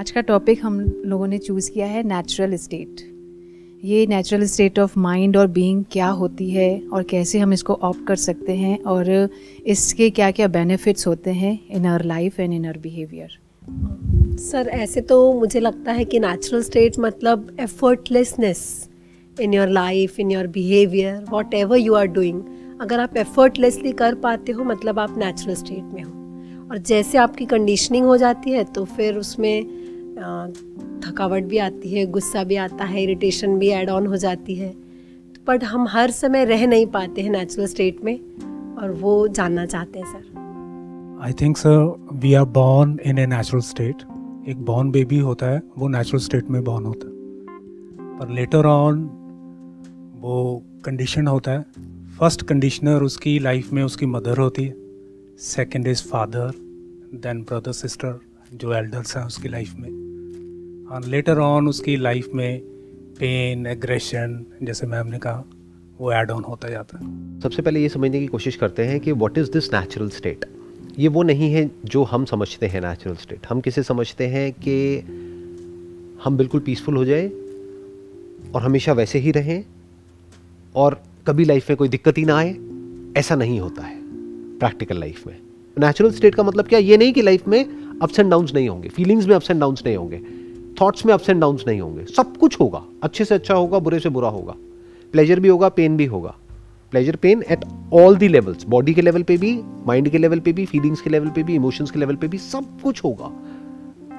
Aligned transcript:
आज 0.00 0.10
का 0.10 0.20
टॉपिक 0.20 0.60
हम 0.62 0.80
लोगों 1.04 1.26
ने 1.26 1.38
चूज़ 1.38 1.70
किया 1.70 1.86
है 1.86 2.02
नेचुरल 2.02 2.56
स्टेट 2.56 2.96
ये 3.84 4.06
नेचुरल 4.06 4.44
स्टेट 4.44 4.78
ऑफ़ 4.78 4.98
माइंड 4.98 5.36
और 5.36 5.46
बीइंग 5.46 5.84
क्या 5.90 6.08
होती 6.08 6.50
है 6.50 6.82
और 6.92 7.02
कैसे 7.02 7.38
हम 7.38 7.52
इसको 7.52 7.74
ऑप्ट 7.74 8.06
कर 8.06 8.16
सकते 8.16 8.52
हैं 8.52 8.82
और 8.82 9.28
इसके 9.66 10.10
क्या 10.10 10.30
क्या 10.30 10.48
बेनिफिट्स 10.48 11.06
होते 11.06 11.30
हैं 11.30 11.60
in 11.70 11.86
our 11.86 12.04
life 12.04 12.40
and 12.40 12.52
in 12.52 12.66
our 12.66 12.78
behaviour 12.78 13.38
sir, 14.38 14.68
ऐसे 14.68 15.00
तो 15.00 15.32
मुझे 15.32 15.60
लगता 15.60 15.92
है 15.92 16.04
कि 16.04 16.18
नेचुरल 16.18 16.62
स्टेट 16.62 16.98
मतलब 16.98 17.56
effortlessness 17.60 18.88
in 19.40 19.54
your 19.54 19.68
life 19.68 20.20
in 20.20 20.30
your 20.30 20.46
behaviour 20.46 21.24
whatever 21.54 21.76
you 21.76 21.94
are 21.94 22.06
doing 22.06 22.42
अगर 22.80 23.00
आप 23.00 23.16
एफर्टलेसली 23.16 23.92
कर 23.92 24.14
पाते 24.14 24.52
हो 24.52 24.64
मतलब 24.64 24.98
आप 24.98 25.18
नेचुरल 25.18 25.54
स्टेट 25.54 25.94
में 25.94 26.02
हो। 26.02 26.10
और 26.70 26.78
जैसे 26.78 27.18
आपकी 27.18 27.44
कंडीशनिंग 27.44 28.06
हो 28.06 28.16
जाती 28.16 28.50
है 28.50 28.64
तो 28.64 28.84
फिर 28.84 29.16
उसमें 29.16 29.79
थकावट 30.20 31.42
भी 31.42 31.58
आती 31.58 31.94
है, 31.94 32.06
गुस्सा 32.06 32.44
भी 32.44 32.56
आता 32.56 32.84
है 32.84 33.02
इरिटेशन 33.02 33.58
भी 33.58 33.68
ऐड 33.68 33.90
ऑन 33.90 34.06
हो 34.06 34.16
जाती 34.16 34.54
है। 34.54 34.72
बट 35.48 35.64
हम 35.64 35.86
हर 35.88 36.10
समय 36.10 36.44
रह 36.44 36.66
नहीं 36.66 36.86
पाते 36.86 37.22
हैं 37.22 37.30
नेचुरल 37.30 37.66
स्टेट 37.66 38.04
में, 38.04 38.18
और 38.76 38.90
वो 38.90 39.28
जानना 39.28 39.66
चाहते 39.66 39.98
हैं 39.98 40.06
sir 40.06 41.18
I 41.24 41.32
think 41.32 41.56
sir 41.56 42.08
we 42.12 42.34
are 42.34 42.44
born 42.44 42.98
in 43.06 43.18
a 43.18 43.26
natural 43.26 43.60
state 43.60 44.02
एक 44.48 44.64
बॉर्न 44.64 44.90
बेबी 44.90 45.18
होता 45.18 45.46
है, 45.46 45.62
वो 45.78 45.88
नेचुरल 45.88 46.20
स्टेट 46.20 46.50
में 46.50 46.62
बॉर्न 46.64 46.84
होता 46.84 47.06
है। 47.06 48.18
पर 48.18 48.28
लेटर 48.28 48.66
ऑन 48.66 49.02
वो 50.20 50.62
कंडीशन 50.84 51.26
होता 51.26 51.50
है। 51.50 51.64
फ़र्स्ट 52.18 52.42
कंडीशनर 52.42 53.02
उसकी 53.02 53.38
लाइफ 53.38 53.72
में 53.72 53.82
उसकी 53.82 54.06
मदर 54.06 54.38
होती 54.38 54.64
है। 54.64 54.74
Second 55.38 55.86
is 55.86 56.02
father 56.02 56.52
then 57.14 57.42
brother 57.42 57.72
sister 57.72 58.18
जो 58.54 58.72
एल्डर्स 58.74 59.16
हैं 59.16 59.24
उसकी 59.24 59.48
लाइफ 59.48 59.74
में। 59.78 60.09
और 60.90 61.04
लेटर 61.04 61.38
ऑन 61.38 61.68
उसकी 61.68 61.96
लाइफ 61.96 62.28
में 62.34 62.60
पेन 63.18 63.66
एग्रेशन 63.66 64.44
जैसे 64.62 64.86
मैम 64.86 65.06
ने 65.06 65.18
कहा, 65.18 65.44
वो 65.98 66.12
एड 66.12 66.30
ऑन 66.30 66.44
होता 66.44 66.68
जाता 66.68 66.98
है। 66.98 67.40
सबसे 67.40 67.62
पहले 67.62 67.80
ये 67.80 67.88
समझने 67.88 68.20
की 68.20 68.26
कोशिश 68.26 68.56
करते 68.56 68.84
हैं 68.84 69.00
कि 69.00 69.12
what 69.12 69.38
is 69.38 69.50
this 69.50 69.72
natural 69.74 70.08
state 70.08 70.44
ये 70.98 71.08
वो 71.08 71.22
नहीं 71.22 71.52
है 71.52 71.70
जो 71.84 72.02
हम 72.02 72.24
समझते 72.24 72.66
हैं 72.66 72.80
नेचुरल 72.80 73.16
स्टेट 73.16 73.46
हम 73.48 73.60
किसे 73.60 73.82
समझते 73.82 74.26
हैं 74.26 74.52
कि 74.52 74.76
हम 76.24 76.36
बिल्कुल 76.36 76.60
पीसफुल 76.60 76.96
हो 76.96 77.04
जाए 77.04 77.28
और 78.54 78.62
हमेशा 78.62 78.92
वैसे 78.92 79.18
ही 79.18 79.30
रहें 79.30 79.64
और 80.74 81.00
कभी 81.26 81.44
लाइफ 81.44 81.70
में 81.70 81.76
कोई 81.76 81.88
दिक्कत 81.88 82.18
ही 82.18 82.24
ना 82.24 82.36
आए, 82.36 82.50
ऐसा 83.16 83.34
नहीं 83.34 83.60
होता 83.60 83.82
है 83.82 83.98
प्रैक्टिकल 84.58 84.98
लाइफ 85.00 85.26
में। 85.26 85.36
नेचुरल 85.76 86.10
स्टेट 86.10 86.34
का 86.34 86.42
मतलब 86.42 86.66
क्या? 86.66 86.78
ये 86.78 86.96
नहीं 86.96 87.12
कि 87.12 87.22
लाइफ 87.22 87.48
में 87.48 87.64
अप्स 88.02 88.18
एंड 88.18 88.30
डाउन्स 88.30 88.54
नहीं 88.54 88.68
होंगे 88.68 88.88
फीलिंग्स 88.88 89.26
में 89.26 89.34
अप्स 89.36 89.50
एंड 89.50 89.60
डाउन्स 89.60 89.86
नहीं 89.86 89.96
होंगे। 89.96 90.39
थॉट्स 90.80 91.06
में 91.06 91.14
अप्स 91.14 91.30
एंड 91.30 91.40
डाउन्स 91.40 91.64
नहीं 91.66 91.80
होंगे। 91.80 92.04
सब 92.04 92.36
कुछ 92.36 92.60
होगा। 92.60 92.82
अच्छे 93.02 93.24
से 93.24 93.34
अच्छा 93.34 93.54
होगा, 93.54 93.78
बुरे 93.78 93.98
से 94.00 94.08
बुरा 94.08 94.28
होगा। 94.28 94.54
प्लेजर 95.12 95.40
भी 95.40 95.48
होगा 95.48 95.68
पेन 95.68 95.96
भी 95.96 96.04
होगा। 96.04 96.34
Pleasure 96.90 97.16
pain 97.16 97.42
at 97.50 97.64
all 97.92 98.16
the 98.16 98.28
levels 98.28 98.64
body 98.64 98.94
के 98.94 99.02
लेवल 99.02 99.22
पे 99.22 99.36
भी 99.36 99.62
माइंड 99.86 100.08
के 100.08 100.18
लेवल 100.18 100.40
पे 100.40 100.52
भी 100.52 100.66
फीलिंग्स 100.66 101.00
के 101.00 101.10
लेवल 101.10 101.28
पे 101.28 101.42
भी 101.42 101.54
इमोशंस 101.54 101.90
के 101.90 101.98
लेवल 101.98 102.16
पे 102.16 102.28
भी 102.28 102.38
सब 102.38 102.80
कुछ 102.80 103.04
होगा। 103.04 103.32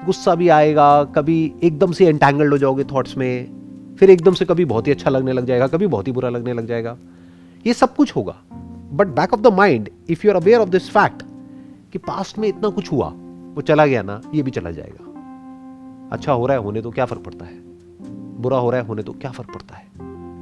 गुस्सा 0.06 0.34
भी 0.34 0.48
आएगा, 0.48 1.04
कभी 1.04 1.52
एकदम 1.62 1.92
से 1.92 2.06
एंटेंगल्ड 2.06 2.50
हो 2.50 2.58
जाओगे 2.58 2.84
थॉट्स 2.84 3.16
में। 3.16 3.50
फिर 3.98 4.10
एकदम 4.10 4.34
से 4.34 4.44
कभी 4.44 4.64
बहुत 4.64 4.86
ही 4.86 4.92
अच्छा 4.92 5.10
लगने 5.10 5.32
लग 5.32 5.46
जाएगा, 5.46 5.66
कभी 5.66 5.86
बहुत 5.86 6.06
ही 6.06 6.12
बुरा 6.12 6.28
लगने 6.28 6.52
लग 6.52 6.66
जाएगा। 6.66 6.96
ये 7.66 7.72
सब 7.72 7.94
कुछ 7.94 8.16
होगा। 8.16 8.36
But 8.92 9.06
back 9.06 9.34
of 9.34 9.40
the 9.40 9.46
mind 9.46 9.88
if 10.10 10.26
you 10.26 10.32
are 10.32 10.36
aware 10.36 10.60
of 10.60 10.68
this 10.68 10.90
fact 10.90 11.22
कि 11.92 11.98
पास्ट 11.98 12.38
में 12.38 12.48
इतना 12.48 12.68
कुछ 12.68 12.92
हुआ, 12.92 13.08
वो 13.54 13.60
चला 13.60 13.86
गया 13.86 14.02
ना, 14.02 14.20
ये 14.34 14.42
भी 14.42 14.50
चला 14.50 14.70
जाएगा। 14.70 15.11
अच्छा 16.12 16.32
हो 16.32 16.46
रहा 16.46 16.56
है 16.56 16.62
होने 16.62 16.82
तो 16.82 16.90
क्या 16.90 17.04
फ़र्क 17.04 17.22
पड़ता 17.22 17.44
है? 17.44 17.60
बुरा 18.42 18.58
हो 18.58 18.70
रहा 18.70 18.80
है 18.80 18.86
होने 18.86 19.02
तो 19.02 19.12
क्या 19.12 19.30
फ़र्क 19.30 19.48
पड़ता 19.48 19.74
है? 19.74 19.86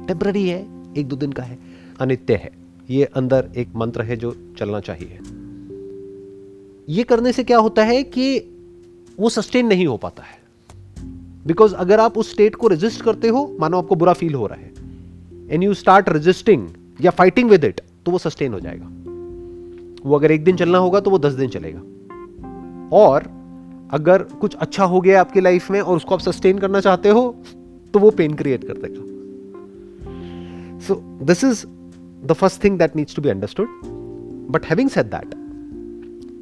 टेम्पररी 0.07 0.49
है, 0.49 0.67
एक 0.97 1.07
दो 1.07 1.15
दिन 1.15 1.31
का 1.31 1.43
है, 1.43 1.59
अनित्य 1.99 2.35
है। 2.35 2.51
ये 2.89 3.05
अंदर 3.05 3.49
एक 3.57 3.67
मंत्र 3.75 4.01
है 4.01 4.17
जो 4.17 4.35
चलना 4.57 4.79
चाहिए। 4.79 5.19
ये 6.89 7.03
करने 7.03 7.31
से 7.31 7.43
क्या 7.43 7.57
होता 7.57 7.83
है 7.83 8.03
कि 8.03 8.39
वो 9.19 9.29
सस्टेन 9.29 9.67
नहीं 9.67 9.87
हो 9.87 9.97
पाता 9.97 10.23
है। 10.23 10.39
बिकॉज़ 11.47 11.75
अगर 11.75 11.99
आप 11.99 12.17
उस 12.17 12.31
स्टेट 12.31 12.55
को 12.55 12.67
रेजिस्ट 12.67 13.01
करते 13.01 13.27
हो, 13.27 13.57
मानो 13.59 13.77
आपको 13.77 13.95
बुरा 13.95 14.13
फील 14.13 14.33
हो 14.33 14.47
रहा 14.47 14.57
है 14.57 14.71
एंड 15.49 15.63
यू 15.63 15.73
स्टार्ट 15.73 16.09
रेजिस्टिंग 16.09 16.67
या 17.01 17.11
फाइटिंग 17.11 17.49
विद 17.49 17.63
इट 17.63 17.81
तो 18.05 18.11
वो 18.11 18.17
सस्टेन 18.17 18.53
हो 18.53 18.59
जाएगा। 18.59 18.87
वो 20.09 20.15
अगर 20.15 20.31
एक 20.31 20.43
दिन 20.43 20.55
चलना 20.55 20.77
होगा 20.77 20.99
तो 20.99 21.09
वो 21.09 21.19
दस 21.19 21.33
दिन 21.33 21.49
चलेगा। 21.49 21.79
और 22.97 23.40
अगर 23.91 24.23
कुछ 24.41 24.55
अच्छा 24.55 24.85
हो 24.85 25.01
गया 25.01 25.21
आपकी 25.21 25.41
लाइफ 25.41 25.71
में 25.71 25.81
और 25.81 25.95
उसको 25.97 26.15
आप 26.15 26.21
सस्टेन 26.21 26.59
करना 26.59 26.79
चाहते 26.79 27.09
हो 27.09 27.35
तो 27.93 27.99
वो 27.99 28.11
पेन 28.11 28.33
क्रिएट 28.33 28.63
कर 28.63 28.77
देगा। 28.77 29.09
So 30.79 30.95
this 31.25 31.43
is 31.43 31.65
the 32.25 32.33
first 32.33 32.63
thing 32.63 32.77
that 32.79 32.95
needs 32.95 33.15
to 33.15 33.21
be 33.21 33.29
understood 33.29 33.67
but 34.51 34.65
having 34.65 34.89
said 34.89 35.05
that 35.05 35.35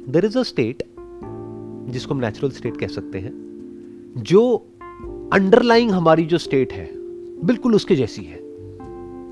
there 0.08 0.24
is 0.24 0.38
a 0.38 0.42
state 0.42 0.82
जिसको 1.90 2.14
हम 2.14 2.20
नेचुरल 2.20 2.50
स्टेट 2.52 2.76
कह 2.76 2.86
सकते 2.86 3.18
हैं, 3.18 3.32
जो 4.16 4.66
अंडरलाइंग 5.32 5.90
हमारी 5.90 6.24
जो 6.24 6.38
स्टेट 6.38 6.72
है, 6.72 6.88
बिल्कुल 7.44 7.74
उसके 7.74 7.96
जैसी 7.96 8.22
है। 8.22 8.38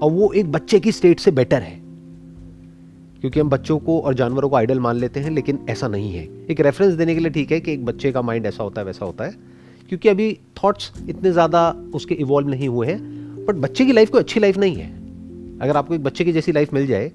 और 0.02 0.10
वो 0.10 0.32
एक 0.32 0.52
बच्चे 0.52 0.80
की 0.80 0.92
स्टेट 0.92 1.20
से 1.20 1.30
बेटर 1.30 1.62
है। 1.62 1.77
क्योंकि 3.20 3.40
हम 3.40 3.48
बच्चों 3.48 3.78
को 3.78 3.98
और 4.00 4.14
जानवरों 4.14 4.48
को 4.48 4.56
आइडल 4.56 4.80
मान 4.80 4.96
लेते 4.96 5.20
हैं, 5.20 5.30
लेकिन 5.30 5.58
ऐसा 5.70 5.88
नहीं 5.88 6.12
है। 6.12 6.24
एक 6.50 6.60
रेफरेंस 6.60 6.94
देने 6.94 7.14
के 7.14 7.20
लिए 7.20 7.30
ठीक 7.30 7.52
है 7.52 7.60
कि 7.60 7.72
एक 7.72 7.84
बच्चे 7.84 8.12
का 8.12 8.22
माइंड 8.22 8.46
ऐसा 8.46 8.62
होता 8.64 8.80
है, 8.80 8.86
वैसा 8.86 9.04
होता 9.04 9.24
है। 9.24 9.34
क्योंकि 9.88 10.08
अभी 10.08 10.32
थॉट्स 10.56 10.92
इतने 11.08 11.32
ज़्यादा 11.32 11.70
उसके 11.94 12.14
इवॉल्व 12.16 12.48
नहीं 12.48 12.68
हुए 12.68 12.86
हैं 12.86 13.44
बट 13.46 13.54
बच्चे 13.56 13.84
की 13.86 13.92
लाइफ 13.92 14.10
कोई 14.10 14.20
अच्छी 14.20 14.40
लाइफ 14.40 14.56
नहीं 14.58 14.74
है। 14.76 14.90
अगर 15.60 15.76
आपको 15.76 15.94
एक 15.94 16.02
बच्चे 16.04 16.24
की 16.24 16.32
जैसी 16.32 16.52
लाइफ 16.52 16.74
मिल 16.74 16.86
जाए, 16.86 17.10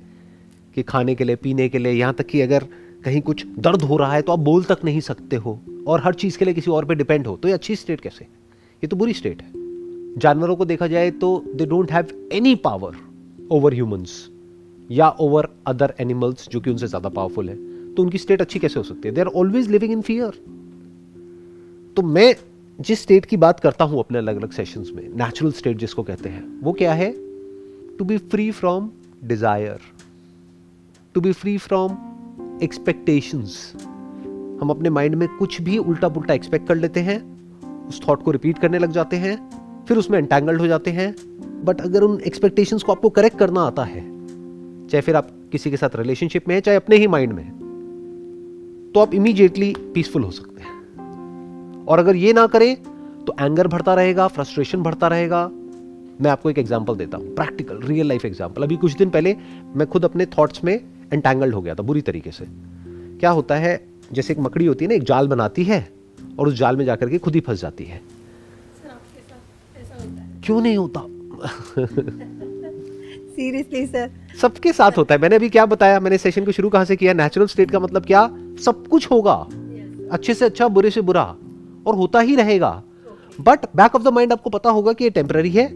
कि 0.76 0.84
खाने 0.84 1.16
के 1.16 1.24
लिए, 1.24 1.36
पीने 1.36 1.68
के 1.70 1.78
लिए, 1.78 1.92
यहाँ 1.92 2.14
तक 2.14 2.26
कि 2.26 2.42
अगर 2.42 2.64
कहीं 3.06 3.22
कुछ 3.22 3.46
दर्द 3.60 3.82
हो 3.82 3.98
रहा 3.98 4.14
है 4.14 4.22
तो 4.22 4.32
आप 4.32 4.40
बोल 4.40 4.64
तक 4.64 4.84
नहीं 4.86 5.00
सकते 5.02 5.36
हो, 5.36 5.60
और 5.88 6.02
हर 6.04 6.14
चीज़ 6.14 6.38
के 6.38 6.46
लिए 6.46 6.54
किसी 6.54 6.72
और 6.72 6.86
पे 6.86 6.96
डिपेंड 6.96 7.28
हो 7.28 7.36
तो 7.38 7.48
ये 7.48 7.54
अच्छी 7.54 7.76
स्टेट 7.76 8.02
कैसे? 8.02 8.26
ये 8.26 8.88
तो 8.88 8.96
बुरी 8.96 9.14
स्टेट 9.14 9.42
है। 9.42 9.52
जानवरों 10.18 10.56
को 10.56 10.66
देखा 10.66 10.88
जाए 10.88 11.12
तो 11.12 11.44
they 11.56 11.66
don't 11.66 11.92
have 11.92 12.08
any 12.34 12.56
power 12.58 12.96
over 13.52 13.74
humans 13.74 14.12
या 14.94 15.10
ओवर 15.20 15.48
अदर 15.68 15.94
एनिमल्स 16.00 16.50
जो 16.50 16.60
कि 16.60 16.70
उनसे 16.70 16.88
ज़्यादा 16.88 17.10
पावरफुल 17.10 17.50
है 17.50 17.56
तो 17.94 18.04
उनकी 18.04 18.18
स्टेट 18.18 18.42
अच्छी 18.42 18.60
कैसे 18.60 18.80
हो 18.80 18.84
सकती 18.84 19.08
है? 19.08 19.14
They 19.16 19.22
are 19.22 19.28
always 19.28 19.70
living 19.72 19.92
in 19.92 20.02
fear 20.02 20.42
तो 21.98 22.02
मैं 22.04 22.36
जिस 22.80 23.02
स्टेट 23.02 23.26
की 23.26 23.38
बात 23.38 23.60
करता 23.60 23.86
हूँ 23.86 24.00
अपने 24.00 24.18
अलग 24.18 24.36
अलग 24.36 24.52
सेशंस 24.52 24.92
में 24.96 25.04
नेचुरल 25.16 25.52
स्टेट 25.52 25.78
जिसको 25.78 26.04
कहते 26.04 26.30
हैं, 26.30 26.44
वो 26.62 26.72
क्या 26.74 26.94
है? 26.94 27.12
To 27.98 28.06
be 28.06 28.18
free 28.18 28.50
from 28.52 28.90
desire 29.24 29.80
to 31.16 31.22
be 31.22 31.32
free 31.34 31.58
from 31.58 31.98
expectations 32.64 33.74
हम 34.62 34.70
अपने 34.70 34.90
माइंड 34.90 35.16
में 35.16 35.28
कुछ 35.30 35.62
भी 35.62 35.78
उल्टा 35.78 36.10
पुल्टा 36.10 36.34
एक्सपेक्ट 36.34 36.68
कर 36.68 36.76
लेते 36.76 37.00
हैं, 37.00 37.20
उस 37.88 38.02
थॉट 38.08 38.24
को 38.24 38.32
रिपीट 38.32 38.60
करने 38.60 38.80
लग 38.80 38.92
जाते 38.92 39.16
हैं, 39.18 39.36
फिर 39.88 39.98
उसमें 39.98 40.18
एंटेंगल्ड 40.20 40.62
हो 40.62 40.68
जाते 40.68 40.92
हैं। 40.92 41.14
बट 41.66 41.82
अगर 41.82 42.04
उन 42.04 42.20
एक्सपेक्टेशंस 42.22 42.84
को 42.84 42.92
आपको 42.92 43.10
करेक्ट 43.10 43.38
करना 43.38 43.62
आता 43.62 43.84
है 43.84 44.02
चाहे 44.90 45.02
फिर 45.02 45.16
आप 45.16 45.30
किसी 45.52 45.72
के 45.72 45.78
साथ 45.78 45.96
रिलेशनशिप 45.96 46.48
में 46.48 46.56
है 46.56 46.62
चाहे 46.62 46.78
अपने 46.78 46.96
ही 46.98 47.08
माइंड 47.08 47.34
में 47.34 47.44
है 47.44 47.52
तो 48.92 49.00
आप 49.00 49.14
इमीडिएटली 49.14 49.74
पीसफुल 49.94 50.24
हो 50.24 50.32
सकते 50.32 50.62
हैं। 50.62 51.86
और 51.86 52.00
अगर 52.00 52.16
ये 52.16 52.34
ना 52.34 52.46
करें 52.48 52.76
तो 53.26 53.36
एंगर 53.40 53.68
बढ़ता 53.68 53.94
रहेगा 53.94 54.28
फ्रस्ट्रेशन 54.28 54.84
बढ़ता 54.84 55.08
रहेगा। 55.08 55.48
मैं 56.22 56.30
आपको 56.30 56.50
एक 56.50 56.58
एग्ज़ाम्पल 56.58 56.96
देता 56.96 57.18
हूँ 57.18 57.34
प्रैक्टिकल 57.36 57.80
रियल 57.84 58.08
लाइफ 58.08 58.26
एग्ज़ाम्पल 58.26 58.64
अभी 58.64 58.76
कुछ 58.78 58.94
दिन 58.98 59.10
पहले 59.10 59.36
मैं 59.76 59.88
खुद 59.88 60.06
अपने 60.06 60.26
थॉट्स 60.38 60.64
में 60.64 60.74
एंटेंगल्ड 60.74 61.54
हो 61.54 61.62
गया 61.62 61.76
था 61.76 61.84
बुरी 61.84 62.02
तरीके 62.02 62.32
से। 62.32 62.46
क्या 63.20 63.30
होता 63.30 63.56
है 63.56 63.80
जैसे 64.14 64.34
एक 64.34 64.40
मकड़ी 64.40 64.66
होती 64.66 64.86
है 64.86 64.90
ना 64.90 64.96
एक 64.96 65.04
जाल 65.04 65.28
बनाती 65.28 65.64
है 65.64 65.88
और 66.40 66.48
उस 66.48 66.54
जाल 66.54 66.78
में 66.78 66.86
जाकर 66.86 67.10
के 67.10 67.18
खुद 67.18 67.36
ही 67.36 67.42
फंस 67.42 67.62
जाती 67.62 67.84
है। 67.84 68.02
क्यों 70.46 70.62
नहीं 70.62 70.78
होता? 70.78 71.00
सीरियसली 73.34 73.86
सर 73.88 74.10
सबके 74.42 74.74
साथ 74.74 74.92
होता 74.98 75.16
है। 75.16 75.22
मैंने 75.22 75.36
अभी 75.36 75.50
क्या 75.50 75.66
बताया? 75.66 76.00
मैंने 76.00 76.18
सेशन 76.18 76.46
को 76.46 76.52
शुरू 76.52 76.70
कहाँ 76.70 76.86
से 76.86 76.96
किया? 76.96 77.14
नेचुरल 77.14 77.48
स्टेट 77.48 77.72
का 77.72 77.80
मतलब 77.80 78.06
क्या? 78.06 78.38
सब 78.66 78.88
कुछ 78.88 79.12
होगा। 79.12 79.48
अच्छे 80.12 80.34
से 80.34 80.46
अच्छा 80.46 80.68
बुरे 80.68 80.90
से 80.90 81.02
बुरा। 81.02 81.36
और 81.88 81.96
होता 81.96 82.20
ही 82.20 82.36
रहेगा। 82.36 82.84
But 83.42 83.60
back 83.76 83.96
of 83.96 84.04
the 84.04 84.08
mind 84.08 84.32
आपको 84.32 84.50
पता 84.50 84.70
होगा 84.70 84.94
कि 84.94 85.04
ये 85.04 85.10
टेम्पररी 85.10 85.50
है। 85.50 85.70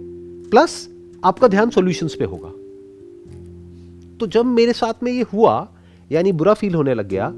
प्लस 0.50 0.90
आपका 1.24 1.48
ध्यान 1.48 1.70
सॉल्यूशंस 1.70 2.16
पे 2.16 2.26
होगा। 2.26 2.50
तो 4.20 4.28
जब 4.28 4.46
मेरे 4.46 4.74
साथ 4.74 4.94
में 5.04 5.12
ये 5.12 5.22
हुआ 5.22 5.70
यानी 6.12 6.32
बुरा 6.32 6.54
फील 6.54 6.76
होने 6.76 6.94
लग 6.94 7.08
गया 7.10 7.32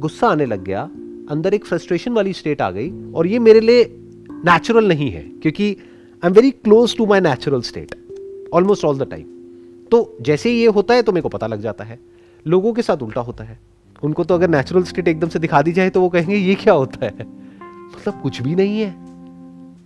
गुस्सा 0.00 0.28
आने 0.28 0.46
लग 0.46 0.64
गया 0.64 0.82
अंदर 1.30 1.54
एक 1.54 1.64
फ्रस्ट्रेशन 1.64 2.12
वाली 2.12 2.32
स्टेट 2.32 2.62
आ 2.62 2.70
गई 2.70 3.12
और 3.12 3.26
ये 3.26 3.38
मेरे 3.38 3.60
लिए 3.60 3.96
नेचुरल 4.30 4.88
नहीं 4.88 5.10
है 5.10 5.22
क्योंकि 5.22 5.76
I 6.24 6.28
am 6.28 6.32
very 6.32 6.50
close 6.50 6.96
to 6.96 7.06
my 7.06 7.20
natural 7.20 7.60
state 7.60 7.94
almost 8.54 8.84
all 8.84 8.98
the 8.98 9.02
time 9.02 9.24
तो 9.94 10.16
जैसे 10.20 10.50
ही 10.50 10.60
ये 10.60 10.66
होता 10.66 10.94
है 10.94 11.02
तो 11.02 11.12
मेरे 11.12 11.22
को 11.22 11.28
पता 11.28 11.46
लग 11.46 11.60
जाता 11.60 11.84
है। 11.84 11.98
लोगों 12.46 12.72
के 12.72 12.82
साथ 12.82 13.02
उल्टा 13.02 13.20
होता 13.20 13.44
है। 13.44 13.58
उनको 14.02 14.24
तो 14.24 14.34
अगर 14.34 14.48
नेचुरल 14.48 14.82
स्टेट 14.82 15.08
एकदम 15.08 15.28
से 15.28 15.38
दिखा 15.38 15.60
दी 15.62 15.72
जाए 15.72 15.90
तो 15.90 16.00
वो 16.00 16.08
कहेंगे, 16.08 16.36
ये 16.36 16.54
क्या 16.54 16.74
होता 16.74 17.04
है? 17.06 17.12
मतलब 17.96 18.20
कुछ 18.22 18.40
भी 18.42 18.54
नहीं 18.54 18.80
है। 18.80 18.88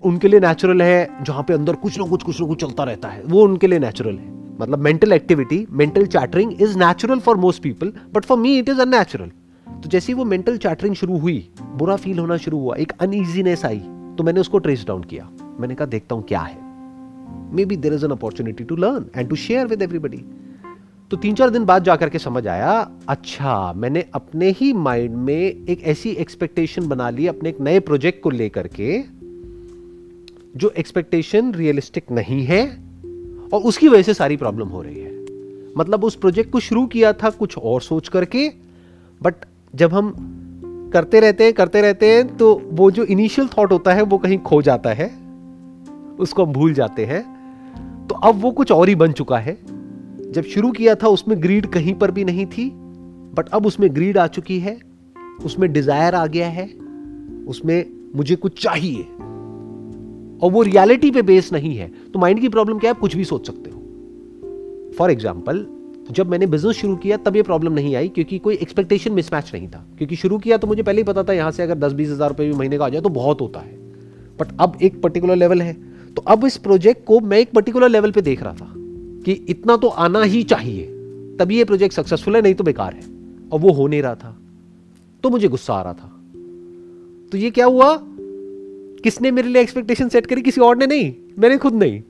उनके 0.03 0.29
लिए 0.29 0.41
नेचुरल 0.41 0.83
है, 0.83 1.25
जहाँ 1.25 1.43
पे 1.43 1.55
अंदर 1.55 1.77
कुछ 1.77 1.99
ना 1.99 2.07
कुछ 2.07 2.23
कुछ 2.23 2.41
ना 2.41 2.47
कुछ 2.47 2.61
चलता 2.61 2.85
रहता 2.85 3.09
है। 3.09 3.23
वो 3.23 3.43
उनके 3.43 3.67
लिए 3.67 3.79
नेचुरल 3.79 4.17
है। 4.17 4.37
मतलब 4.61 4.79
mental 4.79 5.13
activity 5.13 5.67
mental 5.71 6.07
chattering 6.07 6.63
is 6.63 6.79
natural 6.79 7.19
for 7.19 7.37
most 7.37 7.63
people 7.63 7.93
but 8.15 8.25
for 8.25 8.39
me 8.39 8.59
it 8.59 8.69
is 8.69 8.81
unnatural 8.81 9.31
तो 9.83 9.89
जैसे 9.89 10.13
ही 10.13 10.19
वो 10.19 10.25
मेंटल 10.25 10.57
चैटरिंग 10.57 10.95
शुरू 10.95 11.19
हुई, 11.19 11.51
बुरा 11.61 11.97
फील 11.97 12.19
होना 12.19 12.37
शुरू 12.37 12.59
हुआ, 12.59 12.77
एक 12.77 12.93
अनईजीनेस 13.01 13.65
आई 13.65 13.79
तो 14.19 14.25
मैंने 14.25 14.41
उसको 14.41 14.59
ट्रेस 14.59 14.85
डाउन 14.87 15.03
किया। 15.03 15.29
मैंने 15.61 15.75
कहा, 15.75 15.87
देखता 15.87 16.15
हूँ 16.15 16.25
क्या 16.25 16.41
है। 16.41 16.68
Maybe 17.65 17.77
there 17.77 17.95
is 17.95 18.05
an 18.05 18.11
opportunity 18.11 18.65
to 18.65 18.77
learn 18.77 19.07
and 19.17 19.29
to 19.29 19.37
share 19.37 19.67
with 19.67 19.83
everybody 19.83 20.25
तो 21.11 21.17
तीन 21.17 21.35
चार 21.35 21.51
दिन 21.51 21.65
बाद 21.65 21.85
जाकर 21.85 22.09
के 22.09 22.19
समझ 22.19 22.47
आया 22.47 22.91
अच्छा 23.09 23.73
मैंने 23.73 24.05
अपने 24.15 24.51
ही 24.51 24.73
माइंड 24.73 25.15
में 25.17 25.35
एक 25.35 25.83
ऐसी 25.83 26.11
एक्सपेक्टेशन 26.11 26.89
बना 26.89 27.11
ली, 27.11 27.27
अपने 27.27 27.49
एक 27.49 27.61
नए 27.61 27.81
प्रोजेक्ट 27.81 28.23
को 28.23 28.31
लेकर 28.31 28.67
के, 28.81 28.99
जो 30.57 30.71
एक्सपेक्टेशन 30.79 31.53
रियलिस्टिक 31.55 32.11
नहीं 32.11 32.45
है 32.45 32.65
और 33.53 33.61
उसकी 33.61 33.89
वजह 33.89 34.03
से 34.03 34.15
सारी 34.15 34.37
प्रॉब्लम 34.37 34.69
हो 34.69 34.83
रही 34.83 35.01
है. 35.01 35.13
मतलब 35.79 36.05
उस 36.05 36.15
प्रोजेक्ट 36.15 36.51
को 36.53 36.61
शुरू 36.61 36.87
किया 36.87 37.13
था 37.13 37.31
कुछ 37.31 37.59
और 37.59 37.81
सोच 37.81 38.09
करके 38.09 38.49
बट 39.23 39.35
जब 39.75 39.95
हम 39.95 40.13
करते 40.93 41.21
रहते 41.21 41.45
हैं, 41.45 41.53
करते 41.53 41.81
रहते 41.83 42.07
हैं 42.07 42.37
तो 42.37 42.63
वो 42.65 42.91
जो 42.91 43.05
इनिशियल 43.05 43.49
थॉट 43.49 43.73
होता 43.73 43.95
है, 43.95 44.03
वो 44.03 44.19
कहीं 44.19 44.39
खो 44.39 44.63
जाता 44.63 44.91
है। 44.91 45.28
उसको 46.19 46.45
हम 46.45 46.53
भूल 46.53 46.73
जाते 46.75 47.05
हैं 47.07 47.23
तो 48.09 48.15
अब 48.17 48.41
वो 48.41 48.51
कुछ 48.53 48.73
और 48.73 48.89
ही 48.89 48.95
बन 48.95 49.13
चुका 49.13 49.39
है। 49.39 49.57
जब 50.33 50.45
शुरू 50.45 50.71
किया 50.73 50.95
था 50.95 51.09
उसमें 51.09 51.43
ग्रीड 51.43 51.67
कहीं 51.69 51.95
पर 51.95 52.11
भी 52.11 52.25
नहीं 52.25 52.47
थी 52.49 52.71
बट 53.35 53.49
अब 53.49 53.67
उसमें 53.67 53.95
ग्रीड 53.95 54.19
आ 54.19 54.27
चुकी 54.29 54.59
है, 54.61 54.79
उसमें 55.45 55.73
डिज़ायर 55.73 56.15
आ 56.15 56.27
गया 56.27 56.49
है, 56.49 56.67
उसमें 57.49 57.85
मुझे 58.17 58.37
कुछ 58.37 58.63
चाहिए, 58.63 59.03
और 60.39 60.51
वो 60.53 60.63
रियलिटी 60.63 61.11
पे 61.11 61.23
बेस 61.23 61.53
नहीं 61.53 61.77
है। 61.77 61.91
तो 62.13 62.19
माइंड 62.19 62.41
की 62.41 62.49
प्रॉब्लम 62.49 62.79
क्या 62.79 62.91
है? 62.91 62.97
कुछ 63.01 63.17
भी 63.17 63.25
सोच 63.25 63.47
सकते 63.47 63.71
हो। 63.71 64.95
फॉर 64.99 65.11
एग्ज़ाम्पल 65.11 65.67
जब 66.11 66.31
मैंने 66.31 66.47
बिज़नेस 66.47 66.77
शुरू 66.77 66.97
किया, 66.97 67.17
तब 67.19 67.37
ये 67.37 67.43
प्रॉब्लम 67.43 67.73
नहीं 67.73 67.95
आई, 67.97 68.09
क्योंकि 68.09 68.39
कोई 68.39 68.55
एक्सपेक्टेशन 68.57 69.13
मिसमैच 69.13 69.51
नहीं 69.55 69.69
था। 69.69 69.85
क्योंकि 69.99 70.17
शुरू 70.17 70.39
किया 70.39 70.57
तो 70.57 70.67
मुझे 70.67 70.83
पहले 70.83 70.99
ही 70.99 71.05
पता 71.05 71.23
था, 71.23 71.33
यहाँ 71.33 71.51
से 71.51 71.63
अगर 71.63 71.79
दस 71.79 71.93
बीस 71.93 72.11
हज़ार 72.11 72.29
रुपए 72.29 72.47
भी 72.47 72.53
महीने 72.53 72.79
का 72.79 72.85
आ 72.85 72.89
जाए 72.89 73.01
तो 73.01 73.09
बहुत 73.11 73.41
होता 73.41 73.61
है। 73.61 73.77
बट 74.39 74.57
अब 74.61 74.79
एक 74.83 75.01
पर्टिकुलर 75.03 75.37
लेवल 75.37 75.63
है। 75.63 75.77
तो 76.19 76.23
अब 76.23 76.47
इस 76.47 76.57
प्रोजेक्ट 76.57 77.05
को 77.05 77.21
मैं 77.21 77.39
एक 77.39 77.51
पर्टिकुलर 77.51 77.89
लेवल 77.89 78.11
पे 78.11 78.21
देख 78.21 78.43
रहा 78.43 78.53
था 78.53 78.75
कि 79.25 79.33
इतना 79.33 79.77
तो 79.77 79.89
आना 79.89 80.23
ही 80.23 80.43
चाहिए। 80.43 80.87
तभी 81.37 81.57
ये 81.57 81.65
प्रोजेक्ट 81.65 81.95
सक्सेसफुल 81.95 82.37
है, 82.37 82.43
नहीं 82.43 82.55
तो 82.55 82.65
बेकार 82.65 82.95
है। 82.95 83.03
और 83.53 83.61
वो 83.61 83.73
हो 83.73 83.87
नहीं 83.87 84.03
रहा 84.03 84.15
था। 84.15 84.39
तो 85.23 85.31
मुझे 85.31 85.49
गुस्सा 85.49 85.75
आ 85.75 85.83
रहा 85.83 85.93
था। 85.93 86.21
तो 87.33 87.39
ये 87.39 87.51
क्या 87.51 87.67
हुआ? 87.67 87.99
किसने 89.03 89.31
मेरे 89.31 89.49
लिए 89.49 89.63
एक्सपेक्टेशन 89.63 90.09
सेट 90.09 90.27
करी? 90.27 90.43
किसी 90.43 90.61
और 90.61 90.77
ने 90.77 90.87
नहीं। 90.87 91.15
मैंने 91.39 91.59
खुद 91.59 91.75
नहीं। 91.75 92.03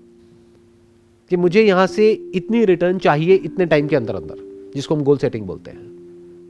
कि 1.30 1.36
मुझे 1.36 1.62
यहाँ 1.62 1.86
से 1.86 2.12
इतनी 2.34 2.64
रिटर्न 2.64 2.98
चाहिए 2.98 3.34
इतने 3.34 3.66
टाइम 3.66 3.86
के 3.86 3.96
अंदर 3.96 4.14
अंदर, 4.14 4.70
जिसको 4.74 4.94
हम 4.94 5.02
गोल 5.02 5.18
सेटिंग 5.18 5.46
बोलते 5.46 5.70
हैं। 5.70 5.86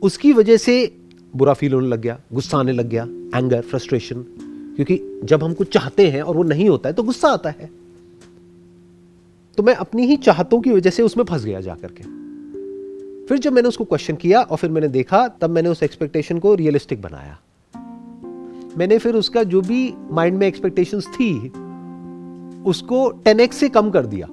उसकी 0.02 0.32
वजह 0.32 0.56
से 0.56 0.96
बुरा 1.37 1.52
फील 1.52 1.72
होने 1.72 1.88
लग 1.88 2.00
गया, 2.00 2.20
गुस्सा 2.32 2.58
आने 2.58 2.72
लग 2.72 2.88
गया 2.88 3.05
एंगर 3.38 3.60
फ्रस्ट्रेशन 3.60 4.25
क्योंकि 4.78 5.00
जब 5.25 5.42
हम 5.44 5.54
कुछ 5.54 5.72
चाहते 5.72 6.08
हैं 6.10 6.20
और 6.22 6.36
वो 6.36 6.42
नहीं 6.42 6.69
होता 6.69 6.88
है 6.88 6.94
तो 6.94 7.02
गुस्सा 7.02 7.28
आता 7.28 7.50
है। 7.50 7.70
तो 9.58 9.62
मैं 9.62 9.75
अपनी 9.75 10.06
ही 10.06 10.16
चाहतों 10.16 10.60
की 10.60 10.72
वजह 10.72 10.90
से 10.90 11.02
उसमें 11.02 11.25
फंस 11.25 11.44
गया 11.44 11.60
जाकर 11.60 11.92
के 11.92 12.04
फिर 13.26 13.38
जब 13.38 13.52
मैंने 13.52 13.69
उसको 13.69 13.84
क्वेश्चन 13.84 14.16
किया 14.16 14.40
और 14.40 14.56
फिर 14.56 14.70
मैंने 14.70 14.88
देखा, 14.88 15.26
तब 15.30 15.50
मैंने 15.50 15.69
उस 15.69 15.82
एक्सपेक्टेशन 15.82 16.38
को 16.38 16.54
रियलिस्टिक 16.54 17.02
बनाया। 17.02 17.38
मैंने 18.78 18.98
फिर 18.98 19.14
उसका 19.14 19.42
जो 19.44 19.60
भी 19.60 19.94
माइंड 20.10 20.38
में 20.38 20.46
एक्सपेक्टेशंस 20.46 21.06
थी, 21.06 21.32
उसको 22.64 23.08
टेन 23.24 23.46
से 23.46 23.69
कम 23.69 23.90
कर 23.90 24.06
दिया। 24.06 24.26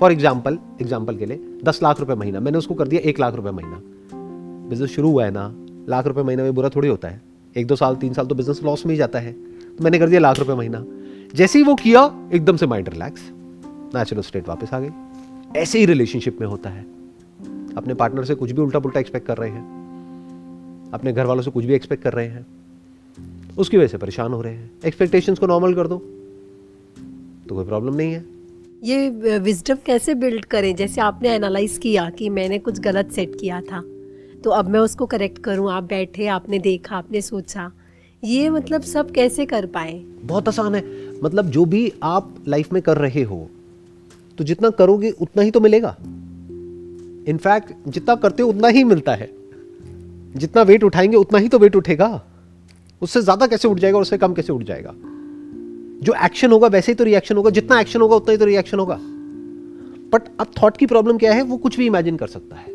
फॉर 0.00 0.12
एग्ज़ाम्पल 0.12 0.58
एग्ज़ाम्पल 0.80 1.16
के 1.16 1.26
लिए, 1.26 1.40
दस 1.64 1.80
लाख 1.82 2.00
रुपए 2.00 2.14
महीना, 2.14 2.40
मैंने 2.40 2.58
उसको 2.58 2.74
कर 2.74 2.88
दिया 2.88 3.00
एक 3.00 3.20
लाख 3.20 3.34
रुपए 3.34 3.50
महीना। 3.50 3.80
बिज़नेस 4.68 4.90
शुरू 4.90 5.10
हुआ 5.10 5.24
है 5.24 5.30
ना, 5.30 5.52
लाख 5.88 6.06
रुपए 6.06 6.22
महीना 6.22 6.42
में 6.42 6.54
बुरा 6.54 6.68
थोड़ी 6.68 6.88
होता 6.88 7.08
है। 7.08 7.20
एक 7.56 7.66
दो 7.66 7.76
साल, 7.76 7.96
तीन 7.96 8.12
साल 8.12 8.26
तो 8.26 8.34
बिज़नेस 8.34 8.60
लॉस 8.64 8.86
में 8.86 8.92
ही 8.92 8.98
जाता 8.98 9.18
है। 9.18 9.51
तो 9.78 9.84
मैंने 9.84 9.98
कर 9.98 10.08
दिया 10.08 10.20
लाख 10.20 10.38
रुपए 10.38 10.54
महीना। 10.54 10.84
जैसे 11.34 11.58
ही 11.58 11.64
वो 11.64 11.74
किया, 11.74 12.28
एकदम 12.32 12.56
से 12.56 12.66
माइंड 12.66 12.88
रिलैक्स 12.88 13.30
नेचुरल 13.94 14.22
स्टेट 14.22 14.48
वापस 14.48 14.74
आ 14.74 14.80
गई। 14.80 14.88
ऐसे 15.56 15.78
ही 15.78 15.86
रिलेशनशिप 15.86 16.40
में 16.40 16.48
होता 16.48 16.70
है। 16.70 16.82
अपने 17.76 17.94
पार्टनर 17.94 18.24
से 18.24 18.34
कुछ 18.34 18.52
भी 18.52 18.62
उल्टा 18.62 18.78
पुल्टा 18.78 19.00
एक्सपेक्ट 19.00 19.26
कर 19.26 19.36
रहे 19.36 19.50
हैं। 19.50 19.82
अपने 20.92 21.12
घर 21.12 21.26
वालों 21.26 21.42
से 21.42 21.50
कुछ 21.50 21.64
भी 21.64 21.74
एक्सपेक्ट 21.74 22.02
कर 22.02 22.12
रहे 22.12 22.26
हैं। 22.26 22.46
उसकी 23.58 23.76
वजह 23.76 23.86
से 23.86 23.98
परेशान 23.98 24.32
हो 24.32 24.42
रहे 24.42 24.54
हैं। 24.54 24.70
एक्सपेक्टेशंस 24.86 25.38
को 25.38 25.46
नॉर्मल 25.46 25.74
कर 25.74 25.86
दो। 25.86 25.98
तो 27.48 27.54
कोई 27.54 27.64
प्रॉब्लम 27.64 27.94
नहीं 27.94 28.12
है। 28.12 28.24
ये 28.84 29.10
विजडम 29.38 29.76
कैसे 29.86 30.14
बिल्ड 30.14 30.44
करें? 30.44 30.76
जैसे 30.76 31.00
आपने 31.00 31.28
एनालाइज 31.28 31.78
किया 31.78 32.10
कि 32.10 32.28
मैंने 32.28 32.58
कुछ 32.58 32.80
गलत 32.80 33.10
सेट 33.10 33.36
किया 33.40 33.60
था। 33.60 33.82
तो 34.44 34.50
अब 34.50 34.68
मैं 34.68 34.80
उसको 34.80 35.06
करेक्ट 35.06 35.38
करूँ? 35.38 35.72
आप 35.72 35.84
बैठे, 35.84 36.26
आपने 36.26 36.58
देखा, 36.58 36.96
आपने 36.96 37.20
सोचा। 37.20 37.72
ये 38.24 38.50
मतलब 38.50 38.82
सब 38.82 39.10
कैसे 39.10 39.46
कर 39.46 39.66
पाए? 39.66 40.04
बहुत 40.22 40.48
आसान 40.48 40.74
है। 40.74 40.84
मतलब 41.24 41.46
जो 41.46 41.64
भी 41.64 41.92
आप 42.02 42.34
लाइफ 42.48 42.72
में 42.72 42.82
कर 42.82 42.96
रहे 42.96 43.22
हो 43.22 43.50
तो 44.38 44.44
जितना 44.44 44.70
करोगे, 44.70 45.10
उतना 45.10 45.42
ही 45.42 45.50
तो 45.50 45.60
मिलेगा। 45.60 45.96
इनफैक्ट 47.28 47.72
जितना 47.88 48.14
करते 48.14 48.42
हो, 48.42 48.48
उतना 48.48 48.68
ही 48.68 48.84
मिलता 48.84 49.14
है। 49.14 49.30
जितना 50.36 50.62
वेट 50.62 50.84
उठाएँगे, 50.84 51.16
उतना 51.16 51.38
ही 51.38 51.48
तो 51.48 51.58
वेट 51.58 51.76
उठेगा। 51.76 52.22
उससे 53.02 53.22
ज़्यादा 53.22 53.46
कैसे 53.46 53.68
उठ 53.68 53.78
जाएगा 53.78 53.96
और 53.96 54.02
उससे 54.02 54.18
कम 54.18 54.34
कैसे 54.34 54.52
उठ 54.52 54.62
जाएगा? 54.62 54.94
जो 56.02 56.14
एक्शन 56.24 56.52
होगा, 56.52 56.68
वैसे 56.68 56.92
ही 56.92 56.96
तो 56.96 57.04
रिएक्शन 57.04 57.36
होगा। 57.36 57.50
जितना 57.50 57.80
एक्शन 57.80 58.00
होगा, 58.00 58.16
उतना 58.16 58.32
ही 58.32 58.38
तो 58.38 58.44
रिएक्शन 58.44 58.78
होगा। 58.78 58.98
बट 60.12 60.22
अब 60.40 60.46
थॉट 60.62 60.76
की 60.76 60.86
प्रॉब्लम 60.86 61.18
क्या 61.18 61.32
है? 61.32 61.42
वो 61.42 61.56
कुछ 61.56 61.76
भी 61.76 61.86
इमेजिन 61.86 62.16
कर 62.16 62.26
सकता 62.26 62.56
है। 62.56 62.66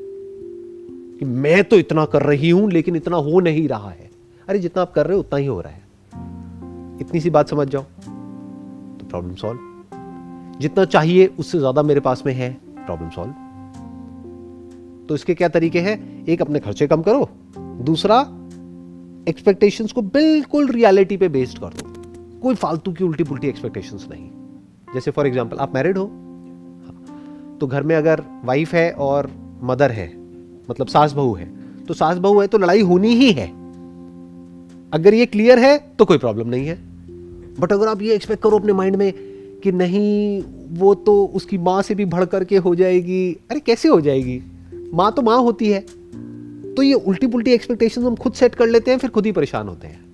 कि 1.20 1.26
मैं 1.26 1.64
तो 1.64 1.76
इतना 1.76 2.06
कर 2.06 2.22
रही 2.22 2.50
हूँ, 2.50 2.72
लेकिन 2.72 2.96
इतना 2.96 3.18
हो 3.18 3.40
नहीं 3.40 3.68
रहा 3.68 3.90
है। 3.90 4.07
अरे 4.48 4.60
जितना 4.60 4.82
आप 4.82 4.92
कर 4.94 5.06
रहे 5.06 5.16
हो 5.16 5.20
उतना 5.20 5.38
ही 5.40 5.46
हो 5.46 5.60
रहा 5.62 5.72
है। 5.72 5.86
इतनी 7.02 7.20
सी 7.20 7.30
बात 7.30 7.50
समझ 7.50 7.68
जाओ। 7.68 7.82
तो 7.82 9.08
प्रॉब्लम 9.10 9.36
सॉल्व 9.36 9.60
जितना 10.60 10.86
चाहिए 10.86 11.26
उससे 11.40 11.60
ज़्यादा 11.60 11.84
मेरे 11.84 12.00
पास 12.00 12.24
में 12.26 12.34
है। 12.34 12.50
प्रॉब्लम 12.78 13.10
सॉल्व 13.10 13.34
तो 15.08 15.16
इसके 15.16 15.34
क्या 15.36 15.48
तरीके 15.50 15.80
हैं? 15.80 16.26
एक 16.26 16.42
अपने 16.42 16.60
खर्चे 16.60 16.88
कम 16.88 17.02
करो। 17.02 17.30
दूसरा 17.86 18.20
एक्सपेक्टेशंस 19.30 19.92
को 19.92 20.02
बिल्कुल 20.02 20.70
रियलिटी 20.70 21.18
पे 21.18 21.30
बेस्ड 21.30 21.60
कर 21.60 21.74
दो। 21.74 22.40
कोई 22.42 22.56
फालतू 22.56 22.92
की 22.92 23.04
उल्टी 23.04 23.24
पुल्टी 23.24 23.48
एक्सपेक्टेशंस 23.48 24.08
नहीं। 24.12 24.30
जैसे 24.94 25.12
फॉर 25.12 25.28
एग्जांपल 25.28 25.58
आप 25.58 25.74
मैरिड 25.76 25.98
हो। 25.98 26.06
हाँ, 26.06 27.58
तो 27.60 27.68
घर 27.68 27.84
में 27.84 27.96
अगर 27.96 28.24
वाइफ 28.46 28.74
है 28.74 28.92
और 28.92 29.32
मदर 29.64 29.92
है 29.92 30.08
मतलब 30.70 30.88
सास 30.88 31.14
बहू 31.14 31.34
है 31.34 31.46
तो 31.86 31.94
सास 31.94 32.18
बहू 32.18 32.40
है 32.42 32.48
तो 32.48 32.58
लड़ाई 32.58 32.82
होनी 32.84 33.14
ही 33.16 33.32
है। 33.32 33.48
अगर 34.94 35.14
ये 35.14 35.26
क्लियर 35.26 35.60
है 35.60 35.78
तो 36.00 36.06
कोई 36.06 36.18
प्रॉब्लम 36.18 36.48
नहीं 36.48 36.68
है। 36.68 36.76
बट 37.60 37.72
अगर 37.74 37.88
आप 37.88 38.02
ये 38.02 38.16
एक्सपेक्ट 38.16 38.44
करो 38.44 38.60
अपने 38.60 38.74
माइंड 38.74 38.96
में 38.96 39.14
कि 39.64 39.72
नहीं 39.72 40.44
वो 40.80 40.94
तो 40.96 41.26
उसकी 41.26 41.58
माँ 41.58 41.82
से 41.82 41.96
भी 41.96 42.06
भड़ 42.06 42.26
करके 42.26 42.58
हो 42.58 42.76
जाएगी। 42.76 43.38
अरे 43.52 43.60
कैसे 43.60 43.90
हो 43.90 44.02
जाएगी? 44.02 44.42
माँ 44.94 45.12
तो 45.12 45.22
माँ 45.22 45.38
होती 45.38 45.70
है। 45.70 45.80
तो 46.76 46.84
ये 46.84 46.94
उल्टी 46.94 47.28
पुल्टी 47.28 47.52
एक्सपेक्टेशन 47.52 48.04
हम 48.04 48.16
खुद 48.16 48.34
सेट 48.34 48.56
कर 48.56 48.68
लेते 48.68 48.92
हैं 48.92 48.98
फिर 48.98 49.10
खुद 49.10 49.26
ही 49.26 49.32
परेशान 49.32 49.68
होते 49.68 49.88
हैं। 49.88 50.06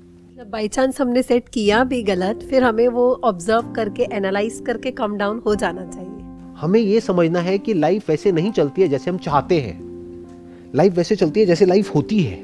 बाई 0.52 0.68
चांस 0.68 1.02
हमने 1.02 1.22
सेट 1.24 1.50
किया 1.50 1.84
भी 1.84 2.02
गलत 2.04 2.40
फिर 2.50 2.64
हमें 2.64 2.88
वो 2.88 3.22
ऑब्ज़र्व 3.24 3.72
करके 3.76 4.08
एनालाइज 4.12 4.62
करके 4.68 4.92
कम 4.92 5.16
डाउन 5.18 5.42
हो 5.46 5.56
जाना 5.56 5.86
चाहिए। 5.86 6.10
हमें 6.58 6.80
ये 6.80 7.00
समझना 7.00 7.40
है 7.40 7.58
कि 7.58 7.74
लाइफ 7.74 8.10
वैसे 8.10 8.32
नहीं 8.32 8.52
चलती 8.52 8.82
है 8.82 8.88
जैसे 8.88 9.12
हम 9.12 9.18
चाहते 9.18 9.60
हैं। 9.60 10.72
लाइफ 10.76 10.94
वैसे 10.94 11.16
चलती 11.16 11.40
है 11.40 11.46
जैसे 11.46 11.66
लाइफ 11.66 11.96
होती 11.96 12.20
है। 12.20 12.38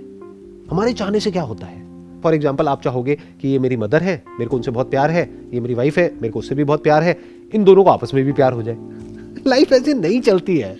हमारे 0.71 0.93
चाहने 0.93 1.19
से 1.19 1.31
क्या 1.31 1.43
होता 1.43 1.65
है? 1.65 1.78
फॉर 2.23 2.33
एग्ज़ाम्पल 2.33 2.67
आप 2.67 2.81
चाहोगे 2.81 3.15
कि 3.15 3.47
ये 3.47 3.59
मेरी 3.59 3.77
मदर 3.77 4.03
है, 4.03 4.23
मेरे 4.29 4.49
को 4.49 4.55
उनसे 4.55 4.71
बहुत 4.71 4.91
प्यार 4.91 5.11
है, 5.11 5.29
ये 5.53 5.59
मेरी 5.59 5.73
वाइफ 5.73 5.97
है, 5.97 6.13
मेरे 6.21 6.29
को 6.29 6.39
उससे 6.39 6.55
भी 6.55 6.63
बहुत 6.63 6.83
प्यार 6.83 7.03
है, 7.03 7.17
इन 7.53 7.63
दोनों 7.63 7.83
को 7.83 7.89
आपस 7.89 8.13
में 8.13 8.25
भी 8.25 8.31
प्यार 8.31 8.53
हो 8.53 8.63
जाए। 8.63 8.77
लाइफ 9.47 9.73
ऐसे 9.73 9.93
नहीं 9.93 10.21
चलती 10.21 10.57
है। 10.57 10.77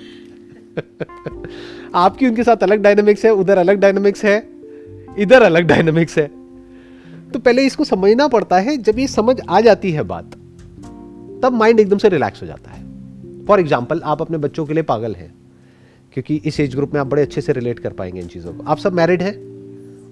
आपकी 1.96 2.28
उनके 2.28 2.44
साथ 2.44 2.64
अलग 2.64 2.82
डायनामिक्स 2.82 3.26
है, 3.26 3.32
उधर 3.32 3.58
अलग 3.58 3.80
डायनामिक्स 3.80 4.26
है, 4.26 4.50
इधर 5.20 5.42
अलग 5.42 5.64
डायनामिक्स 5.64 6.18
है। 6.18 6.32
तो 7.34 7.40
पहले 7.40 7.62
इसको 7.62 7.84
समझना 7.84 8.28
पड़ता 8.28 8.60
है, 8.60 8.78
जब 8.78 9.00
ये 9.00 9.08
समझ 9.08 9.42
आ 9.50 9.62
जाती 9.62 9.92
है 9.92 10.04
बात, 10.04 10.26
तब 11.44 11.54
माइंड 11.54 11.80
एकदम 11.80 11.98
से 11.98 12.10
रिलैक्स 12.10 12.42
हो 12.42 12.48
जाता 12.48 12.72
है। 12.72 12.88
फॉर 13.46 13.60
एग्ज़ाम्पल 13.60 14.02
आप 14.04 14.22
अपने 14.22 14.38
बच्चों 14.38 14.66
के 14.66 14.74
लिए 14.74 14.84
पागल 14.84 15.16
हैं, 15.16 15.34
क्योंकि 16.14 16.36
इस 16.36 16.60
एज 16.60 16.76
ग्रुप 16.76 16.94
में 16.94 17.02
आप 17.02 17.08
बड़े 17.08 17.22
अच्छे 17.22 17.42
से 17.42 17.54
रिलेट 17.54 17.80
कर 17.80 17.90
पाएँगे 17.90 18.20
इन 18.20 18.28
चीज़ों 18.28 18.54
को। 18.54 18.64
आप 18.64 18.78
सब 18.78 18.94
मैरिड 18.94 19.22
हैं? 19.22 19.59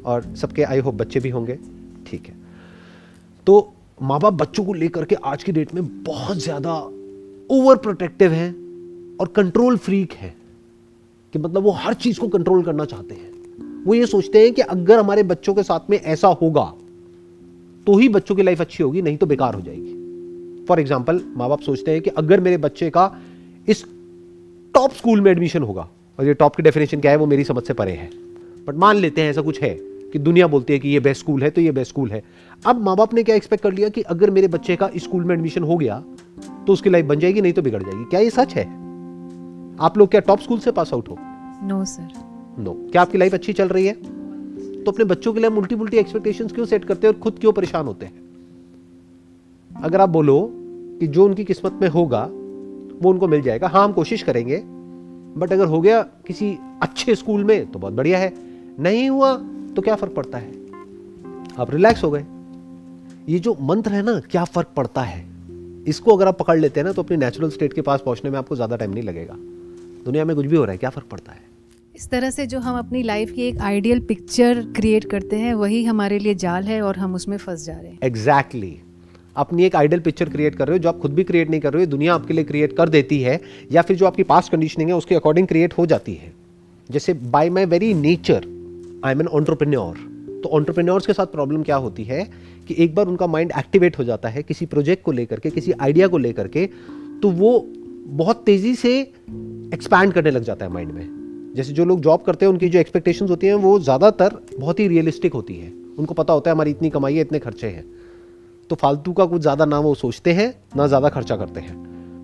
और 0.07 0.33
सबके 0.35 0.63
आई 0.63 0.79
होप 0.79 0.95
बच्चे 0.95 1.19
भी 1.19 1.29
होंगे। 1.29 1.57
ठीक 2.07 2.27
है। 2.27 2.35
तो 3.47 3.73
माँ 3.99 4.19
बाप 4.19 4.33
बच्चों 4.33 4.63
को 4.65 4.73
लेकर 4.73 5.05
के 5.05 5.15
आज 5.25 5.43
की 5.43 5.51
डेट 5.51 5.73
में 5.73 6.03
बहुत 6.03 6.37
ज़्यादा 6.39 6.73
ओवर 7.49 7.75
प्रोटेक्टिव 7.77 8.31
हैं 8.31 8.49
और 9.19 9.27
कंट्रोल 9.35 9.77
फ्रीक 9.77 10.13
है 10.13 10.33
कि 11.33 11.39
मतलब 11.39 11.63
वो 11.63 11.71
हर 11.73 11.93
चीज़ 11.95 12.19
को 12.19 12.27
कंट्रोल 12.29 12.63
करना 12.63 12.85
चाहते 12.85 13.15
हैं। 13.15 13.83
वो 13.85 13.93
ये 13.93 14.05
सोचते 14.05 14.39
हैं 14.39 14.51
कि 14.53 14.61
अगर 14.63 14.99
हमारे 14.99 15.23
बच्चों 15.25 15.53
के 15.53 15.63
साथ 15.63 15.89
में 15.89 15.97
ऐसा 15.97 16.27
होगा 16.41 16.71
तो 17.87 17.97
ही 17.97 18.09
बच्चों 18.09 18.35
की 18.35 18.43
लाइफ 18.43 18.61
अच्छी 18.61 18.83
होगी, 18.83 19.01
नहीं 19.01 19.17
तो 19.17 19.25
बेकार 19.25 19.53
हो 19.53 19.61
जाएगी। 19.61 20.65
फॉर 20.65 20.79
एग्ज़ाम्पल 20.79 21.21
माँ 21.37 21.49
बाप 21.49 21.61
सोचते 21.61 21.91
हैं 21.91 22.01
कि 22.01 22.09
अगर 22.17 22.39
मेरे 22.39 22.57
बच्चे 22.59 22.89
का 22.89 23.11
इस 23.67 23.83
टॉप 24.75 24.93
स्कूल 24.93 25.21
में 25.21 25.31
एडमिशन 25.31 25.63
होगा, 25.63 25.87
और 26.19 26.25
ये 26.25 26.33
टॉप 26.33 26.55
की 26.55 26.63
डेफिनेशन 26.63 27.01
क्या 27.01 27.11
है, 27.11 27.17
वो 27.17 27.25
मेरी 27.25 27.43
समझ 27.43 27.63
से 27.63 27.73
परे 27.73 27.91
है। 27.93 28.09
बट 28.67 28.75
मान 28.75 28.97
लेते 28.97 29.21
हैं 29.21 29.29
ऐसा 29.29 29.41
कुछ 29.41 29.61
है। 29.61 29.73
कि 30.17 30.23
दुनिया 30.23 30.47
बोलती 30.47 30.73
है 30.73 30.79
कि 30.79 30.89
ये 30.89 30.99
बेस्ट 30.99 31.21
स्कूल 31.21 31.43
है 31.43 31.49
तो 31.49 31.61
ये 31.61 31.71
बेस्ट 31.71 31.91
स्कूल 31.91 32.11
है। 32.11 32.21
अब 32.65 32.81
माँ 32.81 32.95
बाप 32.97 33.13
ने 33.13 33.23
क्या 33.23 33.35
एक्सपेक्ट 33.35 33.63
कर 33.63 33.73
लिया 33.73 33.89
कि 33.89 34.01
अगर 34.09 34.29
मेरे 34.31 34.47
बच्चे 34.47 34.75
का 34.75 34.89
स्कूल 34.97 35.23
में 35.23 35.33
एडमिशन 35.35 35.63
हो 35.63 35.77
गया 35.77 36.03
तो 36.67 36.73
उसकी 36.73 36.89
लाइफ 36.89 37.05
बन 37.05 37.19
जाएगी 37.19 37.41
नहीं 37.41 37.53
तो 37.53 37.61
बिगड़ 37.61 37.81
जाएगी। 37.83 38.03
क्या 38.03 38.19
ये 38.19 38.29
सच 38.29 38.55
है? 38.55 38.63
आप 39.79 39.97
लोग 39.97 40.09
क्या 40.09 40.21
टॉप 40.21 40.39
स्कूल 40.39 40.59
से 40.59 40.71
पास 40.71 40.93
आउट 40.93 41.09
हो? 41.09 41.17
नो 41.63 41.83
सर 41.85 42.07
नो 42.59 42.73
क्या 42.91 43.01
आपकी 43.01 43.17
लाइफ 43.17 43.33
अच्छी 43.33 43.53
चल 43.53 43.67
रही 43.67 43.85
है? 43.87 43.93
तो 43.93 44.91
अपने 44.91 45.05
बच्चों 45.05 45.33
के 45.33 45.39
लिए 45.39 45.49
मुल्टी 45.49 45.75
मुल्टी 45.75 45.97
एक्सपेक्टेशंस 45.97 46.51
क्यों 46.51 46.65
सेट 46.65 46.85
करते 46.85 47.07
हैं 47.07 47.13
और 47.13 47.19
खुद 47.19 47.37
क्यों 47.39 47.51
परेशान 47.53 47.85
होते 47.85 48.05
हैं? 48.05 48.13
अगर 49.71 50.01
आप 50.01 50.09
बोलो 50.09 50.39
कि 50.99 51.07
जो 51.07 51.25
उनकी 51.25 51.43
किस्मत 51.43 51.79
में 51.81 51.87
होगा 51.89 52.23
वो 53.01 53.09
उनको 53.09 53.27
मिल 53.27 53.41
जाएगा। 53.41 53.67
हाँ 53.67 53.83
हम 53.83 53.91
कोशिश 53.93 54.23
करेंगे 54.23 54.61
बट 55.37 55.53
अगर 55.53 55.65
हो 55.65 55.81
गया 55.81 56.01
किसी 56.27 56.57
अच्छे 56.81 57.15
स्कूल 57.15 57.43
में 57.43 57.71
तो 57.71 57.79
बहुत 57.79 57.93
बढ़िया 57.93 58.19
है। 58.19 58.33
नहीं 58.79 59.09
हुआ 59.09 59.37
तो 59.77 59.81
क्या 59.81 59.95
फ़र्क 59.95 60.13
पड़ता 60.13 60.37
है? 60.37 60.51
आप 61.59 61.71
रिलैक्स 61.71 62.03
हो 62.03 62.09
गए। 62.11 62.23
ये 63.29 63.39
जो 63.39 63.55
मंत्र 63.61 63.91
है 63.91 64.01
ना 64.03 64.19
क्या 64.31 64.43
फ़र्क 64.45 64.67
पड़ता 64.77 65.01
है? 65.01 65.25
इसको 65.87 66.15
अगर 66.15 66.27
आप 66.27 66.37
पकड़ 66.39 66.57
लेते 66.59 66.79
हैं 66.79 66.85
ना 66.85 66.93
तो 66.93 67.03
अपनी 67.03 67.17
नेचुरल 67.17 67.49
स्टेट 67.49 67.73
के 67.73 67.81
पास 67.81 68.01
पहुँचने 68.05 68.31
में 68.31 68.37
आपको 68.39 68.55
ज़्यादा 68.55 68.75
टाइम 68.75 68.93
नहीं 68.93 69.03
लगेगा। 69.03 69.33
दुनिया 70.05 70.25
में 70.25 70.35
कुछ 70.35 70.45
भी 70.45 70.55
हो 70.55 70.63
रहा 70.63 70.71
है 70.71 70.77
क्या 70.77 70.89
फ़र्क 70.89 71.07
पड़ता 71.11 71.31
है? 71.31 71.39
इस 71.95 72.09
तरह 72.09 72.29
से 72.29 72.45
जो 72.47 72.59
हम 72.59 72.77
अपनी 72.77 73.03
लाइफ 73.03 73.31
की 73.31 73.41
एक 73.41 73.61
आइडियल 73.61 73.99
पिक्चर 74.07 74.61
क्रिएट 74.75 75.05
करते 75.11 75.35
हैं 75.35 75.53
वही 75.53 75.83
हमारे 75.83 76.19
लिए 76.19 76.35
जाल 76.35 76.63
है 76.63 76.81
और 76.81 76.97
हम 76.97 77.15
उसमें 77.15 77.37
फंस 77.37 77.65
जा 77.65 77.77
रहे 77.77 77.91
हैं। 77.91 77.99
Exactly 78.03 78.67
exactly. 78.67 79.35
अपनी 79.35 79.65
एक 79.65 79.75
आइडियल 79.75 80.01
पिक्चर 80.01 80.29
क्रिएट 80.29 80.55
कर 80.55 80.67
रहे 80.67 80.77
हो 80.77 80.83
जो 80.83 80.89
आप 80.89 80.99
खुद 80.99 81.13
भी 81.13 81.23
क्रिएट 81.23 81.49
नहीं 81.49 81.61
कर 81.61 81.73
रहे 81.73 81.83
हो 81.83 81.91
दुनिया 81.91 82.15
आपके 82.15 82.33
लिए 82.33 82.43
क्रिएट 82.43 82.75
कर 82.77 82.89
देती 82.89 83.21
है 83.21 83.39
या 83.71 83.81
फिर 83.81 83.97
जो 83.97 84.05
आपकी 84.07 84.23
पास्ट 84.25 84.51
कंडीशनिंग 84.51 84.89
है 84.89 84.95
उसके 84.95 85.15
अकॉर्डिंग 85.15 85.47
क्रिएट 85.47 85.77
हो 85.77 85.85
जाती 85.85 86.13
है। 86.13 86.33
जैसे 86.89 87.13
by 87.13 87.49
my 87.49 87.65
very 87.65 87.93
nature 87.93 88.56
I 89.05 89.11
am 89.11 89.21
an 89.21 89.27
entrepreneur 89.27 89.97
तो 90.43 90.49
ऑन्टरप्रेन्योर्स 90.49 91.05
के 91.05 91.13
साथ 91.13 91.25
प्रॉब्लम 91.25 91.63
क्या 91.63 91.75
होती 91.75 92.03
है 92.03 92.23
कि 92.67 92.75
एक 92.77 92.95
बार 92.95 93.07
उनका 93.07 93.27
माइंड 93.27 93.51
एक्टिवेट 93.57 93.97
हो 93.99 94.03
जाता 94.03 94.29
है 94.29 94.43
किसी 94.43 94.65
प्रोजेक्ट 94.65 95.03
को 95.03 95.11
लेकर 95.11 95.39
के, 95.39 95.49
किसी 95.49 95.71
आइडिया 95.71 96.07
को 96.07 96.17
लेकर 96.17 96.47
के 96.47 96.65
तो 97.21 97.29
वो 97.31 97.59
बहुत 98.07 98.43
तेज़ी 98.45 98.75
से 98.75 98.99
एक्सपैंड 99.73 100.13
करने 100.13 100.31
लग 100.31 100.43
जाता 100.43 100.65
है 100.65 100.71
माइंड 100.73 100.91
में। 100.91 101.53
जैसे 101.55 101.73
जो 101.73 101.85
लोग 101.85 102.01
जॉब 102.01 102.21
करते 102.21 102.45
हैं, 102.45 102.51
उनकी 102.53 102.69
जो 102.69 102.79
एक्सपेक्टेशंस 102.79 103.29
होती 103.29 103.47
हैं, 103.47 103.53
वो 103.53 103.79
ज़्यादातर 103.79 104.39
बहुत 104.59 104.79
ही 104.79 104.87
रियलिस्टिक 104.87 105.33
होती 105.33 105.55
है। 105.55 105.71
उनको 105.99 106.13
पता 106.13 106.33
होता 106.33 106.49
है 106.49 106.55
हमारी 106.55 106.71
इतनी 106.71 106.89
कमाई 106.89 107.15
है, 107.15 107.21
इतने 107.21 107.39
खर्चे 107.39 107.67
हैं। 107.67 107.85
तो 108.69 108.75
फालतू 108.75 109.13
का 109.13 109.25
कुछ 109.25 109.41
ज़्यादा 109.41 109.65
ना 109.65 109.79
वो 109.79 109.93
सोचते 109.95 110.33
हैं, 110.33 110.53
ना 110.75 110.87
ज़्यादा 110.87 111.09
खर्चा 111.09 111.35
करते 111.35 111.59
हैं। 111.59 111.75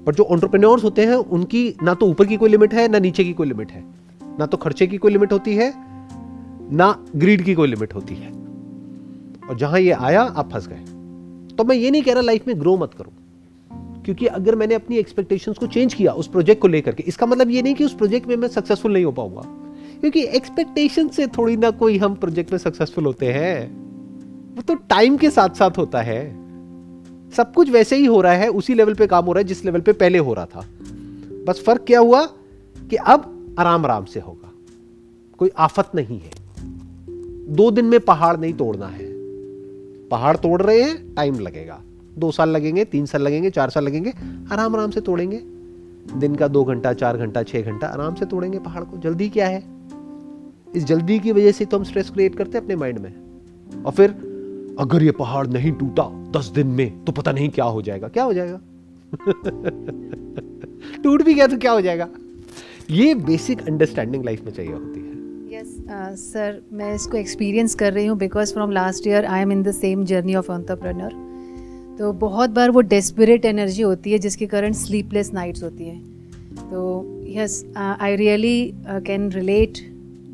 बट 0.06 0.16
जो 0.16 0.24
ऑन्टरप्रेन्योर्स 0.24 0.84
होते 0.84 1.06
हैं, 1.06 1.16
उनकी 1.16 1.74
ना 1.84 1.94
तो 1.94 2.08
ऊपर 2.08 2.26
की 2.26 2.38
कोई 2.38 2.50
लिमिट 2.50 2.74
है, 2.74 2.88
ना 2.88 3.00
नीचे 3.00 3.24
की 3.24 3.34
कोई 3.34 3.48
लिमिट 3.48 3.72
है। 3.72 3.84
ना 4.40 4.46
तो 4.46 4.58
खर्चे 4.58 4.88
की 4.88 4.98
कोई 4.98 5.12
लिमिट 5.12 5.34
होती 5.34 5.56
है 5.56 5.72
ना 6.74 7.06
ग्रीड 7.16 7.42
की 7.42 7.54
कोई 7.54 7.68
लिमिट 7.68 7.96
होती 7.96 8.16
है। 8.16 8.32
और 9.50 9.58
जहाँ 9.58 9.80
ये 9.80 9.92
आया, 9.92 10.22
आप 10.22 10.50
फंस 10.50 10.68
गए। 10.68 10.86
तो 11.56 11.64
मैं 11.64 11.76
ये 11.76 11.92
नहीं 11.92 12.04
कह 12.04 12.14
रहा 12.14 12.22
लाइफ 12.22 12.48
में 12.48 12.60
ग्रो 12.60 12.78
मत 12.78 12.94
करो। 12.94 13.12
क्योंकि 14.06 14.26
अगर 14.26 14.56
मैंने 14.56 14.76
अपनी 14.76 14.98
एक्सपेक्टेशंस 14.98 15.58
को 15.58 15.68
चेंज 15.68 15.94
किया 15.94 16.12
उस 16.12 16.28
प्रोजेक्ट 16.28 16.62
को 16.62 16.68
लेकर 16.68 16.96
के, 16.96 17.04
इसका 17.04 17.26
मतलब 17.26 17.50
ये 17.50 17.62
नहीं 17.62 17.76
कि 17.76 17.84
उस 17.84 17.96
प्रोजेक्ट 17.96 18.28
में 18.28 18.36
मैं 18.36 18.48
सक्सेसफुल 18.48 18.94
नहीं 18.94 19.06
हो 19.06 19.12
पाऊँगा। 19.12 19.42
क्योंकि 20.00 20.24
एक्सपेक्टेशन 20.24 21.08
से 21.08 21.28
थोड़ी 21.28 21.58
ना 21.58 21.70
कोई 21.70 21.98
हम 21.98 22.16
प्रोजेक्ट 22.16 22.52
में 22.52 22.60
सक्सेसफुल 22.60 23.06
होते 23.06 23.34
हैं। 23.34 23.84
वो 24.56 24.62
तो 24.62 24.76
टाइम 24.76 25.18
के 25.18 25.30
साथ 25.30 25.50
साथ 25.50 25.78
होता 25.78 26.02
है। 26.02 26.36
सब 27.32 27.54
कुछ 27.54 27.70
वैसे 27.70 27.96
ही 27.96 28.06
हो 28.06 28.22
रहा 28.22 28.34
है, 28.34 28.48
उसी 28.48 28.74
लेवल 28.74 28.94
पे 28.94 29.08
काम 29.08 29.26
हो 29.26 29.34
रहा 29.34 29.40
है, 29.40 29.44
जिस 29.44 29.66
लेवल 29.66 29.82
पे 29.82 29.94
पहले 29.94 30.18
हो 30.18 30.34
रहा 30.34 30.46
था। 30.46 30.66
बस 31.48 31.64
फ़र्क 31.66 31.82
क्या 31.82 32.00
हुआ 32.00 32.26
कि 32.90 32.96
अब 32.96 33.56
आराम 33.60 33.86
आराम 33.86 34.06
से 34.06 34.20
होगा। 34.20 34.52
कोई 35.38 35.50
आफत 35.58 35.92
नहीं 35.96 36.20
है। 36.20 36.43
दो 37.50 37.72
दिन 37.72 37.86
में 37.86 38.00
पहाड़ 38.00 38.38
नहीं 38.38 38.54
तोड़ना 38.54 38.88
है। 38.88 39.14
पहाड़ 40.10 40.38
तोड़ 40.38 40.62
रहे 40.62 40.82
हैं 40.82 41.16
टाइम 41.16 41.40
लगेगा। 41.40 41.82
दो 42.18 42.32
साल 42.32 42.50
लगेंगे, 42.50 42.86
तीन 42.86 43.06
साल 43.06 43.22
लगेंगे, 43.22 43.50
चार 43.50 43.70
साल 43.70 43.84
लगेंगे, 43.84 44.14
आराम 44.52 44.76
आराम 44.76 44.92
से 44.92 45.02
तोड़ेंगे। 45.02 45.42
दिन 46.20 46.36
का 46.36 46.48
दो 46.48 46.64
घंटा, 46.64 46.94
चार 46.94 47.18
घंटा, 47.18 47.44
छह 47.44 47.62
घंटा, 47.62 47.88
आराम 47.88 48.16
से 48.16 48.26
तोड़ेंगे 48.26 48.60
पहाड़ 48.60 48.84
को। 48.84 48.98
जल्दी 48.98 49.30
क्या 49.30 49.48
है? 49.48 49.64
इस 50.76 50.84
जल्दी 50.84 51.20
की 51.20 51.32
वजह 51.32 51.52
से 51.52 51.66
तो 51.66 51.78
हम 51.78 51.84
स्ट्रेस 51.84 52.10
क्रिएट 52.10 52.36
करते 52.36 52.58
हैं 52.58 52.66
अपने 52.66 52.76
माइंड 52.76 53.00
में। 53.00 53.14
और 53.86 53.92
फिर, 53.92 54.10
अगर 54.80 55.04
ये 55.04 55.12
पहाड़ 55.12 55.48
नहीं 55.48 55.72
टूटा 55.72 56.32
दस 56.36 56.52
दिन 56.56 56.68
में 56.68 57.04
तो 57.04 57.12
पता 57.12 57.32
नहीं 57.32 57.50
क्या 57.50 57.66
हो 57.66 57.82
जाएगा। 57.82 58.08
क्या 58.08 58.24
हो 58.24 58.34
जाएगा? 58.34 58.60
टूट 61.04 61.24
भी 61.24 61.34
गया 61.34 61.48
तो 61.48 61.58
क्या 61.58 61.72
हो 61.72 61.82
जाएगा? 61.82 62.10
ये 62.92 63.16
बेसिक 63.16 63.68
अंडरस्टैंडिंग 63.68 64.26
लाइफ 64.26 64.46
में 64.46 64.52
चाहिए 64.52 64.74
होती 64.74 65.00
है। 65.00 65.03
यस 65.54 65.76
सर 66.20 66.60
uh, 66.60 66.74
मैं 66.74 66.94
इसको 66.96 67.18
एक्सपीरियंस 67.18 67.76
कर 67.76 67.94
रही 67.94 68.06
हूँ 68.06 68.18
because 68.18 68.54
from 68.54 68.72
last 68.72 69.08
year 69.08 69.26
I 69.26 69.42
am 69.42 69.52
in 69.52 69.62
the 69.64 69.72
same 69.72 70.06
journey 70.06 70.36
of 70.36 70.52
entrepreneur 70.52 71.12
तो 72.00 72.12
बहुत 72.12 72.50
बार 72.50 72.72
वो 72.72 72.82
डेस्परेट 72.82 73.46
एनर्जी 73.46 73.82
होती 73.82 74.12
है 74.12 74.18
जिसके 74.20 74.46
कारण 74.46 74.74
स्लीपलेस 74.74 75.34
नाइट्स 75.34 75.64
होती 75.64 75.86
हैं। 75.86 76.00
तो 76.70 77.06
yes 77.28 77.66
I 77.78 78.16
really 78.16 78.74
can 78.88 79.30
relate 79.32 79.78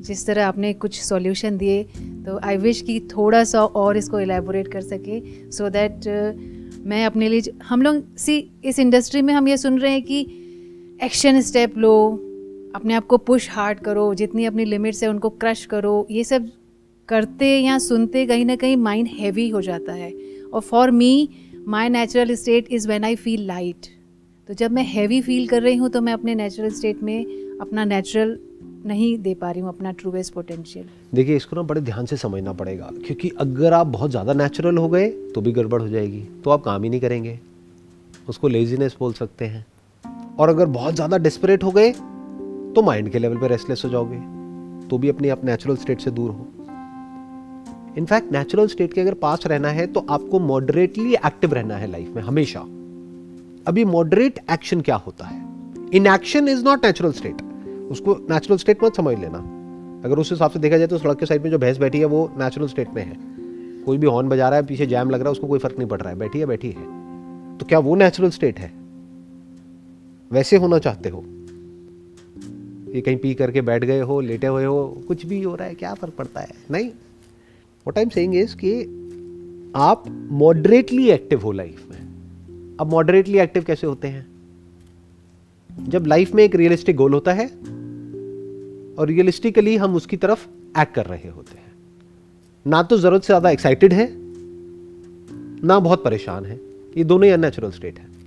जिस 0.02 0.26
तरह 0.28 0.46
आपने 0.46 0.74
कुछ 0.74 1.02
सॉल्यूशन 1.02 1.58
दिए। 1.58 1.84
तो 2.26 2.40
आई 2.44 2.58
विश 2.58 2.82
कि 2.82 3.00
थोड़ा 3.18 3.44
सा 3.44 3.64
और 3.64 3.98
इसको 3.98 4.20
एलेबोरेट 4.20 4.68
कर 4.68 4.82
सके 4.82 5.20
सो 5.52 5.66
so 5.66 5.72
दैट 5.74 6.00
uh, 6.00 6.86
मैं 6.86 7.06
अपने 7.06 7.30
लिए 7.30 7.52
हम 7.64 7.82
लोग 7.82 8.04
सी 8.18 8.40
इस 8.66 8.80
इंडस्ट्री 8.80 9.22
में 9.22 9.34
हम 9.34 9.48
ये 9.48 9.58
सुन 9.58 9.80
रहे 9.80 9.92
हैं 9.92 10.04
कि 10.04 10.22
एक्शन 11.04 11.42
स्टेप 11.42 11.78
लो 11.78 11.96
अपने 12.76 12.94
आप 12.94 13.06
को 13.08 13.18
पुश 13.20 13.50
हार्ड 13.52 13.80
करो, 13.80 14.14
जितनी 14.16 14.46
अपनी 14.46 14.66
लिमिट्स 14.66 15.04
है 15.04 15.10
उनको 15.10 15.30
क्रश 15.32 15.66
करो, 15.66 16.08
ये 16.12 16.24
सब 16.24 16.50
करते 17.10 17.48
या 17.58 17.78
सुनते 17.80 18.26
कहीं 18.26 18.46
ना 18.46 18.56
कहीं 18.56 18.76
माइंड 18.80 19.08
हैवी 19.20 19.48
हो 19.50 19.62
जाता 19.62 19.94
है। 19.94 20.12
और 20.54 20.62
for 20.62 20.92
me 20.92 21.30
my 21.68 21.90
natural 21.90 22.36
state 22.36 22.68
is 22.72 22.88
when 22.88 23.04
I 23.04 23.16
feel 23.18 23.46
light 23.48 23.88
तो 24.50 24.54
जब 24.54 24.72
मैं 24.72 24.84
हैवी 24.86 25.22
फील 25.22 25.48
कर 25.48 25.62
रही 25.62 25.76
हूँ 25.76 25.90
तो 25.90 26.02
मैं 26.02 26.14
अपने 26.14 26.36
नेचुरल 26.36 26.70
स्टेट 26.72 27.02
में 27.04 27.26
अपना 27.62 27.86
नेचुरल 27.86 28.38
नहीं 28.86 29.18
दे 29.18 29.34
पा 29.34 29.50
रही 29.52 29.62
हूँ, 29.62 29.70
अपना 29.70 29.92
ट्रूवेस्ट 29.92 30.34
पोटेंशियल 30.34 30.86
देखिए, 31.14 31.36
इसको 31.36 31.56
ना 31.56 31.62
बड़े 31.64 31.82
ध्यान 31.82 32.06
से 32.06 32.18
समझना 32.18 32.54
पड़ेगा, 32.54 32.90
क्योंकि 33.06 33.30
अगर 33.40 33.74
आप 33.74 33.88
बहुत 33.88 34.12
ज़्यादा 34.12 34.34
नेचुरल 34.34 34.78
हो 34.78 34.88
गए 34.90 35.10
तो 35.34 35.42
भी 35.42 35.52
गड़बड़ 35.52 35.82
हो 35.82 35.88
जाएगी। 35.90 36.22
तो 36.44 36.50
आप 36.50 36.64
काम 36.64 36.84
ही 36.84 36.90
नहीं 36.90 37.02
करेंगे। 37.02 37.40
उसको 38.30 38.48
लेजीनेस 38.48 38.96
बोल 39.00 39.14
सकते 39.14 39.46
हैं। 39.46 39.66
और 40.40 40.50
अगर 40.50 40.66
बहुत 40.68 40.96
ज़्यादा 40.96 41.18
डिस्परेट 41.18 41.64
हो 41.64 41.72
गए 41.72 41.94
तो 42.76 42.82
माइंड 42.82 43.10
के 43.10 43.20
लेवल 43.20 43.38
पे 43.38 43.48
रेस्टलेस 43.48 43.82
हो 43.86 43.90
जाओगे 43.90 44.18
तो 44.88 44.98
भी 44.98 45.10
अपने 45.10 45.30
आप 45.30 45.44
नेचुरल 45.46 45.76
स्टेट 45.76 46.02
से 46.02 46.12
दूर 46.12 46.32
हो। 46.32 46.48
इनफैक्ट 47.98 48.32
नेचुरल 48.32 48.68
स्टेट 48.68 48.94
के 48.94 49.02
अगर 49.02 49.14
पास 49.14 49.48
रहना 49.48 49.70
है 49.70 49.86
तो 49.88 50.06
आपको 50.10 50.40
मॉडरेटली 50.40 51.14
एक्टिव 51.16 51.54
रहना 51.54 51.76
है 51.76 51.88
लाइफ 51.88 52.14
में, 52.16 52.22
हमेशा। 52.24 52.60
अभी 53.68 53.86
मॉडरेट 53.86 54.40
एक्शन 54.52 54.82
क्या 54.82 54.96
होता 54.96 55.26
है? 55.26 55.46
Inaction 56.08 56.48
is 56.48 56.64
not 56.66 56.86
natural 56.86 57.12
state 57.12 57.42
उसको 57.92 58.16
नेचुरल 58.30 58.58
स्टेट 58.58 58.84
मत 58.84 58.96
समझ 58.96 59.18
लेना। 59.20 59.38
अगर 60.06 60.20
उस 60.20 60.32
हिसाब 60.32 60.52
से 60.52 60.60
देखा 60.60 60.78
जाए 60.78 60.88
तो 60.88 60.98
सड़क 60.98 61.20
के 61.20 61.26
साइड 61.26 61.44
में 61.44 61.50
जो 61.52 61.58
भैंस 61.58 61.78
बैठी 61.78 62.00
है, 62.00 62.06
वो 62.06 62.32
नेचुरल 62.38 62.68
स्टेट 62.68 62.90
में 62.94 63.04
है। 63.04 63.18
कोई 63.84 63.98
भी 63.98 64.08
हॉर्न 64.08 64.30
बजा 64.30 64.50
रहा 64.50 64.60
है, 64.60 64.66
पीछे 64.66 64.86
जैम 64.86 65.10
लग 65.10 65.20
रहा 65.20 65.28
है, 65.28 65.32
उसको 65.32 65.48
कोई 65.48 65.60
फ़र्क 65.60 65.78
नहीं 65.78 65.88
पड़ 65.88 66.00
रहा 66.02 66.10
है। 66.10 66.20
बैठी 66.20 66.40
है 66.40 66.46
बैठी 66.46 66.70
है। 66.70 67.58
तो 67.58 67.66
क्या 67.66 67.80
वो 67.80 67.96
नेचुरल 67.96 68.30
स्टेट 68.30 68.60
है? 68.60 68.72
वैसे 70.32 70.58
होना 70.58 70.80
चाहते 70.80 71.10
हो। 71.10 71.24
ये 72.96 73.02
कहीं 73.02 73.18
पी 73.18 73.34
करके 73.34 73.62
बैठ 73.62 73.84
गए 73.86 74.00
हो, 74.00 74.22
लेटे 74.22 74.48
हुए 74.48 74.66
हो, 74.66 75.04
कुछ 75.08 75.26
भी 75.26 75.42
हो 75.42 75.56
रहा 75.56 75.68
है, 75.68 75.76
क्या 75.76 75.94
फ़र्क 75.94 76.14
पड़ता 76.14 76.42
है? 76.42 76.50
नहीं। 76.72 76.90
वट 77.88 77.96
टाइम 77.96 78.10
सेइंग 78.10 78.36
इज़ 78.36 78.56
कि 78.56 78.82
आप 79.76 80.28
मॉडरेटली 80.32 81.10
एक्टिव 81.10 81.42
हो 81.42 81.52
लाइफ 81.52 81.88
में। 81.92 82.78
अब 82.80 82.88
मॉडरेटली 82.88 83.40
एक्टिव 83.40 83.64
कैसे 83.64 83.88
होते 83.88 84.08
हैं? 84.08 84.28
जब 85.90 86.06
लाइफ 86.06 86.34
में 86.34 86.44
एक 86.44 86.56
रियलिस्टिक 86.56 86.96
गोल 86.96 87.14
होता 87.14 87.34
है, 87.34 87.48
और 88.96 89.08
रियलिस्टिकली 89.08 89.78
हम 89.78 89.96
उसकी 89.96 90.18
तरफ़ 90.18 90.48
एक्ट 90.80 90.94
कर 90.94 91.06
रहे 91.06 91.30
होते 91.30 91.58
हैं। 91.58 91.72
ना 92.68 92.84
तो 92.84 92.98
ज़रूरत 92.98 93.22
से 93.22 93.26
ज़्यादा 93.26 93.50
एक्साइटेड 93.50 93.94
है, 93.94 94.08
ना 95.64 95.80
बहुत 95.80 96.04
परेशान 96.04 96.46
है। 96.46 96.60
ये 96.98 97.04
दोनों 97.04 97.26
ही 97.26 97.32
अननेचुरल 97.32 97.72
स्टेट 97.72 98.00
है। 98.00 98.19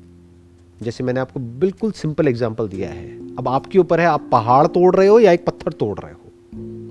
जैसे 0.82 1.04
मैंने 1.04 1.20
आपको 1.20 1.40
बिल्कुल 1.40 1.92
सिंपल 1.92 2.28
एग्ज़ाम्पल 2.28 2.68
दिया 2.68 2.90
है। 2.90 3.36
अब 3.36 3.48
आपके 3.48 3.78
ऊपर 3.78 4.00
है, 4.00 4.06
आप 4.06 4.28
पहाड़ 4.32 4.66
तोड़ 4.66 4.94
रहे 4.96 5.06
हो 5.08 5.18
या 5.20 5.32
एक 5.32 5.44
पत्थर 5.46 5.72
तोड़ 5.72 5.98
रहे 5.98 6.12
हो? 6.12 6.18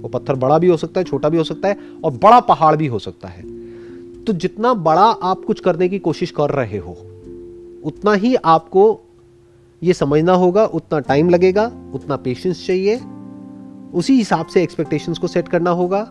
वो 0.02 0.10
पत्थर 0.10 0.36
बड़ा 0.36 0.58
भी 0.58 0.68
हो 0.68 0.78
सकता 0.78 1.00
है, 1.00 1.04
छोटा 1.04 1.30
भी 1.30 1.38
हो 1.38 1.44
सकता 1.44 1.68
है 1.68 1.78
और 2.04 2.12
बड़ा 2.14 2.40
पहाड़ 2.40 2.76
भी 2.76 2.88
हो 2.88 3.00
सकता 3.00 3.28
है। 3.28 3.44
तो 4.24 4.34
जितना 4.34 4.74
बड़ा 4.74 5.06
आप 5.24 5.44
कुछ 5.46 5.60
करने 5.60 5.90
की 5.90 6.00
कोशिश 6.00 6.32
कर 6.32 6.50
रहे 6.50 6.78
हो, 6.78 6.92
उतना 7.84 8.14
ही 8.14 8.36
आपको 8.36 8.84
ये 9.82 9.94
समझना 9.94 10.34
होगा, 10.34 10.66
उतना 10.66 11.00
टाइम 11.00 11.30
लगेगा, 11.30 11.66
उतना 11.94 12.16
पेशेंस 12.16 12.66
चाहिए, 12.68 13.00
उसी 13.94 14.18
हिसाब 14.18 14.46
से 14.46 14.64
एक्सपेक्टेशंस 14.64 15.18
को 15.18 15.28
सेट 15.28 15.48
करना 15.48 15.70
होगा, 15.70 16.02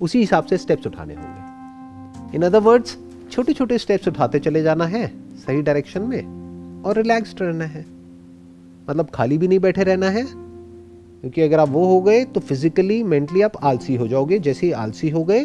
उसी 0.00 0.18
हिसाब 0.18 0.44
से 0.44 0.56
स्टेप्स 0.58 0.86
उठाने 0.86 1.14
होंगे। 1.14 2.36
इन 2.36 2.42
अदर 2.42 2.60
वर्ड्स 2.60 2.96
छोटे 3.30 3.52
छोटे 3.52 3.78
स्टेप्स 3.78 4.08
उठाते 4.08 4.38
चले 4.38 4.62
जाना 4.62 4.84
है, 4.84 5.06
सही 5.46 5.62
डायरेक्शन 5.62 6.02
में। 6.02 6.47
और 6.80 6.96
रिलैक्स्ड 6.96 7.42
रहना 7.42 7.64
है। 7.66 7.84
मतलब 8.88 9.08
खाली 9.14 9.38
भी 9.38 9.48
नहीं 9.48 9.58
बैठे 9.60 9.84
रहना 9.84 10.10
है, 10.10 10.24
क्योंकि 10.24 11.42
अगर 11.42 11.60
आप 11.60 11.68
वो 11.68 11.84
हो 11.86 12.00
गए 12.00 12.24
तो 12.24 12.40
फिजिकली 12.40 13.02
मेंटली 13.04 13.42
आप 13.42 13.56
आलसी 13.62 13.94
हो 13.96 14.08
जाओगे। 14.08 14.38
जैसे 14.38 14.66
ही 14.66 14.72
आलसी 14.74 15.10
हो 15.10 15.24
गए 15.24 15.44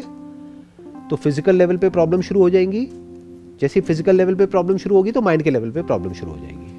तो 1.09 1.15
फ़िज़िकल 1.15 1.55
लेवल 1.55 1.77
पे 1.77 1.89
प्रॉब्लम 1.89 2.21
शुरू 2.21 2.41
हो 2.41 2.49
जाएँगी। 2.49 2.87
जैसे 3.61 3.81
फ़िज़िकल 3.81 4.15
लेवल 4.15 4.35
पे 4.35 4.45
प्रॉब्लम 4.47 4.77
शुरू 4.77 4.95
होगी 4.95 5.11
तो 5.11 5.21
माइंड 5.21 5.43
के 5.43 5.49
लेवल 5.49 5.71
पे 5.71 5.81
प्रॉब्लम 5.83 6.13
शुरू 6.13 6.31
हो 6.31 6.37
जाएगी। 6.37 6.71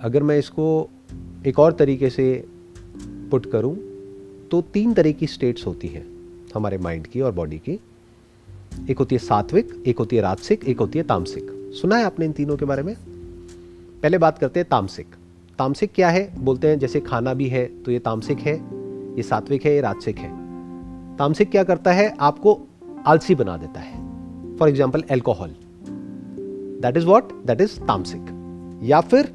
अगर 0.00 0.22
मैं 0.22 0.38
इसको 0.38 0.88
एक 1.46 1.58
और 1.58 1.72
तरीके 1.72 2.10
से 2.10 2.44
पुट 3.30 3.46
करूँ 3.46 3.76
तो 4.50 4.60
तीन 4.74 4.92
तरह 4.94 5.12
की 5.12 5.26
स्टेट्स 5.26 5.66
होती 5.66 5.88
हैं 5.88 6.06
हमारे 6.54 6.78
माइंड 6.78 7.06
की 7.06 7.20
और 7.20 7.32
बॉडी 7.32 7.58
की। 7.58 7.78
एक 8.90 8.98
होती 8.98 9.14
है 9.14 9.18
सात्विक, 9.18 9.82
एक 9.86 9.98
होती 9.98 10.16
है 10.16 10.22
राजसिक, 10.22 10.64
एक 10.64 10.80
होती 10.80 10.98
है 10.98 11.04
तामसिक। 11.04 11.50
सुना 11.72 11.96
है 11.96 12.04
आपने 12.04 12.24
इन 12.26 12.32
तीनों 12.32 12.56
के 12.56 12.64
बारे 12.64 12.82
में? 12.82 12.94
पहले 14.02 14.18
बात 14.18 14.38
करते 14.38 14.60
हैं 14.60 14.68
तामसिक। 14.68 15.06
तामसिक 15.58 15.92
क्या 15.94 16.08
है? 16.08 16.32
बोलते 16.38 16.68
हैं 16.68 16.78
जैसे 16.78 17.00
खाना 17.00 17.34
भी 17.34 17.48
है 17.48 17.64
तो 17.84 17.90
ये 17.90 17.98
तामसिक 17.98 18.38
है, 18.38 18.54
ये 19.16 19.22
सात्विक 19.22 19.64
है, 19.64 19.74
ये 19.74 19.80
राजसिक 19.80 20.18
है। 20.18 20.30
तामसिक 21.16 21.50
क्या 21.50 21.64
करता 21.64 21.92
है? 21.92 22.14
आपको 22.20 22.58
आलसी 23.06 23.34
बना 23.34 23.56
देता 23.56 23.80
है। 23.80 24.56
For 24.56 24.68
example 24.68 25.04
alcohol 25.10 25.54
that 26.82 26.96
is 26.96 27.06
what 27.06 27.32
that 27.46 27.60
is 27.60 27.78
तामसिक। 27.80 28.80
या 28.84 29.00
फिर 29.00 29.32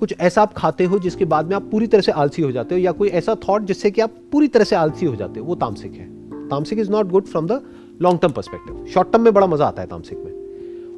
कुछ 0.00 0.14
ऐसा 0.20 0.42
आप 0.42 0.52
खाते 0.52 0.84
हो 0.84 0.98
जिसके 0.98 1.24
बाद 1.24 1.46
में 1.46 1.56
आप 1.56 1.68
पूरी 1.70 1.86
तरह 1.86 2.00
से 2.00 2.12
आलसी 2.12 2.42
हो 2.42 2.52
जाते 2.52 2.74
हो, 2.74 2.80
या 2.80 2.92
कोई 2.92 3.08
ऐसा 3.10 3.34
थॉट 3.48 3.62
जिससे 3.62 3.90
कि 3.90 4.00
आप 4.00 4.14
पूरी 4.32 4.48
तरह 4.48 4.64
से 4.64 4.76
आलसी 4.76 5.06
हो 5.06 5.16
जाते 5.16 5.40
हो, 5.40 5.46
वो 5.46 5.54
तामसिक 5.56 5.92
है। 5.92 6.06
तामसिक 6.48 6.78
is 6.78 6.90
not 6.90 7.08
good 7.08 7.24
from 7.24 7.46
the 7.46 7.60
long 8.02 8.20
term 8.20 8.32
perspective 8.32 8.84
short 8.86 9.12
term 9.12 9.24
में 9.24 9.32
बड़ा 9.34 9.46
मज़ा 9.46 9.66
आता 9.66 9.82
है 9.82 9.88
तामसिक 9.88 10.18
में। 10.18 10.27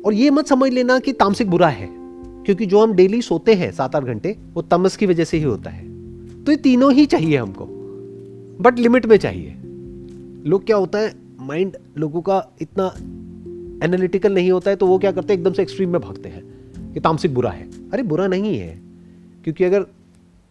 और 0.04 0.14
ये 0.14 0.30
मत 0.30 0.46
समझ 0.46 0.70
लेना 0.72 0.98
कि 0.98 1.12
तामसिक 1.12 1.50
बुरा 1.50 1.68
है, 1.68 1.88
क्योंकि 2.44 2.66
जो 2.66 2.80
हम 2.80 2.92
डेली 2.92 3.20
सोते 3.22 3.54
हैं 3.54 3.70
सात 3.72 3.96
आठ 3.96 4.04
घंटे, 4.04 4.36
वो 4.54 4.62
तमस 4.62 4.96
की 4.96 5.06
वजह 5.06 5.24
से 5.24 5.36
ही 5.36 5.42
होता 5.42 5.70
है। 5.70 6.44
तो 6.44 6.52
ये 6.52 6.56
तीनों 6.58 6.92
ही 6.92 7.06
चाहिए 7.06 7.36
हमको 7.36 7.66
बट 8.60 8.78
लिमिट 8.78 9.06
में 9.06 9.16
चाहिए। 9.16 9.54
लोग 10.46 10.64
क्या 10.66 10.76
होता 10.76 10.98
है 10.98 11.14
माइंड 11.40 11.76
लोगों 11.98 12.20
का 12.20 12.42
इतना 12.60 12.86
एनालिटिकल 13.84 14.34
नहीं 14.34 14.50
होता 14.50 14.70
है 14.70 14.76
तो 14.76 14.86
वो 14.86 14.98
क्या 14.98 15.12
करते 15.12 15.32
हैं, 15.32 15.40
एकदम 15.40 15.52
से 15.52 15.62
एक्सट्रीम 15.62 15.90
में 15.90 16.00
भागते 16.00 16.28
हैं, 16.28 16.42
कि 16.92 17.00
तामसिक 17.00 17.34
बुरा 17.34 17.50
है। 17.50 17.68
अरे 17.92 18.02
बुरा 18.02 18.26
नहीं 18.26 18.56
है, 18.58 18.80
क्योंकि 19.44 19.64
अगर 19.64 19.86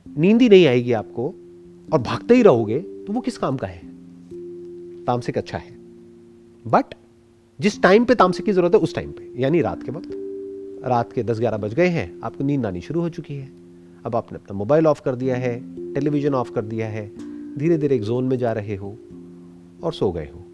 नींद 0.06 0.42
ही 0.42 0.50
नहीं 0.50 0.66
आएगी 0.68 0.92
आपको, 0.94 1.34
और 1.94 2.02
भागते 2.02 2.36
ही 2.36 2.42
रहोगे 2.42 2.80
तो 2.80 3.14
वो 3.14 3.22
किस 3.22 3.38
काम 3.38 3.58
का 3.58 3.68
है? 3.68 3.82
तामसिक 5.06 5.38
अच्छा 5.38 5.58
है। 5.58 5.78
बट 6.66 6.96
जिस 7.62 7.82
टाइम 7.82 8.06
पे 8.06 8.16
तामसिक 8.16 8.46
की 8.46 8.52
ज़रूरत 8.52 8.76
है, 8.76 8.80
उस 8.80 8.96
टाइम 8.96 9.12
पे। 9.12 9.42
यानी 9.42 9.62
रात 9.62 9.84
के 9.84 9.92
वक्त। 9.92 10.10
रात 10.86 11.14
के 11.14 11.24
दस 11.24 11.40
ग्यारह 11.40 11.58
बज 11.58 11.74
गए 11.74 11.88
हैं, 11.88 12.20
आपको 12.24 12.44
नींद 12.44 12.66
आनी 12.66 12.82
शुरू 12.82 13.02
हो 13.02 13.10
चुकी 13.10 13.36
है। 13.36 13.50
अब 14.06 14.16
आपने 14.16 14.38
अपना 14.38 14.58
मोबाइल 14.58 14.88
ऑफ़ 14.88 15.02
कर 15.02 15.16
दिया 15.16 15.36
है 15.36 15.54
टेलीविज़न 15.94 16.34
ऑफ़ 16.34 16.52
कर 16.52 16.62
दिया 16.62 16.88
है 16.88 17.12
धीरे 17.58 17.78
धीरे 17.78 17.96
एक 17.96 18.02
जोन 18.02 18.24
में 18.24 18.38
जा 18.38 18.52
रहे 18.52 18.76
हो 18.76 18.98
और 19.84 19.94
सो 19.94 20.12
गए 20.12 20.30
हो। 20.36 20.46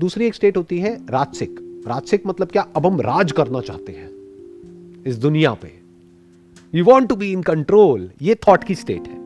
दूसरी 0.00 0.26
एक 0.26 0.34
स्टेट 0.34 0.56
होती 0.56 0.78
है 0.78 0.96
राजसिक। 1.10 1.84
राजसिक 1.88 2.26
मतलब 2.26 2.48
क्या? 2.48 2.66
अब 2.76 2.86
हम 2.86 3.00
राज 3.00 3.32
करना 3.32 3.60
चाहते 3.60 3.92
हैं। 3.92 4.10
इस 5.06 5.16
दुनिया 5.16 5.54
पे। 5.54 5.72
You 6.74 6.84
want 6.84 7.08
to 7.08 7.16
be 7.16 7.32
in 7.32 7.42
control 7.42 8.10
ये 8.22 8.34
थॉट 8.34 8.64
की 8.64 8.74
स्टेट 8.74 9.08
है। 9.08 9.22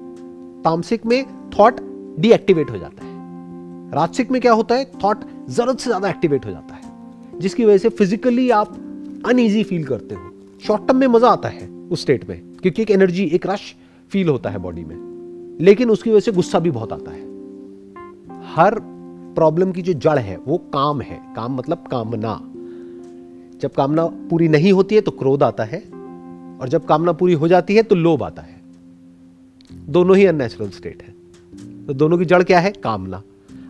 तामसिक 0.63 1.07
में 1.07 1.51
थॉट 1.51 1.77
डीएक्टिवेट 2.21 2.71
हो 2.71 2.79
जाता 2.79 3.07
है। 3.07 3.16
राजसिक 3.87 4.31
में 4.31 4.41
क्या 4.41 4.53
होता 4.53 4.75
है? 4.75 4.85
थॉट 5.05 5.25
ज़रूरत 5.49 5.79
से 5.79 5.91
ज़्यादा 5.91 6.09
एक्टिवेट 6.09 6.47
हो 6.47 6.51
जाता 6.51 6.75
है, 6.75 7.39
जिसकी 7.41 7.65
वजह 7.65 7.79
से 7.79 7.89
फिजिकली 7.91 8.49
आप 8.51 8.75
अनईजी 9.27 9.63
फील 9.65 9.85
करते 9.85 10.15
हो। 10.15 10.33
शॉर्ट 10.63 10.87
टर्म 10.89 10.97
में 10.97 11.07
मज़ा 11.07 11.29
आता 11.29 11.49
है 11.49 11.69
उस 11.91 12.03
स्टेट 12.03 12.29
में, 12.29 12.41
क्योंकि 12.63 12.83
एक 12.83 12.91
एनर्जी 12.91 13.25
एक 13.27 13.47
रश 13.47 13.75
फील 14.13 14.29
होता 14.29 14.51
है 14.51 14.59
बॉडी 14.59 14.85
में। 14.85 14.97
लेकिन 15.61 15.91
उसकी 15.91 16.11
वजह 16.11 16.21
से 16.21 16.33
गुस्सा 16.33 16.59
भी 16.59 16.71
बहुत 16.71 16.93
आता 16.93 17.11
है। 17.11 17.25
हर 18.55 18.79
प्रॉब्लम 19.37 19.73
की 19.73 19.83
जो 19.83 19.93
जड़ 19.93 20.19
है, 20.19 20.37
वो 20.39 20.59
काम 20.73 21.01
है। 21.01 21.21
काम 21.37 21.57
मतलब 21.57 21.87
कामना। 21.91 22.39
जब 23.61 23.73
कामना 23.73 24.05
पूरी 24.31 24.49
नहीं 24.49 24.73
होती 24.73 24.95
है 24.95 25.01
तो 25.01 25.11
क्रोध 25.11 25.43
आता 25.43 25.65
है, 25.65 25.79
और 26.61 26.69
जब 26.69 26.85
कामना 26.85 27.13
पूरी 27.13 27.33
हो 27.33 27.49
जाती 27.49 27.77
है 27.77 27.83
तो 27.83 27.95
लोभ 27.95 28.23
आता 28.23 28.43
है। 28.43 28.61
दोनों 29.89 30.17
ही 30.17 30.27
अननेचुरल 30.27 30.71
स्टेट 30.71 31.03
है। 31.03 31.15
तो 31.87 31.95
दोनों 31.95 32.19
की 32.19 32.25
जड़ 32.25 32.43
क्या 32.43 32.61
है? 32.61 32.71
कामना। 32.73 33.23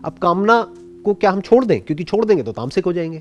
अब 0.07 0.13
कामना 0.13 0.75
को 1.05 1.15
क्या 1.15 1.31
हम 1.31 1.41
छोड़ 1.41 1.65
दें? 1.65 1.81
क्योंकि 1.81 2.05
छोड़ 2.05 2.25
देंगे 2.25 2.43
तो 2.43 2.53
तामसिक 2.53 2.85
हो 2.85 2.93
जाएँगे। 2.93 3.19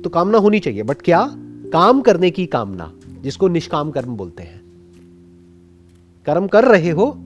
तो 0.00 0.10
कामना 0.10 0.38
होनी 0.38 0.58
चाहिए 0.58 0.82
बट 0.82 1.02
क्या? 1.02 1.34
काम 1.72 2.00
करने 2.00 2.30
की 2.30 2.46
कामना, 2.46 2.92
जिसको 3.22 3.48
निष्काम 3.48 3.90
कर्म 3.90 4.16
बोलते 4.16 4.42
हैं। 4.42 4.60
कर्म 6.26 6.46
कर 6.46 6.64
रहे 6.64 6.90
हो, 6.90 7.16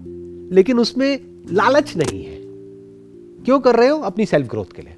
लेकिन 0.53 0.79
उसमें 0.79 1.21
लालच 1.53 1.97
नहीं 1.97 2.25
है। 2.25 2.39
क्यों 3.45 3.61
कर 3.61 3.77
रहे 3.77 3.89
हो? 3.89 3.99
अपनी 3.99 4.27
सेल्फ 4.27 4.51
ग्रोथ 4.51 4.77
के 4.77 4.83
लिए। 4.83 4.97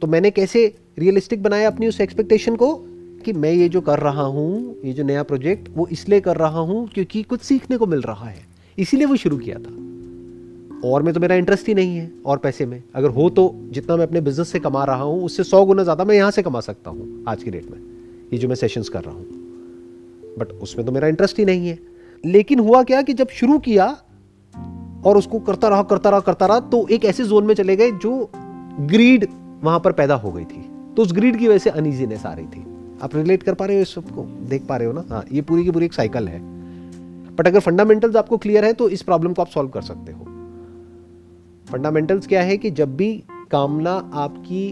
तो 0.00 0.06
मैंने 0.06 0.30
कैसे 0.30 0.74
रियलिस्टिक 0.98 1.42
बनाया 1.42 1.70
अपनी 1.70 1.88
उस 1.88 2.00
एक्सपेक्टेशन 2.00 2.56
को? 2.56 2.84
कि 3.24 3.32
मैं 3.32 3.52
ये 3.52 3.68
जो 3.68 3.80
कर 3.80 3.98
रहा 3.98 4.22
हूँ, 4.22 4.76
ये 4.84 4.92
जो 4.92 5.04
नया 5.04 5.22
प्रोजेक्ट 5.22 5.68
वो 5.74 5.86
इसलिए 5.86 6.20
कर 6.20 6.36
रहा 6.36 6.58
हूँ 6.58 6.88
क्योंकि 6.88 7.22
कुछ 7.22 7.40
सीखने 7.40 7.76
को 7.76 7.86
मिल 7.86 8.00
रहा 8.00 8.28
है। 8.28 8.46
इसीलिए 8.78 9.06
वो 9.06 9.16
शुरू 9.16 9.38
किया 9.38 9.56
था। 9.58 9.90
और 10.84 11.02
में 11.02 11.12
तो 11.14 11.20
मेरा 11.20 11.34
इंटरेस्ट 11.34 11.68
ही 11.68 11.74
नहीं 11.74 11.96
है, 11.96 12.10
और 12.26 12.38
पैसे 12.38 12.66
में। 12.66 12.82
अगर 12.94 13.08
हो 13.08 13.28
तो 13.30 13.52
जितना 13.70 13.96
मैं 13.96 14.06
अपने 14.06 14.20
बिज़नेस 14.20 14.48
से 14.48 14.58
कमा 14.58 14.84
रहा 14.84 15.02
हूँ, 15.02 15.22
उससे 15.24 15.44
सौ 15.44 15.64
गुना 15.64 15.82
ज़्यादा 15.82 16.04
मैं 16.04 16.14
यहाँ 16.14 16.30
से 16.30 16.42
कमा 16.42 16.60
सकता 16.60 16.90
हूँ, 16.90 17.24
आज 17.28 17.42
की 17.42 17.50
डेट 17.50 17.70
में। 17.70 17.78
ये 18.32 18.38
जो 18.38 18.48
मैं 18.48 18.56
सेशंस 18.56 18.88
कर 18.88 19.04
रहा 19.04 19.14
हूँ। 19.14 19.26
बट 20.38 20.52
उसमें 20.62 20.84
तो 20.86 20.92
मेरा 20.92 21.08
इंटरेस्ट 21.08 21.38
ही 21.38 21.44
नहीं 21.44 21.68
है। 21.68 21.78
लेकिन 22.24 22.58
हुआ 22.58 22.82
क्या 22.82 23.02
कि 23.02 23.12
जब 23.12 23.28
शुरू 23.30 23.58
किया, 23.58 23.86
और 25.06 25.16
उसको 25.16 25.38
करता 25.40 25.68
रहा 25.68 25.82
करता 25.82 26.10
रहा 26.10 26.20
करता 26.20 26.46
रहा 26.46 26.60
तो 26.62 26.86
एक 26.88 27.04
ऐसे 27.04 27.24
जोन 27.24 27.44
में 27.44 27.54
चले 27.54 27.76
गए 27.76 27.90
जो 27.92 28.30
ग्रीड 28.82 29.26
वहाँ 29.62 29.78
पर 29.80 29.92
पैदा 29.92 30.14
हो 30.14 30.32
गई 30.32 30.44
थी। 30.44 30.62
तो 30.96 31.02
उस 31.02 31.12
ग्रीड 31.12 31.36
की 31.36 31.48
वजह 31.48 31.58
से 31.58 31.70
अनइजीनेस 31.70 32.26
आ 32.26 32.32
रही 32.32 32.46
थी। 32.46 32.64
आप 33.02 33.14
रिलेट 33.16 33.42
कर 33.42 33.54
पा 33.54 33.66
रहे 33.66 33.76
हो 33.76 33.82
इस 33.82 33.94
सबको? 33.94 34.22
देख 34.48 34.66
पा 34.66 34.76
रहे 34.76 34.86
हो 34.86 34.92
ना? 34.92 35.04
हाँ 35.10 35.24
ये 35.32 35.42
पूरी 35.42 35.64
की 35.64 35.70
पूरी 35.70 35.86
एक 35.86 35.92
साइकिल 35.92 36.28
है। 36.28 36.40
बट 37.36 37.46
अगर 37.46 37.60
फंडामेंटल्स 37.60 38.16
आपको 38.16 38.36
क्लियर 38.38 38.64
है 38.64 38.72
तो 38.72 38.88
इस 38.88 39.02
प्रॉब्लम 39.02 39.32
को 39.32 39.42
आप 39.42 39.48
सॉल्व 39.48 39.68
कर 39.68 39.82
सकते 39.82 40.12
हो। 40.12 40.26
फंडामेंटल्स 41.72 42.26
क्या 42.26 42.42
है 42.42 42.56
कि 42.56 42.70
जब 42.70 42.96
भी 42.96 43.12
कामना 43.50 43.92
आपकी 44.14 44.70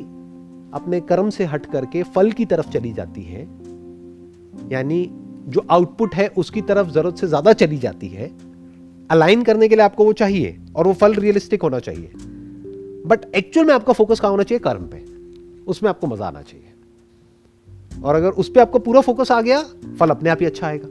अपने 0.74 1.00
कर्म 1.00 1.30
से 1.30 1.44
हट 1.44 1.66
करके 1.66 2.02
फल 2.02 2.32
की 2.32 2.44
तरफ़ 2.44 2.70
चली 2.70 2.92
जाती 2.92 3.22
है, 3.22 3.42
यानी 4.72 5.10
जो 5.48 5.66
आउटपुट 5.70 6.14
है 6.14 6.28
उसकी 6.28 6.62
तरफ़ 6.62 6.90
ज़रूरत 6.90 7.16
से 7.16 7.26
ज़्यादा 7.26 7.52
चली 7.52 7.78
जाती 7.78 8.08
है 8.08 8.30
अलाइन 9.10 9.42
करने 9.42 9.68
के 9.68 9.74
लिए 9.74 9.84
आपको 9.84 10.04
वो 10.04 10.12
चाहिए 10.12 10.56
और 10.76 10.86
वो 10.86 10.92
फल 10.92 11.14
रियलिस्टिक 11.14 11.62
होना 11.62 11.78
चाहिए। 11.78 12.10
बट 13.06 13.24
एक्चुअल 13.34 13.66
में 13.66 13.74
आपका 13.74 13.92
फोकस 13.92 14.20
कहाँ 14.20 14.30
होना 14.30 14.42
चाहिए? 14.42 14.58
कर्म 14.58 14.86
पे। 14.86 15.04
उसमें 15.66 15.88
आपको 15.90 16.06
मज़ा 16.06 16.26
आना 16.26 16.42
चाहिए। 16.42 18.02
और 18.02 18.14
अगर 18.14 18.30
उस 18.32 18.48
पर 18.48 18.60
आपको 18.60 18.78
पूरा 18.78 19.00
फोकस 19.00 19.30
आ 19.32 19.40
गया, 19.40 19.62
फल 19.98 20.10
अपने 20.10 20.30
आप 20.30 20.38
ही 20.40 20.46
अच्छा 20.46 20.66
आएगा। 20.66 20.88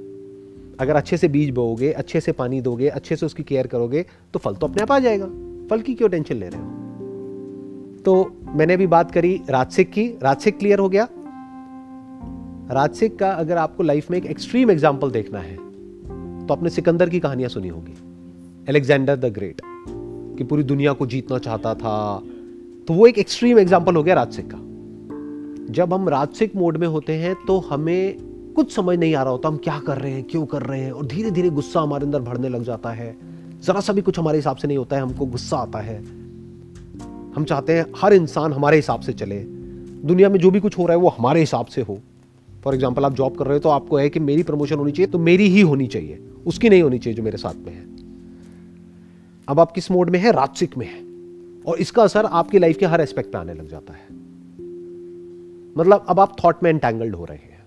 अगर 0.80 0.96
अच्छे 0.96 1.17
से 1.17 1.28
बीज 1.28 1.50
बोओगे, 1.50 1.91
अच्छे 1.91 2.22
से 2.22 2.32
पानी 2.32 2.62
दोगे, 2.62 2.88
अच्छे 2.89 3.15
से 3.15 3.26
उसकी 3.26 3.43
केयर 3.43 3.67
करोगे 3.67 4.06
तो 4.34 4.39
फल 4.39 4.56
तो 4.56 4.67
अपने 4.67 4.82
आप 4.82 4.91
आ 4.91 5.00
जाएगा। 5.00 5.26
फल 5.70 5.82
की 5.82 5.94
क्यों 5.94 6.10
टेंशन 6.10 6.36
ले 6.36 6.48
रहे 6.48 6.62
हो? 6.62 6.68
तो 8.06 8.42
मैंने 8.50 8.74
अभी 8.74 8.88
बात 8.88 9.12
करी 9.12 9.36
राजसिक 9.50 9.90
की। 9.92 10.08
राजसिक 10.24 10.58
क्लियर 10.58 10.80
हो 10.80 10.90
गया। 10.90 11.08
राजसिक 12.72 13.18
का 13.20 13.32
अगर 13.32 13.58
आपको 13.58 13.84
लाइफ 13.84 14.12
में 14.12 14.18
एक 14.18 14.26
एक्सट्रीम 14.26 14.72
एग्ज़ाम्पल 14.72 15.12
देखना 15.12 15.40
है 15.40 15.56
तो 16.48 16.54
आपने 16.54 16.70
सिकंदर 16.70 17.10
की 17.10 17.20
कहानियाँ 17.20 17.50
सुनी 17.50 17.68
होगी। 17.68 17.94
एलेक्जेंडर 18.70 19.16
द 19.18 19.34
ग्रेट 19.34 19.62
कि 20.38 20.44
पूरी 20.44 20.64
दुनिया 20.66 20.94
को 20.94 21.06
जीतना 21.08 21.38
चाहता 21.40 21.74
था। 21.76 22.22
तो 22.88 22.94
वो 22.94 23.08
एक 23.08 23.18
एक्सट्रीम 23.18 23.60
एग्ज़ाम्पल 23.60 23.96
हो 23.96 24.04
गया 24.04 24.16
राजसिक 24.16 24.46
का। 24.46 24.58
जब 25.74 25.94
हम 25.94 26.10
राजसिक 26.10 26.56
मोड 26.56 26.78
में 26.78 26.88
होते 26.88 27.14
हैं 27.16 27.36
तो 27.48 27.58
हमें 27.60 28.18
कुछ 28.56 28.72
समझ 28.72 28.98
नहीं 28.98 29.16
आ 29.16 29.24
रहा 29.24 29.32
होता, 29.32 29.50
हम 29.50 29.58
क्या 29.58 29.80
कर 29.80 29.98
रहे 29.98 30.12
हैं, 30.12 30.24
क्यों 30.24 30.46
कर 30.46 30.62
रहे 30.62 30.80
हैं, 30.82 30.92
और 30.92 31.06
धीरे 31.06 31.32
धीरे 31.32 31.50
गुस्सा 31.52 31.82
हमारे 31.82 32.06
अंदर 32.06 32.22
भरने 32.22 32.50
लग 32.50 32.64
जाता 32.64 32.90
है। 32.92 33.16
ज़रा 33.62 33.80
सा 33.80 33.93
भी 33.93 34.02
कुछ 34.02 34.20
हमारे 34.20 34.38
हिसाब 34.38 34.56
से 34.56 34.67
नहीं 34.67 34.78
होता 34.78 34.96
है, 34.96 35.02
हमको 35.02 35.26
गुस्सा 35.26 35.58
आता 35.58 35.80
है। 35.80 35.98
हम 37.36 37.46
चाहते 37.50 37.74
हैं 37.74 37.86
हर 37.98 38.13
इंसान 38.13 38.54
हमारे 38.54 38.76
हिसाब 38.76 39.02
से 39.02 39.13
चले। 39.13 39.39
दुनिया 40.06 40.30
में 40.30 40.39
जो 40.39 40.52
भी 40.52 40.60
कुछ 40.60 40.78
हो 40.78 40.86
रहा 40.86 40.98
है, 40.98 41.02
वो 41.02 41.10
हमारे 41.10 41.39
हिसाब 41.39 41.65
से 41.65 41.82
हो। 41.82 42.00
फॉर 42.63 42.74
एग्ज़ाम्पल 42.74 43.06
आप 43.06 43.13
जॉब 43.13 43.36
कर 43.36 43.46
रहे 43.46 43.54
हो 43.54 43.60
तो 43.60 43.70
आपको 43.70 43.98
है 43.98 44.10
कि 44.10 44.20
मेरी 44.20 44.43
प्रमोशन 44.43 44.76
होनी 44.76 44.91
चाहिए 44.91 45.12
तो 45.12 45.20
मेरी 45.20 45.48
ही 45.48 45.62
होनी 45.62 45.88
चाहिए। 45.88 46.24
उसकी 46.46 46.70
नहीं 46.70 46.82
होनी 46.82 47.00
चाहिए 47.00 47.17
जो 47.17 47.24
मेरे 47.24 47.38
साथ 47.38 47.54
में 47.54 47.74
है। 47.74 47.86
अब 49.48 49.60
आप 49.60 49.72
किस 49.72 49.91
मोड 49.91 50.10
में 50.10 50.20
है? 50.20 50.32
राजसिक 50.32 50.78
में 50.78 50.86
है। 50.86 51.06
और 51.63 51.78
इसका 51.78 52.04
असर 52.04 52.26
आपकी 52.26 52.60
लाइफ 52.60 52.78
के 52.78 52.86
हर 52.86 53.02
एस्पेक्ट 53.02 53.32
पे 53.32 53.38
आने 53.38 53.54
लग 53.54 53.70
जाता 53.70 53.93
है। 53.93 54.06
मतलब 55.78 56.06
अब 56.10 56.20
आप 56.20 56.36
थॉट 56.43 56.63
में 56.63 56.70
एंटेंगल्ड 56.70 57.15
हो 57.15 57.26
रहे 57.26 57.38
हैं। 57.38 57.65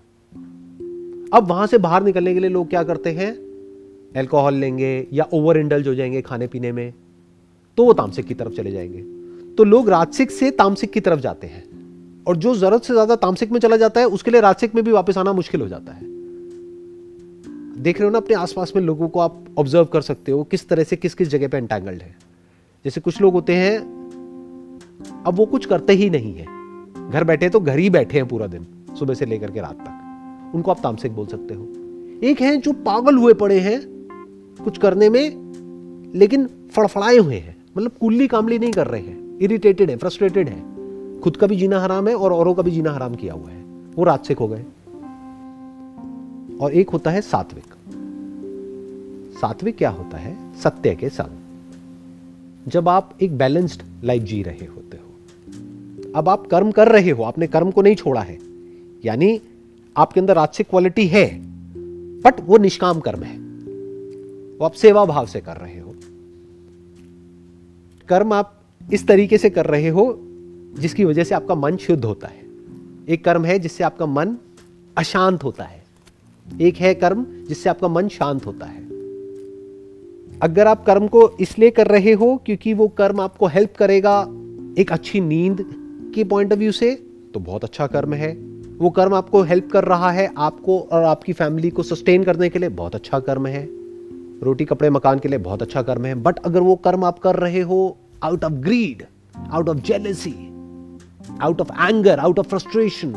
अब 1.33 1.47
वहाँ 1.47 1.67
से 1.67 1.77
बाहर 1.77 2.03
निकलने 2.03 2.33
के 2.33 2.39
लिए 2.39 2.49
लोग 2.49 2.69
क्या 2.69 2.83
करते 2.83 3.11
हैं? 3.11 3.50
एल्कोहल 4.15 4.53
लेंगे 4.53 5.07
या 5.13 5.27
ओवर 5.33 5.57
इंडल्ज 5.57 5.87
हो 5.87 5.95
जाएँगे 5.95 6.21
खाने 6.21 6.47
पीने 6.47 6.71
में 6.71 6.93
तो 7.77 7.85
वो 7.85 7.93
तामसिक 7.93 8.25
की 8.25 8.33
तरफ़ 8.33 8.53
चले 8.53 8.71
जाएँगे। 8.71 9.01
तो 9.55 9.63
लोग 9.63 9.89
राजसिक 9.89 10.31
से 10.31 10.51
तामसिक 10.51 10.91
की 10.91 10.99
तरफ़ 10.99 11.19
जाते 11.19 11.47
हैं 11.47 11.63
और 12.27 12.37
जो 12.37 12.55
ज़रूरत 12.55 12.83
से 12.83 12.93
ज़्यादा 12.93 13.15
तामसिक 13.15 13.51
में 13.51 13.59
चला 13.59 13.77
जाता 13.77 14.01
है, 14.01 14.07
उसके 14.07 14.31
लिए 14.31 14.41
राजसिक 14.41 14.75
में 14.75 14.83
भी 14.83 14.91
वापस 14.91 15.17
आना 15.17 15.33
मुश्किल 15.33 15.61
हो 15.61 15.67
जाता 15.67 15.93
है। 15.93 16.09
देख 17.81 17.99
रहे 17.99 18.05
हो 18.05 18.11
ना, 18.11 18.17
अपने 18.17 18.35
आसपास 18.35 18.73
में 18.75 18.83
लोगों 18.83 19.07
को 19.09 19.19
आप 19.19 19.45
ऑब्ज़र्व 19.57 19.85
कर 19.85 20.01
सकते 20.01 20.31
हो 20.31 20.43
किस 20.43 20.67
तरह 20.69 20.83
से 20.83 20.95
किस 20.95 21.13
किस 21.13 21.27
जगह 21.27 21.47
पे 21.47 21.57
एंटैंगल्ड 21.57 22.01
है। 22.01 22.15
जैसे 22.85 23.01
कुछ 23.01 23.21
लोग 23.21 23.33
होते 23.33 23.53
हैं, 23.53 23.77
अब 25.25 25.35
वो 25.35 25.45
कुछ 25.45 25.65
करते 25.65 25.93
ही 25.93 26.09
नहीं 26.09 26.33
है। 26.33 26.45
घर 27.09 27.23
बैठे 27.23 27.49
तो 27.49 27.59
घर 27.59 27.79
ही 27.79 27.89
बैठे 27.89 28.17
हैं 28.17 28.27
पूरा 28.27 28.47
दिन, 28.47 28.67
सुबह 28.99 29.13
से 29.13 29.25
लेकर 29.25 29.51
के 29.51 29.61
रात 29.61 29.75
तक। 29.75 30.55
उनको 30.55 30.71
आप 30.71 30.79
तामसिक 30.83 31.11
बोल 31.11 31.25
सकते 31.25 31.53
हो। 31.53 31.63
एक 32.23 32.41
हैं 32.41 32.59
जो 32.61 32.71
पागल 32.71 33.15
हुए 33.15 33.33
पड़े 33.33 33.59
हैं 33.59 33.79
कुछ 34.63 34.77
करने 34.77 35.09
में, 35.09 35.51
लेकिन 36.15 36.49
फड़फड़ाए 36.71 37.17
हुए 37.17 37.35
हैं। 37.35 37.57
मतलब 37.77 37.91
कुल्ली 37.91 38.27
कामली 38.27 38.59
नहीं 38.59 38.71
कर 38.71 38.87
रहे 38.87 39.01
हैं। 39.01 39.39
इरिटेटेड 39.39 39.89
है 39.89 39.97
फ्रस्ट्रेटेड 39.97 40.49
है। 40.49 40.71
खुद 41.19 41.37
का 41.37 41.47
भी 41.47 41.55
जीना 41.55 41.79
हराम 41.79 42.07
है 42.07 42.15
और 42.15 42.33
औरों 42.33 42.53
का 42.53 42.63
भी 42.63 42.71
जीना 42.71 42.91
हराम 42.91 43.15
किया 43.15 43.33
हुआ 43.33 43.49
है। 43.49 43.61
वो 43.95 44.03
राजसिक 44.03 44.39
हो 44.39 44.47
गए। 44.47 44.65
और 46.61 46.73
एक 46.73 46.89
होता 46.89 47.11
है 47.11 47.21
सात्विक। 47.21 47.63
सात्विक 49.33 49.77
क्या 49.77 49.89
होता 49.89 50.17
है? 50.17 50.59
सत्य 50.59 50.95
के 50.95 51.09
संग। 51.09 51.37
जब 52.67 52.89
आप 52.89 53.17
एक 53.21 53.37
बैलेंस्ड 53.37 53.81
लाइफ 54.03 54.23
जी 54.23 54.43
रहे 54.43 54.65
होते 54.65 54.97
हो। 54.97 55.03
अब 56.15 56.29
आप 56.29 56.47
कर्म 56.47 56.71
कर 56.71 56.87
रहे 56.87 57.09
हो, 57.09 57.23
आपने 57.23 57.47
कर्म 57.47 57.71
को 57.71 57.81
नहीं 57.81 57.95
छोड़ा 57.95 58.21
है। 58.21 58.37
यानी 59.05 59.41
आपके 59.97 60.19
अंदर 60.19 60.35
राजसिक 60.35 60.67
क्वालिटी 60.69 61.07
है 61.07 61.41
बट 62.21 62.33
वो 62.45 62.57
निष्काम 62.57 62.99
कर्म 62.99 63.23
है। 63.23 63.40
वो 64.61 64.65
आप 64.65 64.73
सेवा 64.73 65.05
भाव 65.05 65.25
से 65.25 65.41
कर 65.41 65.57
रहे 65.57 65.79
हो। 65.79 65.95
कर्म 68.07 68.33
आप 68.33 68.61
इस 68.93 69.07
तरीके 69.07 69.37
से 69.37 69.49
कर 69.49 69.65
रहे 69.65 69.87
हो, 69.87 70.19
जिसकी 70.79 71.05
वजह 71.05 71.23
से 71.23 71.35
आपका 71.35 71.55
मन 71.55 71.77
शुद्ध 71.77 72.05
होता 72.05 72.27
है। 72.27 72.45
एक 73.09 73.25
कर्म 73.25 73.45
है 73.45 73.59
जिससे 73.59 73.83
आपका 73.83 74.05
मन 74.05 74.37
अशांत 74.97 75.43
होता 75.43 75.63
है। 75.63 75.83
एक 76.61 76.75
है 76.75 76.93
कर्म 76.93 77.25
जिससे 77.47 77.69
आपका 77.69 77.87
मन 77.87 78.07
शांत 78.07 78.45
होता 78.45 78.65
है। 78.65 78.83
अगर 80.39 80.67
आप 80.67 80.85
कर्म 80.85 81.07
को 81.07 81.29
इसलिए 81.29 81.69
कर 81.69 81.87
रहे 81.87 82.13
हो 82.13 82.41
क्योंकि 82.45 82.73
वो 82.73 82.87
कर्म 82.87 83.21
आपको 83.21 83.47
हेल्प 83.47 83.73
करेगा 83.77 84.21
एक 84.77 84.91
अच्छी 84.91 85.21
नींद 85.21 85.65
के 86.15 86.23
पॉइंट 86.23 86.53
ऑफ़ 86.53 86.59
व्यू 86.59 86.71
से 86.71 86.95
तो 87.33 87.39
बहुत 87.39 87.63
अच्छा 87.63 87.87
कर्म 87.87 88.13
है। 88.13 88.33
वो 88.77 88.89
कर्म 88.89 89.13
आपको 89.13 89.41
हेल्प 89.41 89.71
कर 89.71 89.83
रहा 89.83 90.11
है 90.11 90.33
आपको 90.37 90.79
और 90.79 91.03
आपकी 91.03 91.33
फैमिली 91.33 91.69
को 91.69 91.83
सस्टेन 91.83 92.23
करने 92.23 92.49
के 92.49 92.59
लिए 92.59 92.69
बहुत 92.69 92.95
अच्छा 92.95 93.19
कर्म 93.19 93.47
है। 93.47 93.80
रोटी 94.43 94.65
कपड़े 94.65 94.89
मकान 94.89 95.19
के 95.19 95.27
लिए 95.27 95.39
बहुत 95.39 95.61
अच्छा 95.61 95.81
कर्म 95.81 96.05
है 96.05 96.15
बट 96.15 96.39
अगर 96.39 96.59
वो 96.59 96.75
कर्म 96.75 97.03
आप 97.03 97.19
कर 97.19 97.35
रहे 97.35 97.61
हो 97.61 97.97
out 98.23 98.43
of 98.43 98.53
greed 98.53 99.03
out 99.51 99.69
of 99.69 99.77
jealousy 99.77 100.35
out 101.41 101.61
of 101.61 101.71
anger 101.81 102.19
out 102.19 102.39
of 102.39 102.47
frustration 102.47 103.15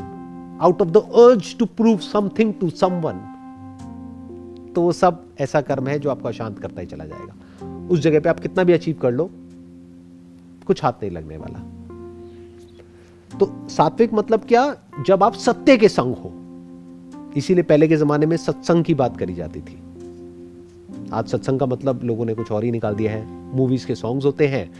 out 0.63 0.83
of 0.83 0.89
the 0.89 0.97
urge 0.97 1.59
to 1.59 1.67
prove 1.67 1.99
something 1.99 2.55
to 2.55 2.71
someone 2.71 3.31
तो 4.75 4.83
वो 4.83 4.93
सब 4.93 5.25
ऐसा 5.41 5.61
कर्म 5.61 5.87
है 5.87 5.99
जो 5.99 6.11
आपको 6.11 6.29
अशांत 6.29 6.59
करता 6.59 6.81
ही 6.81 6.87
चला 6.87 7.05
जाएगा। 7.05 7.89
उस 7.89 8.01
जगह 8.01 8.21
पे 8.21 8.29
आप 8.29 8.41
कितना 8.41 8.65
भी 8.65 8.73
अचीव 8.73 8.97
कर 9.03 9.13
लो, 9.13 9.31
कुछ 10.67 10.85
हाथ 10.85 10.93
नहीं 10.93 11.11
लगने 11.11 11.37
वाला। 11.37 11.59
तो 13.39 13.69
सात्विक 13.69 14.15
मतलब 14.15 14.41
क्या? 14.41 14.77
जब 15.07 15.23
आप 15.23 15.35
सत्य 15.35 15.77
के 15.77 15.89
संग 15.89 16.15
हो, 16.15 16.33
इसीलिए 17.37 17.65
पहले 17.65 17.89
के 17.89 17.97
जमाने 17.97 18.27
में 18.27 18.37
सत्संग 18.37 18.85
की 18.85 18.95
बात 18.95 19.17
करी 19.17 19.35
जाती 19.35 19.61
थी। 19.61 19.84
आज 21.13 21.29
सत्संग 21.29 21.61
का 21.61 21.67
मतलब 21.67 22.01
लोगों 22.05 22.25
ने 22.25 22.35
कुछ 22.35 22.51
और 22.53 22.65
ही 22.65 22.71
निकाल 22.71 22.95
दिया 22.95 23.13
है। 23.13 23.27
मूवीज़ 23.57 23.87
के 23.87 23.95
सॉन्ग्स 23.95 24.25
होते 24.25 24.47
हैं, 24.47 24.71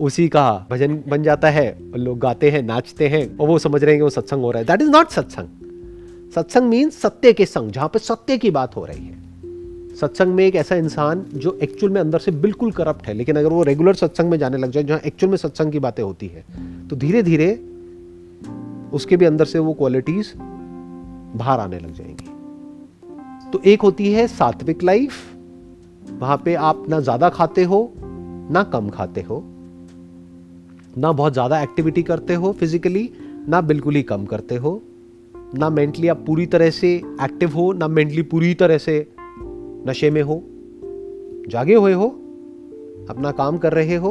उसी 0.00 0.28
का 0.28 0.66
भजन 0.70 1.02
बन 1.08 1.22
जाता 1.22 1.50
है 1.50 1.78
लोग 1.96 2.18
गाते 2.18 2.50
हैं, 2.50 2.62
नाचते 2.62 3.08
हैं, 3.08 3.36
और 3.38 3.48
वो 3.48 3.58
समझ 3.58 3.82
रहे 3.84 3.94
हैं 3.94 4.00
कि 4.00 4.04
वो 4.04 4.10
सत्संग 4.10 4.42
हो 4.42 4.50
रहा 4.50 4.60
है। 4.60 4.66
दैट 4.66 4.82
इज़ 4.82 4.90
नॉट 4.90 5.08
सत्संग। 5.08 5.48
सत्संग 6.34 6.68
मीन्स 6.68 7.00
सत्य 7.00 7.32
के 7.32 7.46
संग, 7.46 7.70
जहाँ 7.70 7.88
पे 7.88 7.98
सत्य 7.98 8.38
की 8.38 8.50
बात 8.50 8.76
हो 8.76 8.84
रही 8.84 9.06
है। 9.06 9.18
सत्संग 9.96 10.34
में 10.34 10.44
एक 10.44 10.56
ऐसा 10.56 10.76
इंसान 10.76 11.24
जो 11.34 11.58
एक्चुअल 11.62 11.92
में 11.92 12.00
अंदर 12.00 12.18
से 12.18 12.30
बिल्कुल 12.30 12.70
करप्ट 12.72 13.06
है, 13.06 13.14
लेकिन 13.14 13.36
अगर 13.36 13.48
वो 13.48 13.62
रेगुलर 13.62 13.94
सत्संग 13.94 14.30
में 14.30 14.38
जाने 14.38 14.56
लग 14.56 14.70
जाए, 14.70 14.84
जहाँ 14.84 15.00
एक्चुअल 15.06 15.30
में 15.30 15.36
सत्संग 15.36 15.72
की 15.72 15.78
बातें 15.78 16.02
होती 16.02 16.26
है 16.26 16.44
तो 16.88 16.96
धीरे 16.96 17.22
धीरे 17.22 17.52
उसके 18.92 19.16
भी 19.16 19.24
अंदर 19.24 19.44
से 19.44 19.58
वो 19.58 19.72
क्वालिटीज 19.72 20.32
बाहर 20.36 21.60
आने 21.60 21.78
लग 21.78 21.94
जाएँगी। 21.94 23.50
तो 23.50 23.60
एक 23.66 23.82
होती 23.82 24.12
है 24.12 24.26
सात्विक 24.26 24.82
लाइफ 24.82 25.12
वहाँ 26.20 26.36
पे 26.44 26.54
आप 26.54 26.84
ना 26.88 27.00
ज़्यादा 27.00 27.28
खाते 27.28 27.62
हो, 27.64 27.80
ना 28.50 28.62
कम 28.72 28.88
खाते 28.90 29.22
हो, 29.22 29.42
ना 30.98 31.12
बहुत 31.12 31.32
ज़्यादा 31.32 31.60
एक्टिविटी 31.62 32.02
करते 32.02 32.34
हो 32.34 32.52
फिजिकली 32.52 33.08
ना 33.48 33.60
बिल्कुल 33.60 33.94
ही 33.94 34.02
कम 34.02 34.24
करते 34.24 34.56
हो, 34.56 34.80
ना 35.58 35.70
मेंटली 35.70 36.08
आप 36.08 36.24
पूरी 36.26 36.46
तरह 36.46 36.70
से 36.70 36.94
एक्टिव 37.22 37.54
हो, 37.54 37.72
ना 37.72 37.88
मेंटली 37.88 38.22
पूरी 38.22 38.54
तरह 38.54 38.78
से 38.78 38.96
नशे 39.86 40.10
में 40.10 40.22
हो, 40.22 40.42
जागे 41.48 41.74
हुए 41.74 41.92
हो, 41.92 42.08
अपना 43.10 43.30
काम 43.32 43.58
कर 43.58 43.72
रहे 43.72 43.96
हो 43.96 44.10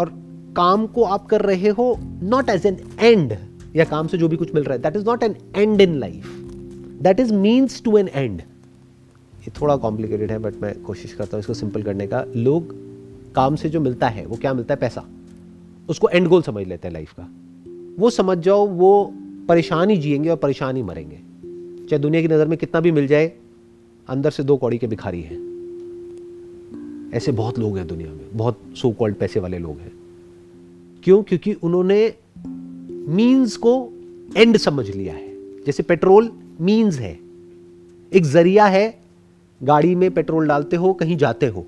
और 0.00 0.12
काम 0.56 0.86
को 0.86 1.02
आप 1.04 1.26
कर 1.26 1.40
रहे 1.40 1.68
हो 1.70 1.96
नॉट 2.22 2.48
एज 2.50 2.66
एन 2.66 2.76
एंड 3.00 3.36
या 3.76 3.84
काम 3.84 4.06
से 4.06 4.18
जो 4.18 4.28
भी 4.28 4.36
कुछ 4.36 4.54
मिल 4.54 4.64
रहा 4.64 4.74
है 4.74 4.82
that 4.82 4.96
is 4.96 5.04
not 5.06 5.22
an 5.22 5.36
end 5.56 5.80
in 5.80 5.98
life 5.98 6.26
that 7.02 7.20
is 7.20 7.32
means 7.34 7.82
to 7.82 7.96
an 7.98 8.08
end 8.08 8.42
ये 9.42 9.52
थोड़ा 9.60 9.76
कॉम्प्लिकेटेड 9.76 10.30
है 10.30 10.38
बट 10.38 10.54
मैं 10.62 10.82
कोशिश 10.82 11.12
करता 11.12 11.36
हूँ 11.36 11.40
इसको 11.40 11.54
सिंपल 11.54 11.82
करने 11.82 12.06
का। 12.06 12.24
लोग 12.36 12.76
काम 13.34 13.56
से 13.56 13.68
जो 13.68 13.80
मिलता 13.80 14.08
है, 14.08 14.26
वो 14.26 14.36
क्या 14.36 14.54
मिलता 14.54 14.74
है? 14.74 14.80
पैसा। 14.80 15.04
उसको 15.88 16.08
एंड 16.08 16.28
गोल 16.28 16.42
समझ 16.42 16.66
लेते 16.66 16.88
हैं 16.88 16.92
लाइफ 16.92 17.14
का। 17.20 17.28
वो 17.98 18.10
समझ 18.10 18.38
जाओ, 18.38 18.66
वो 18.66 19.14
परेशान 19.48 19.90
ही 19.90 19.96
जिएँगे 19.96 20.28
और 20.28 20.36
परेशान 20.36 20.76
ही 20.76 20.82
मरेंगे। 20.82 21.16
चाहे 21.88 21.98
दुनिया 21.98 22.22
की 22.22 22.28
नज़र 22.28 22.46
में 22.46 22.58
कितना 22.58 22.80
भी 22.80 22.92
मिल 22.92 23.06
जाए, 23.06 23.32
अंदर 24.08 24.30
से 24.30 24.42
दो 24.42 24.56
कौड़ी 24.56 24.78
के 24.78 24.86
भिखारी 24.86 25.20
हैं। 25.20 25.52
ऐसे 27.14 27.32
बहुत 27.32 27.58
लोग 27.58 27.78
हैं 27.78 27.86
दुनिया 27.86 28.12
में। 28.12 28.26
बहुत 28.32 28.58
सो 28.74 28.90
कॉल्ड 28.90 29.14
पैसे 29.14 29.40
वाले 29.40 29.58
लोग 29.58 29.78
हैं। 29.78 29.92
क्यों? 31.04 31.22
क्योंकि 31.22 31.52
उन्होंने 31.52 32.14
मीन्स 33.08 33.56
को 33.56 33.88
एंड 34.36 34.56
समझ 34.56 34.90
लिया 34.90 35.14
है। 35.14 35.34
जैसे 35.64 35.82
पेट्रोल 35.82 36.32
मीन्स 36.60 36.98
है। 36.98 37.18
एक 38.14 38.22
ज़रिया 38.22 38.66
है 38.66 39.01
गाड़ी 39.62 39.94
में 39.94 40.10
पेट्रोल 40.10 40.48
डालते 40.48 40.76
हो, 40.76 40.92
कहीं 40.92 41.16
जाते 41.16 41.46
हो। 41.46 41.66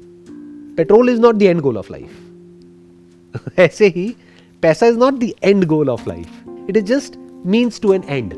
Petrol 0.76 1.10
is 1.10 1.20
not 1.20 1.34
the 1.34 1.42
end 1.42 1.60
goal 1.60 1.76
of 1.78 1.92
life 1.92 3.58
ऐसे 3.58 3.86
ही, 3.86 4.14
पैसा 4.62 4.86
is 4.86 4.98
not 4.98 5.14
the 5.14 5.30
end 5.44 5.64
goal 5.64 5.90
of 5.90 6.08
life 6.08 6.68
it 6.70 6.76
is 6.76 6.84
just 6.84 7.18
means 7.46 7.80
to 7.80 7.92
an 7.92 8.02
end 8.08 8.34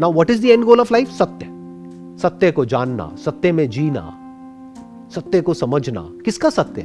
now 0.00 0.12
what 0.12 0.30
is 0.30 0.42
the 0.42 0.44
end 0.44 0.64
goal 0.64 0.80
of 0.80 0.92
life 0.92 1.08
सत्य। 1.08 1.46
सत्य 2.22 2.50
को 2.52 2.64
जानना, 2.64 3.14
सत्य 3.16 3.52
में 3.52 3.68
जीना, 3.70 4.02
सत्य 5.14 5.40
को 5.40 5.54
समझना। 5.54 6.00
किसका 6.24 6.50
सत्य? 6.50 6.82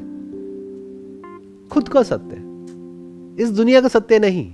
खुद 1.71 1.89
का 1.89 2.03
सत्य। 2.03 2.35
इस 3.43 3.49
दुनिया 3.49 3.81
का 3.81 3.87
सत्य 3.87 4.19
नहीं, 4.19 4.53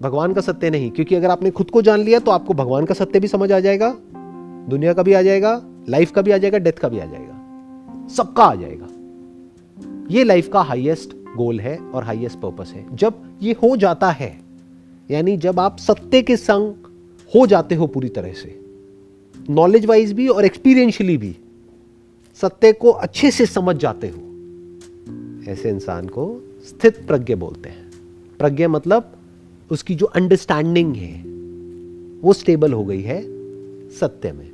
भगवान 0.00 0.32
का 0.32 0.40
सत्य 0.40 0.70
नहीं, 0.70 0.90
क्योंकि 0.90 1.14
अगर 1.14 1.30
आपने 1.30 1.50
खुद 1.50 1.70
को 1.70 1.82
जान 1.82 2.00
लिया 2.00 2.18
तो 2.18 2.30
आपको 2.30 2.54
भगवान 2.54 2.84
का 2.84 2.94
सत्य 2.94 3.20
भी 3.20 3.28
समझ 3.28 3.52
आ 3.52 3.60
जाएगा, 3.60 3.94
दुनिया 4.68 4.92
का 4.92 5.02
भी 5.02 5.12
आ 5.12 5.22
जाएगा 5.22 5.54
लाइफ 5.88 6.10
का 6.10 6.22
भी 6.22 6.30
आ 6.30 6.38
जाएगा 6.38 6.58
डेथ 6.58 6.72
का 6.72 6.88
भी 6.88 6.98
आ 6.98 7.04
जाएगा। 7.04 8.08
सबका 8.08 8.44
आ 8.44 8.54
जाएगा। 8.54 8.88
ये 10.10 10.24
लाइफ 10.24 10.48
का 10.48 10.60
हाईएस्ट 10.60 11.14
गोल 11.36 11.60
है 11.60 11.76
और 11.78 12.04
हाईएस्ट 12.04 12.38
पर्पस 12.38 12.72
है। 12.72 12.96
जब 12.96 13.38
ये 13.42 13.52
हो 13.52 13.76
जाता 13.76 14.10
है, 14.10 14.40
यानी 15.10 15.36
जब 15.36 15.60
आप 15.60 15.78
सत्य 15.78 16.22
के 16.22 16.36
संग 16.36 16.74
हो 17.34 17.46
जाते 17.46 17.74
हो 17.74 17.86
पूरी 17.86 18.08
तरह 18.08 18.32
से 18.32 18.60
नॉलेज 19.50 19.86
वाइज 19.86 20.12
भी 20.12 20.28
और 20.28 20.44
एक्सपीरियंशियली 20.44 21.16
भी, 21.16 21.36
सत्य 22.34 22.72
को 22.72 22.90
अच्छे 22.90 23.30
से 23.30 23.46
समझ 23.46 23.76
जाते 23.76 24.08
हो, 24.08 24.20
ऐसे 25.52 25.70
इंसान 25.70 26.08
को 26.08 26.44
स्थित 26.64 27.06
प्रज्ञ 27.06 27.34
बोलते 27.34 27.68
हैं। 27.68 27.90
प्रज्ञा 28.38 28.68
मतलब 28.68 29.12
उसकी 29.70 29.94
जो 29.94 30.06
अंडरस्टैंडिंग 30.06 30.96
है, 30.96 31.22
वो 32.20 32.32
स्टेबल 32.32 32.72
हो 32.72 32.84
गई 32.84 33.02
है 33.02 33.20
सत्य 33.90 34.32
में। 34.32 34.51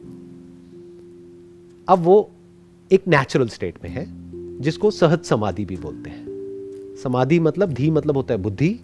अब 1.88 1.98
वो 1.98 2.30
एक 2.92 3.06
नेचुरल 3.08 3.48
स्टेट 3.48 3.74
में 3.84 3.90
है 3.90 4.06
जिसको 4.60 4.90
सहज 4.90 5.22
समाधि 5.24 5.64
भी 5.64 5.76
बोलते 5.76 6.10
हैं। 6.10 6.24
समाधि 7.02 7.38
मतलब 7.40 7.72
धी 7.72 7.90
मतलब 7.90 8.16
होता 8.16 8.34
है 8.34 8.40
बुद्धि 8.40 8.80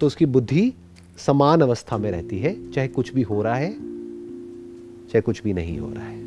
तो 0.00 0.06
उसकी 0.06 0.26
बुद्धि 0.26 0.72
समान 1.18 1.60
अवस्था 1.60 1.98
में 1.98 2.10
रहती 2.10 2.38
है 2.38 2.70
चाहे 2.70 2.88
कुछ 2.88 3.14
भी 3.14 3.22
हो 3.22 3.42
रहा 3.42 3.54
है 3.54 3.72
चाहे 5.08 5.20
कुछ 5.20 5.42
भी 5.42 5.52
नहीं 5.52 5.78
हो 5.78 5.92
रहा 5.92 6.04
है। 6.04 6.20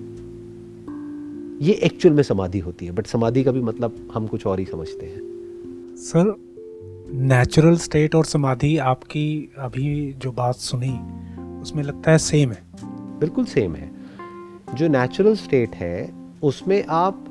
ये 1.68 1.74
एक्चुअल 1.74 2.16
में 2.16 2.24
समाधि 2.24 2.60
होती 2.60 2.86
है 2.86 2.92
बट 2.92 3.08
समाधि 3.08 3.44
का 3.44 3.52
भी 3.52 3.62
मतलब 3.62 4.10
हम 4.14 4.28
कुछ 4.28 4.46
और 4.48 4.60
ही 4.60 4.66
समझते 4.66 5.06
हैं। 5.06 5.96
सर 5.96 6.36
नेचुरल 7.14 7.78
स्टेट 7.78 8.16
और 8.16 8.26
समाधि 8.26 8.78
आपकी 8.78 9.52
अभी 9.58 10.14
जो 10.14 10.32
बात 10.32 10.56
सुनी 10.56 10.94
उसमें 11.62 11.84
लगता 11.84 12.12
है 12.12 12.18
सेम 12.18 12.52
है। 12.52 12.64
बिल्कुल 13.20 13.46
सेम 13.46 13.76
है। 13.76 13.95
जो 14.76 14.88
नेचुरल 14.88 15.36
स्टेट 15.36 15.76
है, 15.76 16.10
उसमें 16.44 16.84
आप 16.90 17.24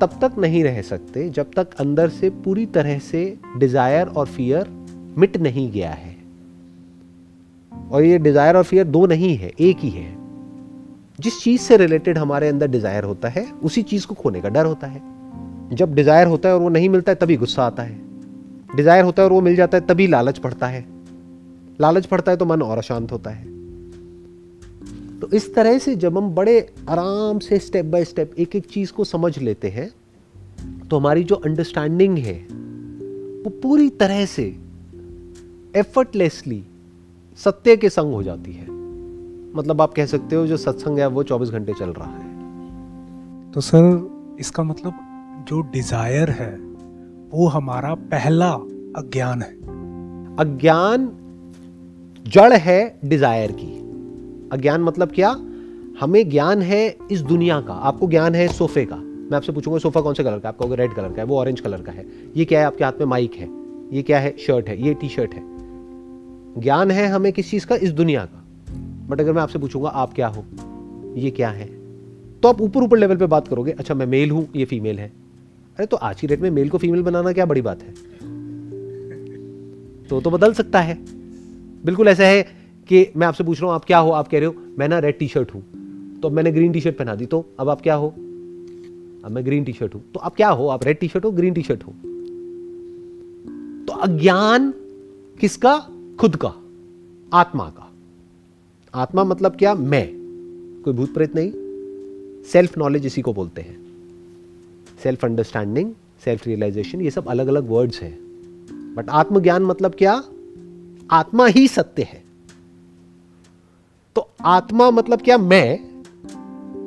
तब 0.00 0.18
तक 0.22 0.38
नहीं 0.38 0.62
रह 0.64 0.80
सकते 0.82 1.28
जब 1.30 1.50
तक 1.56 1.74
अंदर 1.80 2.08
से 2.08 2.30
पूरी 2.30 2.66
तरह 2.66 2.98
से 2.98 3.38
डिज़ायर 3.58 4.06
और 4.06 4.26
फियर 4.26 4.68
मिट 5.18 5.36
नहीं 5.36 5.70
गया 5.72 5.90
है। 5.90 6.14
और 7.90 8.02
ये 8.02 8.18
डिज़ायर 8.18 8.56
और 8.56 8.64
फियर 8.64 8.84
दो 8.86 9.06
नहीं 9.06 9.36
है, 9.36 9.52
एक 9.60 9.76
ही 9.78 9.90
है। 9.90 10.14
जिस 11.20 11.40
चीज़ 11.42 11.60
से 11.60 11.76
रिलेटेड 11.76 12.18
हमारे 12.18 12.48
अंदर 12.48 12.66
डिज़ायर 12.66 13.04
होता 13.04 13.28
है, 13.28 13.46
उसी 13.64 13.82
चीज़ 13.82 14.06
को 14.06 14.14
खोने 14.14 14.40
का 14.40 14.48
डर 14.48 14.66
होता 14.66 14.86
है। 14.86 15.02
जब 15.72 15.94
डिज़ायर 15.94 16.26
होता 16.26 16.48
है 16.48 16.54
और 16.54 16.60
वो 16.60 16.68
नहीं 16.68 16.88
मिलता 16.88 17.12
है, 17.12 17.16
तभी 17.16 17.36
गुस्सा 17.36 17.66
आता 17.66 17.82
है। 17.82 18.00
डिज़ायर 18.76 19.04
होता 19.04 19.22
है 19.22 19.28
और 19.28 19.32
वो 19.32 19.40
मिल 19.40 19.56
जाता 19.56 19.78
है, 19.78 19.86
तभी 19.86 20.06
लालच 20.06 20.38
पड़ता 20.38 20.66
है। 20.66 20.84
लालच 21.80 22.06
पड़ता 22.06 22.32
है 22.32 22.36
तो 22.36 22.44
मन 22.44 22.62
और 22.62 22.78
अशांत 22.78 23.12
होता 23.12 23.30
है। 23.30 23.55
तो 25.20 25.28
इस 25.28 25.54
तरह 25.54 25.78
से 25.78 25.94
जब 25.96 26.18
हम 26.18 26.34
बड़े 26.34 26.72
आराम 26.88 27.38
से 27.38 27.58
स्टेप 27.58 27.84
बाय 27.84 28.04
स्टेप 28.04 28.34
एक 28.38 28.56
एक 28.56 28.66
चीज़ 28.66 28.92
को 28.92 29.04
समझ 29.04 29.38
लेते 29.38 29.68
हैं 29.68 29.90
तो 30.88 30.98
हमारी 30.98 31.24
जो 31.24 31.34
अंडरस्टैंडिंग 31.34 32.18
है 32.18 32.38
वो 33.44 33.50
पूरी 33.62 33.88
तरह 33.90 34.24
से 34.26 34.44
एफर्टलेसली 35.76 36.64
सत्य 37.38 37.76
के 37.76 37.88
संग 37.88 38.12
हो 38.12 38.22
जाती 38.22 38.52
है। 38.52 38.66
मतलब 39.54 39.80
आप 39.82 39.94
कह 39.94 40.06
सकते 40.06 40.36
हो 40.36 40.46
जो 40.46 40.56
सत्संग 40.56 40.98
है 40.98 41.06
वो 41.06 41.22
24 41.24 41.50
घंटे 41.50 41.72
चल 41.72 41.90
रहा 41.90 42.10
है। 42.10 43.52
तो 43.52 43.60
सर 43.60 44.36
इसका 44.40 44.62
मतलब 44.62 45.44
जो 45.48 45.60
डिज़ायर 45.60 46.30
है 46.30 46.56
वो 47.30 47.46
हमारा 47.46 47.94
पहला 47.94 48.50
अज्ञान 48.96 49.42
है। 49.42 49.54
अज्ञान 50.36 51.10
जड़ 52.26 52.52
है 52.52 52.98
डिज़ायर 53.04 53.52
की। 53.52 53.85
अज्ञान 54.52 54.80
मतलब 54.80 55.10
क्या? 55.10 55.30
हमें 56.00 56.30
ज्ञान 56.30 56.62
है 56.62 56.96
इस 57.10 57.20
दुनिया 57.20 57.60
का। 57.60 57.72
आपको 57.72 58.06
ज्ञान 58.06 58.34
है 58.34 58.48
सोफे 58.48 58.84
का। 58.84 58.96
मैं 58.96 59.36
आपसे 59.36 59.52
पूछूँगा, 59.52 59.78
सोफा 59.78 60.00
कौन 60.00 60.14
से 60.14 60.24
कलर 60.24 60.38
का 60.38 60.48
आपका 60.48 60.74
रेड 60.74 60.92
कलर 60.92 61.08
का 61.08 61.22
है, 61.22 61.24
वो 61.24 61.38
ऑरेंज 61.38 61.60
कलर 61.60 61.82
का 61.82 61.92
है। 61.92 62.06
ये 62.36 62.44
क्या 62.44 62.60
है? 62.60 62.66
आपके 62.66 62.84
हाथ 62.84 62.92
में 62.92 63.06
माइक 63.06 63.34
है। 63.34 63.48
ये 63.92 64.02
क्या 64.02 64.18
है? 64.18 64.36
शर्ट 64.38 64.68
है। 64.68 64.86
ये 64.86 64.94
टी 64.94 65.08
शर्ट 65.08 65.34
है। 65.34 65.42
ज्ञान 66.60 66.90
है 66.90 67.06
हमें 67.06 67.32
किस 67.32 67.50
चीज़ 67.50 67.66
का? 67.66 67.74
इस 67.74 67.92
दुनिया 67.92 68.24
का। 68.24 68.44
बट 69.08 69.20
अगर 69.20 69.32
मैं 69.32 69.42
आपसे 69.42 69.58
पूछूँगा, 69.58 69.88
आप 69.88 70.12
क्या 70.12 70.26
हो? 70.26 70.44
ये 71.16 71.30
क्या 71.30 71.48
है? 71.48 71.66
तो 72.42 72.48
आप 72.48 72.60
ऊपर 72.60 72.80
ऊपर 72.80 72.98
लेवल 72.98 73.16
पे 73.16 73.26
बात 73.26 73.48
करोगे 73.48 73.72
अच्छा 73.72 73.94
मैं 73.94 74.06
मेल 74.06 74.30
हूँ, 74.30 74.48
ये 74.56 74.64
फीमेल 74.64 74.98
है। 74.98 75.08
अरे 75.76 75.86
तो 75.86 75.96
आज 75.96 76.20
की 76.20 76.26
डेट 76.26 76.40
में 76.40 76.50
मेल 76.50 76.68
को 76.68 76.78
फीमेल 76.78 77.02
बनाना 77.02 77.32
क्या 77.32 77.46
बड़ी 77.46 77.62
बात 77.62 77.82
है? 77.82 77.94
तो 80.04 80.20
तो 80.20 80.30
बदल 80.30 80.52
सकता 80.52 80.80
है। 80.80 80.98
बिल्कुल 81.84 82.08
ऐसा 82.08 82.24
है 82.24 82.65
कि 82.88 83.12
मैं 83.16 83.26
आपसे 83.26 83.44
पूछ 83.44 83.60
रहा 83.60 83.66
हूँ, 83.66 83.74
आप 83.74 83.84
क्या 83.84 83.98
हो? 83.98 84.10
आप 84.10 84.28
कह 84.28 84.38
रहे 84.38 84.46
हो, 84.46 84.54
मैं 84.78 84.88
ना 84.88 84.98
रेड 84.98 85.18
टी 85.18 85.28
शर्ट 85.28 85.54
हूँ। 85.54 85.64
तो 86.22 86.30
मैंने 86.30 86.52
ग्रीन 86.52 86.72
टी 86.72 86.80
शर्ट 86.80 86.96
पहना 86.96 87.14
दी। 87.14 87.26
तो 87.26 87.46
अब 87.58 87.68
आप 87.68 87.80
क्या 87.80 87.94
हो? 87.94 88.08
अब 89.24 89.30
मैं 89.30 89.46
ग्रीन 89.46 89.64
टी 89.64 89.72
शर्ट 89.72 89.94
हूँ। 89.94 90.02
तो 90.14 90.20
आप 90.20 90.36
क्या 90.36 90.48
हो? 90.48 90.68
आप 90.68 90.84
रेड 90.84 90.98
टी 90.98 91.08
शर्ट 91.08 91.24
हो 91.24 91.30
ग्रीन 91.30 91.54
टी 91.54 91.62
शर्ट 91.62 91.84
हो? 91.84 91.92
तो 93.86 93.92
अज्ञान 93.92 94.74
किसका? 95.40 95.88
खुद 96.20 96.36
का। 96.36 96.54
आत्मा 97.32 97.64
का। 97.64 97.92
आत्मा 98.94 99.24
मतलब 99.24 99.56
क्या? 99.56 99.74
मैं। 99.74 100.12
कोई 100.84 100.94
भूत 100.94 101.14
प्रेत 101.14 101.34
नहीं। 101.36 101.52
सेल्फ 102.42 102.78
नॉलेज 102.78 103.06
इसी 103.06 103.22
को 103.22 103.32
बोलते 103.32 103.62
हैं। 103.62 103.86
सेल्फ 105.02 105.24
अंडरस्टैंडिंग 105.24 105.92
सेल्फ 106.24 106.46
रियलाइजेशन 106.46 107.00
ये 107.00 107.10
सब 107.10 107.26
अलग 107.26 107.46
अलग 107.46 107.68
वर्ड्स 107.68 108.02
हैं। 108.02 108.18
बट 108.94 109.10
आत्मज्ञान 109.10 109.62
मतलब 109.62 109.94
क्या? 109.94 110.24
आत्मा 111.10 111.46
ही 111.46 111.68
सत्य 111.68 112.02
है। 112.02 112.25
तो 114.16 114.28
आत्मा 114.46 114.90
मतलब 114.90 115.22
क्या 115.22 115.36
मैं? 115.38 115.78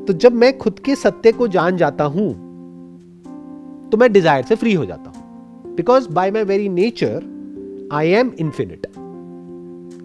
तो 0.06 0.14
जब 0.14 0.34
मैं 0.34 0.58
खुद 0.58 0.80
के 0.80 0.96
सत्य 0.96 1.32
को 1.32 1.48
जान 1.48 1.78
जाता 1.78 2.04
हूँ 2.06 2.30
तो 3.92 3.98
मैं 3.98 4.12
डिज़ायर 4.14 4.46
से 4.46 4.56
फ्री 4.56 4.74
हो 4.74 4.86
जाता 4.86 5.10
हूँ। 5.10 5.76
Because 5.76 6.10
by 6.10 6.32
my 6.32 6.44
very 6.44 6.70
nature 6.70 7.90
I 7.94 8.10
am 8.12 8.32
infinite 8.40 8.86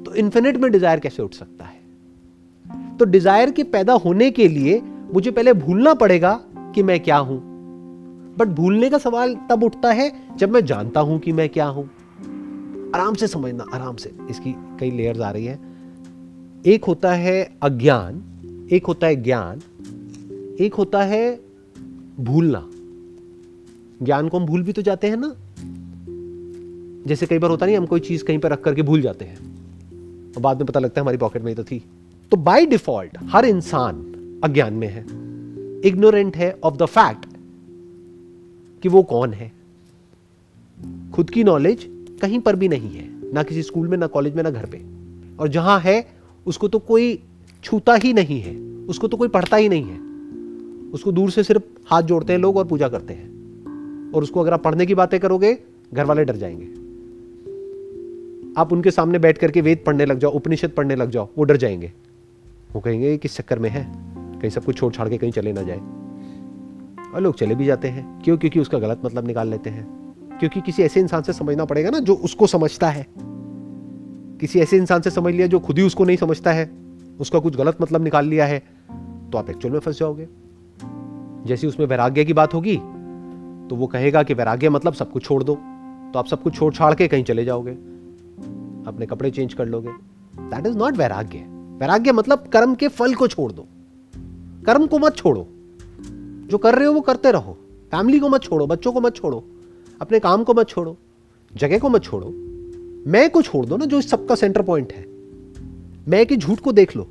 तो 0.05 0.15
इंफिनिट 0.15 0.57
में 0.57 0.71
डिज़ायर 0.73 1.01
कैसे 1.01 1.23
उठ 1.23 1.35
सकता 1.35 1.65
है? 1.65 2.97
तो 2.99 3.05
डिज़ायर 3.05 3.51
के 3.51 3.63
पैदा 3.65 3.93
होने 3.95 4.31
के 4.31 4.49
लिए 4.49 4.81
मुझे 5.15 5.31
पहले 5.31 5.53
भूलना 5.55 5.95
पड़ेगा 5.95 6.39
कि 6.75 6.83
मैं 6.83 7.01
क्या 7.01 7.17
हूँ। 7.19 7.39
बट 8.39 8.49
भूलने 8.57 8.91
का 8.91 8.99
सवाल 8.99 9.35
तब 9.51 9.65
उठता 9.65 9.93
है 9.93 10.13
जब 10.37 10.51
मैं 10.51 10.65
जानता 10.67 11.01
हूँ 11.01 11.19
कि 11.19 11.33
मैं 11.33 11.49
क्या 11.49 11.67
हूँ। 11.67 11.85
आराम 12.95 13.15
से 13.15 13.27
समझना, 13.27 13.65
आराम 13.75 13.97
से। 13.97 14.11
इसकी 14.31 14.55
कई 14.81 14.91
लेयर्स 14.91 15.21
आ 15.21 15.31
रही 15.31 15.45
है। 15.47 15.74
एक 16.67 16.85
होता 16.85 17.15
है 17.15 17.57
अज्ञान, 17.63 18.25
एक 18.73 18.87
होता 18.87 19.07
है 19.07 19.17
ज्ञान, 19.17 19.63
एक 20.61 20.75
होता 20.75 21.03
है 21.03 21.41
भूलना। 22.21 22.71
ज्ञान 24.03 24.29
को 24.29 24.39
हम 24.39 24.47
भूल 24.47 24.63
भी 24.63 24.73
तो 24.73 24.83
जाते 24.83 25.07
हैं 25.07 25.17
ना? 25.17 25.37
जैसे 27.07 27.27
कई 27.27 27.39
बार 27.39 27.51
होता 27.51 27.67
नहीं, 27.67 27.77
हम 27.77 27.87
कोई 27.87 28.01
चीज़ 28.01 28.25
कहीं 28.25 28.39
पर 28.39 28.53
रख 28.53 28.65
करके 28.65 28.83
भूल 28.83 29.03
जाते 29.03 29.25
हैं। 29.25 29.37
और 30.37 30.41
बाद 30.41 30.57
में 30.57 30.67
पता 30.67 30.81
लगता 30.81 31.01
है 31.01 31.03
हमारी 31.03 31.17
पॉकेट 31.17 31.43
में 31.43 31.49
ही 31.49 31.55
तो 31.55 31.65
थी। 31.65 31.85
तो 32.31 32.37
बाय 32.37 32.67
डिफ़ॉल्ट 32.67 33.19
हर 33.23 33.45
इंसान 33.45 33.97
अज्ञान 34.45 34.75
में 34.75 34.89
है। 34.89 35.01
इग्नोरेंट 35.89 36.37
है 36.37 36.59
ऑफ़ 36.65 36.77
द 36.77 36.87
फैक्ट 36.87 37.27
कि 38.83 38.89
वो 38.89 39.03
कौन 39.03 39.33
है। 39.33 39.53
खुद 41.13 41.31
की 41.31 41.45
नॉलेज 41.45 42.07
कहीं 42.23 42.41
पर 42.41 42.57
भी 42.57 42.69
नहीं 42.69 42.91
है, 42.91 43.33
ना 43.33 43.43
किसी 43.43 43.63
स्कूल 43.63 43.89
में, 43.89 43.99
ना 43.99 44.07
कॉलेज 44.07 44.35
में, 44.35 44.43
ना 44.43 44.51
घर 44.51 44.67
पे। 44.67 44.85
और 45.39 45.49
जहाँ 45.49 45.81
है 45.81 46.24
उसको 46.47 46.69
तो 46.69 46.79
कोई 46.79 47.23
छूता 47.63 47.95
ही 47.95 48.13
नहीं 48.13 48.41
है, 48.41 48.57
उसको 48.87 49.09
तो 49.09 49.17
कोई 49.17 49.29
पढ़ता 49.29 49.57
ही 49.57 49.69
नहीं 49.69 49.85
है। 49.85 50.05
उसको 50.91 51.13
दूर 51.13 51.31
से 51.31 51.43
सिर्फ़ 51.43 51.63
हाथ 51.87 52.03
जोड़ते 52.03 52.33
हैं 52.33 52.41
लोग 52.41 52.57
और 52.57 52.65
पूजा 52.65 52.89
करते 52.89 53.15
हैं। 53.15 53.35
और 54.13 54.23
उसको 54.23 54.41
अगर 54.41 54.53
आप 54.53 54.63
पढ़ने 54.63 54.87
की 54.87 54.95
बातें 54.95 55.21
करोगे 55.21 55.59
घर 55.95 56.05
वाले 56.05 56.25
डर 56.25 56.37
जाएँगे। 56.37 56.67
आप 58.61 58.73
उनके 58.73 58.91
सामने 58.91 59.19
बैठ 59.19 59.39
करके 59.39 59.61
वेद 59.61 59.83
पढ़ने 59.87 60.07
लग 60.07 60.19
जाओ, 60.19 60.31
उपनिषद 60.31 60.71
पढ़ने 60.71 60.97
लग 60.97 61.11
जाओ, 61.11 61.29
वो 61.39 61.45
डर 61.45 61.57
जाएँगे। 61.57 61.93
वो 62.73 62.81
कहेंगे 62.81 63.17
किस 63.17 63.37
चक्कर 63.37 63.59
में 63.59 63.71
है? 63.71 63.93
कहीं 64.41 64.51
सब 64.51 64.65
कुछ 64.65 64.77
छोड़ 64.77 64.93
छाड़ 64.93 65.09
के 65.09 65.19
कहीं 65.19 65.33
चले 65.33 65.53
ना 65.53 65.63
जाए। 65.63 65.79
और 67.15 67.21
लोग 67.21 67.35
चले 67.35 67.55
भी 67.55 67.65
जाते 67.65 67.89
हैं। 67.89 68.23
क्यों? 68.23 68.39
क्योंकि 68.39 68.61
उसका 68.61 68.79
गलत 68.79 69.01
मतलब 69.05 69.27
निकाल 69.27 69.49
लेते 69.49 69.71
हैं। 69.71 70.15
क्योंकि 70.39 70.61
किसी 70.61 70.83
ऐसे 70.83 71.01
इंसान 71.01 71.23
से 71.23 71.33
समझना 71.33 71.65
पड़ेगा 71.65 71.91
ना, 71.91 71.99
जो 71.99 72.15
उसको 72.15 72.47
समझता 72.47 72.89
है। 72.89 73.07
किसी 74.41 74.61
ऐसे 74.61 74.77
इंसान 74.77 75.01
से 75.01 75.11
समझ 75.11 75.35
लिया 75.35 75.47
जो 75.47 75.59
खुद 75.59 75.79
ही 75.79 75.85
उसको 75.85 76.05
नहीं 76.05 76.17
समझता 76.17 76.53
है, 76.53 76.71
उसका 77.21 77.39
कुछ 77.39 77.57
गलत 77.57 77.77
मतलब 77.81 78.03
निकाल 78.05 78.27
लिया 78.27 78.47
है 78.47 78.59
तो 79.33 79.39
आप 79.39 79.51
एक्चुअल 79.51 79.73
में 79.73 79.81
फंस 79.81 79.99
जाओगे। 79.99 80.29
जैसी 81.47 81.67
उसमें 81.67 81.87
वैराग्य 81.87 82.25
की 82.25 82.33
बात 82.33 82.55
होगी 82.55 82.77
तो 83.69 83.77
वो 83.77 83.87
कहेगा 83.87 84.23
कि 84.23 84.35
वैराग्य 84.35 84.69
मतलब 84.69 84.95
सब 84.95 85.11
कुछ 85.13 85.25
छोड़ 85.25 85.43
दो 85.45 85.55
तो 86.13 86.19
आप 86.19 86.27
सब 86.27 86.43
कुछ 86.43 86.55
छोड़ 86.55 86.73
छाड़ 86.75 86.95
के 86.95 87.09
कहीं 87.09 87.25
चले 87.25 87.45
जाओगे। 87.45 87.73
अपने 88.87 89.07
कपड़े 89.07 89.31
चेंज 89.31 89.55
कर 89.55 89.67
लोगे। 89.67 89.89
दैट 90.41 90.67
इज़ 90.67 90.77
नॉट 90.77 90.97
वैराग्य। 90.97 91.39
वैराग्य 91.79 92.13
मतलब 92.13 92.47
कर्म 92.53 92.75
के 92.75 92.89
फल 92.89 93.15
को 93.15 93.29
छोड़ 93.29 93.53
दो। 93.53 93.67
कर्म 94.67 94.87
को 94.87 94.99
मत 94.99 95.17
छोड़ो। 95.17 95.47
जो 96.51 96.59
कर 96.59 96.75
रहे 96.75 96.87
हो 96.87 96.93
वो 96.93 97.01
करते 97.01 97.33
रहो। 97.33 97.57
फैमिली 97.91 98.19
को 98.19 98.29
मत 98.29 98.43
छोड़ो, 98.43 98.67
बच्चों 98.67 98.93
को 98.93 99.01
मत 99.01 99.15
छोड़ो। 99.17 99.45
अपने 100.01 100.19
काम 100.19 100.45
को 100.45 100.55
मत 100.55 100.69
छोड़ो। 100.69 100.97
जगह 101.53 101.79
को 101.79 101.89
मत 101.89 102.03
छोड़ो। 102.03 102.33
मैं 103.07 103.29
को 103.31 103.43
छोड़ 103.43 103.65
दो 103.67 103.77
ना 103.77 103.85
जो 103.85 104.01
सबका 104.01 104.35
सेंटर 104.35 104.63
पॉइंट 104.63 104.93
है। 104.93 105.05
मैं 106.09 106.25
के 106.27 106.37
झूठ 106.37 106.61
को 106.61 106.73
देख 106.73 106.97
लो। 106.97 107.07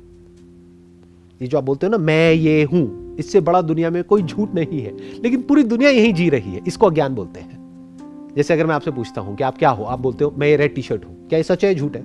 ये 1.40 1.48
जो 1.48 1.58
आप 1.58 1.64
बोलते 1.64 1.86
हो 1.86 1.90
ना 1.90 1.98
मैं 1.98 2.32
ये 2.32 2.62
हूँ 2.62 3.16
इससे 3.18 3.40
बड़ा 3.40 3.60
दुनिया 3.62 3.90
में 3.90 4.02
कोई 4.04 4.22
झूठ 4.22 4.54
नहीं 4.54 4.80
है। 4.80 4.92
लेकिन 5.22 5.42
पूरी 5.42 5.62
दुनिया 5.62 5.90
यही 5.90 6.12
जी 6.12 6.28
रही 6.28 6.52
है 6.52 6.60
इसको 6.66 6.86
अज्ञान 6.86 7.14
बोलते 7.14 7.40
हैं। 7.40 8.32
जैसे 8.36 8.54
अगर 8.54 8.66
मैं 8.66 8.74
आपसे 8.74 8.90
पूछता 8.90 9.20
हूँ 9.20 9.36
कि 9.36 9.44
आप 9.44 9.58
क्या 9.58 9.70
हो 9.70 9.84
आप 9.84 10.00
बोलते 10.00 10.24
हो 10.24 10.34
मैं 10.38 10.48
ये 10.48 10.56
रेड 10.56 10.74
टी 10.74 10.82
शर्ट 10.82 11.04
हूँ। 11.04 11.28
क्या 11.28 11.36
ये 11.36 11.42
सच 11.42 11.64
है 11.64 11.74
झूठ 11.74 11.96
है? 11.96 12.02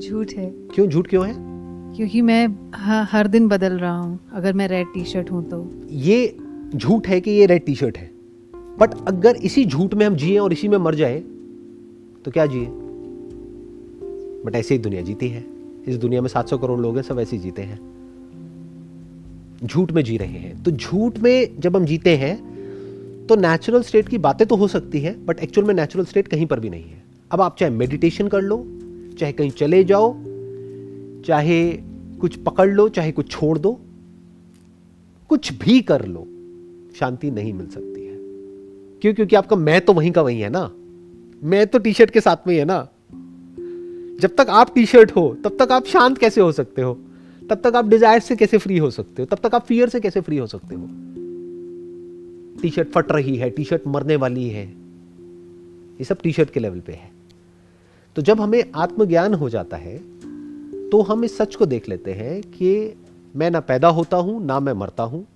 झूठ 0.00 0.32
है। 0.32 0.50
क्यों 0.74 0.86
झूठ 0.86 1.06
क्यों 1.06 1.26
है? 1.26 1.34
क्योंकि 1.96 2.22
मैं 2.22 2.46
हर 3.04 3.26
दिन 3.26 3.48
बदल 3.48 3.72
रहा 3.72 3.96
हूँ। 3.98 4.18
अगर 4.32 4.52
मैं 4.52 4.68
रेड 4.68 4.86
टी 4.94 5.04
शर्ट 5.04 5.30
हूँ 5.30 5.42
तो। 5.50 5.64
ये 5.90 6.36
झूठ 6.74 7.08
है 7.08 7.20
कि 7.20 7.30
ये 7.30 7.46
रेड 7.46 7.64
टी 7.64 7.74
शर्ट 7.74 7.98
है? 7.98 8.10
बट 8.54 8.94
अगर 9.08 9.36
इसी 9.36 9.64
झूठ 9.64 9.94
में 9.94 10.06
हम 10.06 10.16
जिए 10.16 10.38
और 10.38 10.52
इसी 10.52 10.68
में 10.68 10.78
मर 10.78 10.94
जाए 10.94 11.18
तो 12.24 12.30
क्या 12.30 12.46
जिए? 12.46 12.66
बट 14.46 14.56
ऐसे 14.56 14.74
ही 14.74 14.80
दुनिया 14.80 15.02
जीती 15.02 15.28
है। 15.28 15.44
इस 15.86 15.96
दुनिया 15.96 16.20
में 16.20 16.28
700 16.28 16.58
करोड़ 16.58 16.80
लोग 16.80 16.96
हैं, 16.96 17.02
सब 17.02 17.18
ऐसे 17.18 17.36
ही 17.36 17.42
जीते 17.42 17.62
हैं। 17.62 17.78
झूठ 19.64 19.92
में 19.92 20.04
जी 20.04 20.16
रहे 20.16 20.28
हैं। 20.28 20.62
तो 20.62 20.70
झूठ 20.70 21.18
में 21.18 21.60
जब 21.60 21.76
हम 21.76 21.84
जीते 21.84 22.16
हैं 22.16 22.50
तो 23.26 23.36
नेचुरल 23.36 23.82
स्टेट 23.82 24.08
की 24.08 24.18
बातें 24.18 24.46
तो 24.46 24.56
हो 24.56 24.68
सकती 24.68 25.00
है 25.00 25.24
बट 25.26 25.38
एक्चुअल 25.38 25.66
में 25.66 25.74
नेचुरल 25.74 26.04
स्टेट 26.04 26.28
कहीं 26.28 26.46
पर 26.46 26.60
भी 26.60 26.70
नहीं 26.70 26.84
है। 26.84 27.02
अब 27.30 27.40
आप 27.40 27.56
चाहे 27.58 27.72
मेडिटेशन 27.72 28.28
कर 28.28 28.40
लो, 28.40 28.66
चाहे 29.18 29.32
कहीं 29.32 29.50
चले 29.50 29.84
जाओ, 29.84 30.16
चाहे 31.26 31.72
कुछ 32.20 32.36
पकड़ 32.36 32.68
लो, 32.68 32.88
चाहे 32.88 33.12
कुछ 33.12 33.30
छोड़ 33.30 33.58
दो, 33.58 33.80
कुछ 35.28 35.52
भी 35.52 35.80
कर 35.80 36.04
लो, 36.06 36.26
शांति 36.94 37.30
नहीं 37.30 37.52
मिल 37.52 37.66
सकती 37.66 38.06
है। 38.06 38.16
क्यों? 39.00 39.14
क्योंकि 39.14 39.36
आपका 39.36 39.56
मैं 39.56 39.80
तो 39.80 39.92
वहीं 39.92 40.12
का 40.12 40.22
वहीं 40.22 40.40
है 40.40 40.50
ना। 40.50 40.70
मैं 41.44 41.66
तो 41.66 41.78
टी 41.78 41.92
शर्ट 41.92 42.10
के 42.10 42.20
साथ 42.20 42.36
में 42.46 42.54
ही 42.54 42.58
है 42.58 42.64
ना। 42.64 42.88
जब 44.20 44.34
तक 44.36 44.46
आप 44.50 44.74
टी 44.74 44.84
शर्ट 44.86 45.12
हो, 45.16 45.28
तब 45.44 45.56
तक 45.58 45.72
आप 45.72 45.84
शांत 45.86 46.18
कैसे 46.18 46.40
हो 46.40 46.52
सकते 46.52 46.82
हो? 46.82 46.92
तब 47.42 47.60
तक 47.64 47.76
आप 47.76 47.88
डिज़ायर 47.88 48.20
से 48.20 48.36
कैसे 48.36 48.58
फ्री 48.58 48.78
हो 48.78 48.90
सकते 48.90 49.22
हो? 49.22 49.26
तब 49.26 49.38
तक 49.38 49.54
आप 49.54 49.64
फियर 49.66 49.88
से 49.88 50.00
कैसे 50.00 50.20
फ्री 50.20 50.38
हो 50.38 50.46
सकते 50.46 50.74
हो? 50.74 50.88
टी 52.62 52.70
शर्ट 52.70 52.88
फट 52.88 53.12
रही 53.12 53.36
है 53.36 53.50
टी 53.50 53.64
शर्ट 53.64 53.86
मरने 53.86 54.16
वाली 54.16 54.48
है। 54.48 54.66
ये 54.66 56.04
सब 56.04 56.20
टी 56.22 56.32
शर्ट 56.32 56.50
के 56.50 56.60
लेवल 56.60 56.80
पे 56.80 56.92
है। 56.92 57.10
तो 58.16 58.22
जब 58.22 58.40
हमें 58.40 58.64
आत्मज्ञान 58.76 59.34
हो 59.34 59.48
जाता 59.48 59.76
है 59.76 59.96
तो 60.90 61.00
हम 61.02 61.24
इस 61.24 61.36
सच 61.38 61.54
को 61.54 61.66
देख 61.66 61.88
लेते 61.88 62.12
हैं 62.12 62.40
कि 62.42 62.94
मैं 63.34 63.50
ना 63.50 63.60
पैदा 63.62 63.88
होता 63.88 64.16
हूँ, 64.16 64.44
ना 64.44 64.60
मैं 64.60 64.72
मरता 64.72 65.02
हूँ। 65.02 65.26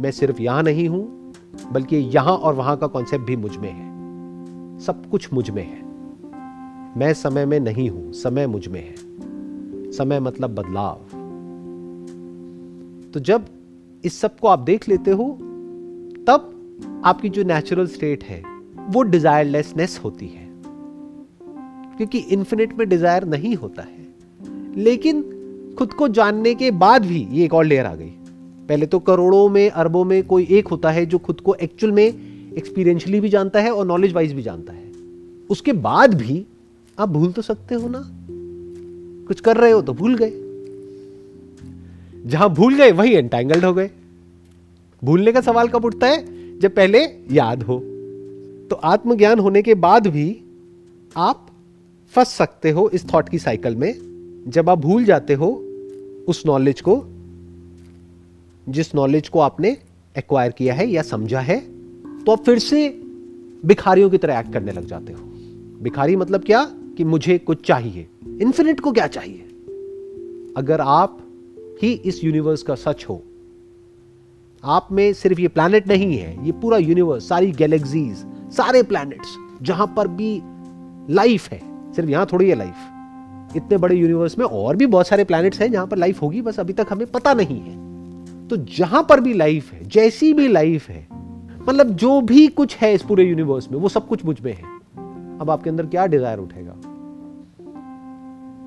मैं 0.00 0.10
सिर्फ़ 0.10 0.40
यहाँ 0.42 0.62
नहीं 0.62 0.88
हूँ, 0.88 1.32
बल्कि 1.72 1.96
यहाँ 1.96 2.36
और 2.36 2.54
वहाँ 2.54 2.76
का 2.76 2.86
कॉन्सेप्ट 2.86 3.24
भी 3.24 3.36
मुझमें 3.36 3.70
है। 3.70 4.78
सब 4.80 5.08
कुछ 5.10 5.32
मुझमें 5.32 5.62
है। 5.62 5.85
मैं 6.96 7.14
समय 7.14 7.46
में 7.46 7.60
नहीं 7.60 7.90
हूँ, 7.90 8.12
समय 8.12 8.46
मुझमें 8.46 8.80
है। 8.80 8.94
समय 9.92 10.20
मतलब 10.20 10.54
बदलाव। 10.54 10.96
तो 13.14 13.20
जब 13.20 13.46
इस 14.04 14.20
सबको 14.20 14.48
आप 14.48 14.58
देख 14.58 14.88
लेते 14.88 15.10
हो, 15.10 15.38
तब 16.26 16.52
आपकी 17.04 17.28
जो 17.28 17.44
नेचुरल 17.44 17.86
स्टेट 17.86 18.24
है, 18.24 18.42
वो 18.88 19.02
डिजायरलेसनेस 19.02 20.00
होती 20.04 20.26
है। 20.26 20.48
क्योंकि 21.96 22.18
इन्फिनिट 22.18 22.78
में 22.78 22.88
डिज़ायर 22.88 23.24
नहीं 23.24 23.54
होता 23.54 23.82
है। 23.82 24.06
लेकिन 24.76 25.22
खुद 25.78 25.92
को 25.92 26.08
जानने 26.08 26.54
के 26.54 26.70
बाद 26.70 27.06
भी 27.06 27.28
ये 27.30 27.44
एक 27.44 27.54
और 27.54 27.64
लेयर 27.64 27.86
आ 27.86 27.94
गई। 27.94 28.12
पहले 28.68 28.86
तो 28.86 28.98
करोड़ों 28.98 29.48
में, 29.48 29.70
अरबों 29.70 30.04
में 30.04 30.24
कोई 30.24 30.46
एक 30.50 30.68
होता 30.68 30.90
है 30.90 31.06
जो 31.06 31.18
खुद 31.18 31.40
को 31.40 31.54
एक्चुअल 31.54 31.92
में 31.92 32.06
एक्सपीरियंशली 32.56 33.20
भी 33.20 33.28
जानता 33.28 33.60
है 33.60 33.70
और 33.70 33.86
नॉलेज 33.86 34.12
वाइज 34.12 34.32
भी 34.32 34.42
जानता 34.42 34.72
है। 34.72 34.92
उसके 35.50 35.72
बाद 35.72 36.14
भी 36.14 36.46
आप 36.98 37.08
भूल 37.08 37.32
तो 37.32 37.42
सकते 37.42 37.74
हो 37.74 37.88
ना। 37.88 38.02
कुछ 39.28 39.40
कर 39.40 39.56
रहे 39.56 39.70
हो 39.70 39.82
तो 39.82 39.92
भूल 39.92 40.16
गए। 40.22 40.32
जहाँ 42.26 42.48
भूल 42.54 42.74
गए, 42.74 42.90
वही 42.92 43.14
एंटैंगल्ड 43.14 43.64
हो 43.64 43.74
गए। 43.74 43.90
भूलने 45.04 45.32
का 45.32 45.40
सवाल 45.40 45.68
कब 45.68 45.84
उठता 45.84 46.06
है? 46.06 46.24
जब 46.58 46.74
पहले 46.74 46.98
याद 47.32 47.62
हो। 47.62 47.78
तो 48.70 48.76
आत्मज्ञान 48.76 49.38
होने 49.38 49.62
के 49.62 49.74
बाद 49.74 50.06
भी 50.06 50.42
आप 51.16 51.46
फंस 52.12 52.28
सकते 52.28 52.70
हो 52.70 52.88
इस 52.88 53.04
थॉट 53.14 53.28
की 53.28 53.38
साइकिल 53.38 53.76
में। 53.76 53.94
जब 54.48 54.70
आप 54.70 54.78
भूल 54.78 55.04
जाते 55.04 55.34
हो 55.34 55.48
उस 56.28 56.42
नॉलेज 56.46 56.80
को, 56.80 57.04
जिस 58.68 58.94
नॉलेज 58.94 59.28
को 59.28 59.40
आपने 59.40 59.76
एक्वायर 60.18 60.52
किया 60.52 60.74
है 60.74 60.88
या 60.88 61.02
समझा 61.02 61.40
है 61.40 61.60
तो 62.24 62.32
आप 62.32 62.44
फिर 62.44 62.58
से 62.58 62.88
भिखारियों 63.66 64.10
की 64.10 64.18
तरह 64.18 64.38
एक्ट 64.38 64.52
करने 64.52 64.72
लग 64.72 64.86
जाते 64.86 65.12
हो। 65.12 65.20
भिखारी 65.82 66.16
मतलब 66.16 66.44
क्या? 66.44 66.70
कि 66.96 67.04
मुझे 67.04 67.38
कुछ 67.38 67.66
चाहिए। 67.66 68.06
इन्फिनिट 68.42 68.80
को 68.80 68.92
क्या 68.92 69.06
चाहिए? 69.06 69.44
अगर 70.56 70.80
आप 70.80 71.18
ही 71.82 71.92
इस 71.92 72.22
यूनिवर्स 72.24 72.62
का 72.62 72.74
सच 72.74 73.04
हो, 73.08 73.22
आप 74.62 74.88
में 74.92 75.12
सिर्फ़ 75.12 75.40
ये 75.40 75.48
प्लैनेट 75.48 75.88
नहीं 75.88 76.16
है, 76.18 76.46
ये 76.46 76.52
पूरा 76.52 76.78
यूनिवर्स 76.78 77.28
सारी 77.28 77.50
गैलेक्सीज 77.52 78.24
सारे 78.56 78.82
प्लैनेट्स 78.82 79.36
जहाँ 79.62 79.86
पर 79.96 80.08
भी 80.08 80.40
लाइफ 81.14 81.48
है, 81.48 81.60
सिर्फ़ 81.92 82.10
यहाँ 82.10 82.26
थोड़ी 82.32 82.48
है 82.48 82.54
लाइफ 82.54 83.56
इतने 83.56 83.76
बड़े 83.78 83.96
यूनिवर्स 83.96 84.38
में 84.38 84.44
और 84.46 84.76
भी 84.76 84.86
बहुत 84.86 85.08
सारे 85.08 85.24
प्लैनेट्स 85.24 85.60
हैं 85.60 85.70
जहाँ 85.72 85.86
पर 85.86 85.96
लाइफ 85.96 86.22
होगी, 86.22 86.42
बस 86.42 86.60
अभी 86.60 86.72
तक 86.72 86.86
हमें 86.90 87.06
पता 87.06 87.34
नहीं 87.34 87.60
है। 87.60 88.48
तो 88.48 88.56
जहाँ 88.56 89.06
पर 89.08 89.20
भी 89.20 89.34
लाइफ 89.34 89.72
है, 89.72 89.84
जैसी 89.84 90.32
भी 90.32 90.48
लाइफ 90.48 90.88
है 90.88 91.06
मतलब 91.68 91.90
जो 91.90 92.20
भी 92.20 92.46
कुछ 92.48 92.76
है 92.76 92.92
इस 92.94 93.02
पूरे 93.02 93.24
यूनिवर्स 93.24 93.70
में, 93.72 93.78
वो 93.78 93.88
सब 93.88 94.06
कुछ 94.08 94.24
मुझमें 94.24 94.52
है। 94.52 94.74
अब 95.40 95.50
आपके 95.50 95.70
अंदर 95.70 95.86
क्या 95.86 96.06
डिज़ायर 96.06 96.38
उठेगा? 96.38 96.76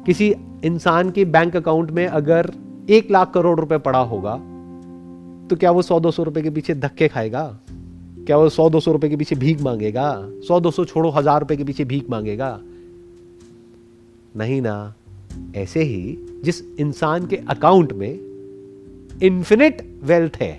किसी 0.10 0.28
इंसान 0.66 1.10
के 1.12 1.24
बैंक 1.26 1.56
अकाउंट 1.56 1.92
में 1.92 2.06
अगर 2.08 2.52
एक 2.90 3.12
लाख 3.12 3.32
करोड़ 3.34 3.60
रुपए 3.60 3.78
पड़ा 3.78 4.00
होगा 4.12 4.36
तो 5.50 5.56
क्या 5.56 5.72
वो 5.72 5.82
सौ 5.82 6.00
दो 6.00 6.12
सौ 6.12 6.24
रुपए 6.24 6.42
के 6.42 6.50
पीछे 6.50 6.76
धक्के 6.76 7.08
खाएगा? 7.08 7.44
क्या 8.28 8.38
वो 8.38 8.50
सौ 8.50 8.70
दो 8.70 8.80
सौ 8.80 8.92
रुपए 8.92 9.10
के 9.10 9.16
पीछे 9.16 9.36
भीख 9.36 9.62
मांगेगा? 9.62 10.08
सौ 10.48 10.60
दो 10.60 10.72
सौ 10.72 10.86
छोड़ो, 10.86 11.10
हज़ार 11.10 11.40
रुपए 11.40 11.56
के 11.58 11.64
पीछे 11.64 11.86
भीख 11.86 12.10
मांगेगा? 12.10 12.50
नहीं 14.38 14.62
ना, 14.62 14.94
ऐसे 15.56 15.84
ही 15.84 16.18
जिस 16.44 16.62
इंसान 16.80 17.28
के 17.28 17.36
अकाउंट 17.50 17.94
में 17.94 18.12
इंफिनिट 19.24 19.88
वेल्थ 20.04 20.42
है, 20.42 20.54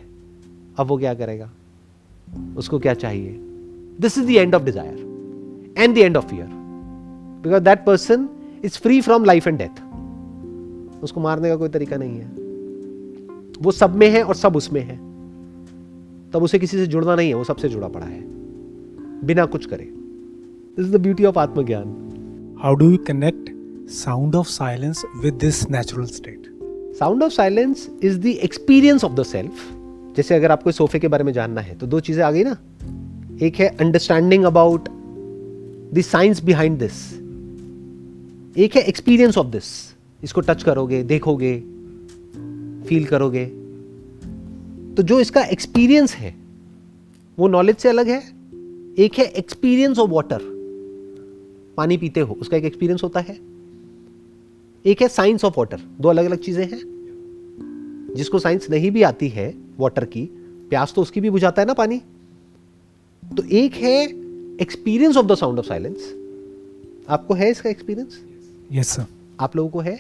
अब 0.79 0.87
वो 0.87 0.97
क्या 0.99 1.15
करेगा? 1.15 1.51
उसको 2.57 2.79
क्या 2.79 2.95
चाहिए? 2.95 3.39
This 4.01 4.19
is 4.19 4.27
the 4.27 4.31
end 4.31 4.55
of 4.55 4.63
desire 4.63 5.75
and 5.79 5.95
the 5.95 5.99
end 5.99 6.17
of 6.17 6.27
fear 6.27 6.47
because 7.45 7.63
that 7.63 7.85
person 7.87 8.29
is 8.64 8.79
free 8.79 9.01
from 9.01 9.25
life 9.25 9.49
and 9.49 9.59
death 9.59 9.83
उसको 11.03 11.20
मारने 11.20 11.49
का 11.49 11.57
कोई 11.57 11.68
तरीका 11.68 11.96
नहीं 11.96 12.18
है। 12.18 12.27
वो 13.62 13.70
सब 13.70 13.94
में 13.94 14.11
है 14.11 14.23
और 14.23 14.35
सब 14.35 14.57
उसमें 14.57 14.81
है। 14.81 14.96
तब 16.31 16.42
उसे 16.42 16.59
किसी 16.59 16.77
से 16.77 16.87
जुड़ना 16.87 17.14
नहीं 17.16 17.29
है 17.29 17.35
वो 17.35 17.44
सबसे 17.44 17.68
जुड़ा 17.68 17.88
पड़ा 17.88 18.07
है। 18.07 18.20
बिना 19.25 19.44
कुछ 19.44 19.66
करे। 19.66 19.85
This 19.85 20.87
is 20.87 20.92
the 20.92 21.01
beauty 21.01 21.25
of 21.25 21.38
आत्मज्ञान। 21.38 22.57
How 22.62 22.75
do 22.75 22.90
you 22.90 22.96
connect 22.96 23.51
sound 23.90 24.35
of 24.35 24.46
silence 24.46 25.05
with 25.23 25.35
this 25.35 25.70
natural 25.70 26.05
state 26.05 26.42
sound 26.99 27.23
of 27.23 27.33
silence 27.33 27.90
is 28.03 28.18
the 28.20 28.27
experience 28.27 29.05
of 29.05 29.12
the 29.12 29.23
self 29.23 29.53
जैसे 30.16 30.35
अगर 30.35 30.53
आपको 30.53 30.73
सोफे 30.73 30.99
के 30.99 31.09
बारे 31.09 31.25
में 31.25 31.33
जानना 31.33 31.61
है 31.61 31.75
तो 31.75 31.87
दो 31.87 32.01
चीज़ें 32.01 32.25
आ 32.25 32.31
गई 32.31 32.44
ना। 32.44 32.57
एक 33.42 33.57
है 33.57 33.68
understanding 33.81 34.44
about 34.44 34.88
the 35.94 36.01
science 36.01 36.44
behind 36.44 36.79
this 36.79 37.19
एक 38.59 38.77
है 38.77 38.83
एक्सपीरियंस 38.83 39.39
ऑफ़ 39.39 39.47
दिस 39.47 39.95
इसको 40.25 40.41
टच 40.41 40.63
करोगे, 40.63 41.03
देखोगे 41.03 41.61
फील 42.89 43.05
करोगे। 43.05 43.45
तो 44.95 45.03
जो 45.03 45.21
इसका 45.21 45.43
एक्सपीरियंस 45.43 46.15
है, 46.15 46.35
वो 47.39 47.49
नॉलेज 47.49 47.77
से 47.77 47.89
अलग 47.89 48.09
है। 48.09 48.19
एक 48.99 49.19
है 49.19 49.25
एक्सपीरियंस 49.25 49.99
ऑफ़ 49.99 50.11
वाटर 50.11 50.41
पानी 51.77 51.97
पीते 51.97 52.21
हो, 52.21 52.35
उसका 52.35 52.57
एक 52.57 52.65
एक्सपीरियंस 52.65 53.03
होता 53.03 53.21
है। 53.21 53.39
एक 54.87 55.03
है 55.03 55.09
साइंस 55.09 55.45
ऑफ़ 55.45 55.55
वाटर 55.59 55.81
दो 56.01 56.09
अलग 56.09 56.25
अलग 56.25 56.39
चीज़ें 56.39 56.65
हैं। 56.65 56.81
जिसको 58.17 58.39
साइंस 58.39 58.71
नहीं 58.71 58.91
भी 58.91 59.03
आती 59.03 59.29
है 59.29 59.55
वाटर 59.79 60.05
की, 60.05 60.27
प्यास 60.71 60.93
तो 60.97 61.03
उसकी 61.03 61.21
भी 61.21 61.31
बुझाता 61.31 61.63
है 61.63 61.67
ना 61.67 61.75
पानी। 61.75 61.99
तो 63.37 63.43
एक 63.43 63.75
है 63.75 64.05
experience 64.63 65.17
of 65.17 65.27
the 65.27 65.35
sound 65.35 65.59
of 65.59 65.67
silence 65.67 66.15
आपको 67.09 67.35
है 67.35 67.51
इसका 67.51 67.71
एक्सपीरियंस 67.71 68.25
यस 68.72 68.88
सर 68.88 69.06
आप 69.40 69.56
लोगों 69.56 69.70
को 69.70 69.80
है? 69.80 69.96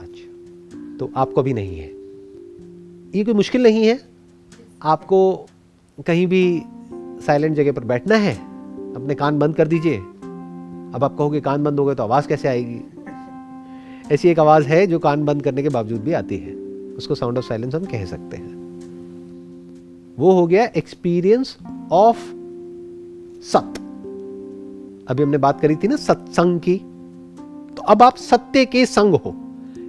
अच्छा 0.00 0.96
तो 0.98 1.10
आपको 1.16 1.42
भी 1.42 1.52
नहीं 1.52 1.78
है। 1.78 1.86
ये 3.18 3.24
कोई 3.24 3.34
मुश्किल 3.34 3.62
नहीं 3.62 3.86
है? 3.86 4.00
आपको 4.82 5.46
कहीं 6.06 6.26
भी 6.26 6.62
साइलेंट 7.26 7.56
जगह 7.56 7.72
पर 7.72 7.84
बैठना 7.84 8.14
है? 8.14 8.34
अपने 8.94 9.14
कान 9.14 9.38
बंद 9.38 9.56
कर 9.56 9.68
दीजिए। 9.68 9.98
अब 10.94 11.00
आप 11.02 11.18
कहोगे 11.18 11.40
कान 11.40 11.64
बंद 11.64 11.78
हो 11.78 11.84
गए 11.84 11.94
तो 11.94 12.02
आवाज़ 12.02 12.28
कैसे 12.28 12.48
आएगी? 12.48 12.80
ऐसी 14.14 14.28
एक 14.28 14.38
आवाज़ 14.38 14.64
है 14.64 14.86
जो 14.86 14.98
कान 14.98 15.24
बंद 15.24 15.42
करने 15.42 15.62
के 15.62 15.68
बावजूद 15.68 16.00
भी 16.00 16.12
आती 16.12 16.36
है। 16.36 16.54
उसको 16.96 17.14
साउंड 17.14 17.38
ऑफ़ 17.38 17.44
साइलेंस 17.44 17.74
हम 17.74 17.84
कह 17.84 18.04
सकते 18.04 18.36
हैं। 18.36 18.54
वो 20.18 20.32
हो 20.32 20.46
गया 20.46 20.64
एक्सपीरियंस 20.64 21.58
ऑफ़ 21.92 22.18
सत। 23.42 23.74
अभी 25.10 25.22
हमने 25.22 25.38
बात 25.38 25.60
करी 25.60 25.76
थी 25.76 25.88
ना 25.88 25.96
सत्संग 25.96 26.60
की। 26.60 26.76
तो 27.76 27.82
अब 27.82 28.02
आप 28.02 28.16
सत्य 28.16 28.64
के 28.64 28.86
संग 28.86 29.14
हो। 29.14 29.34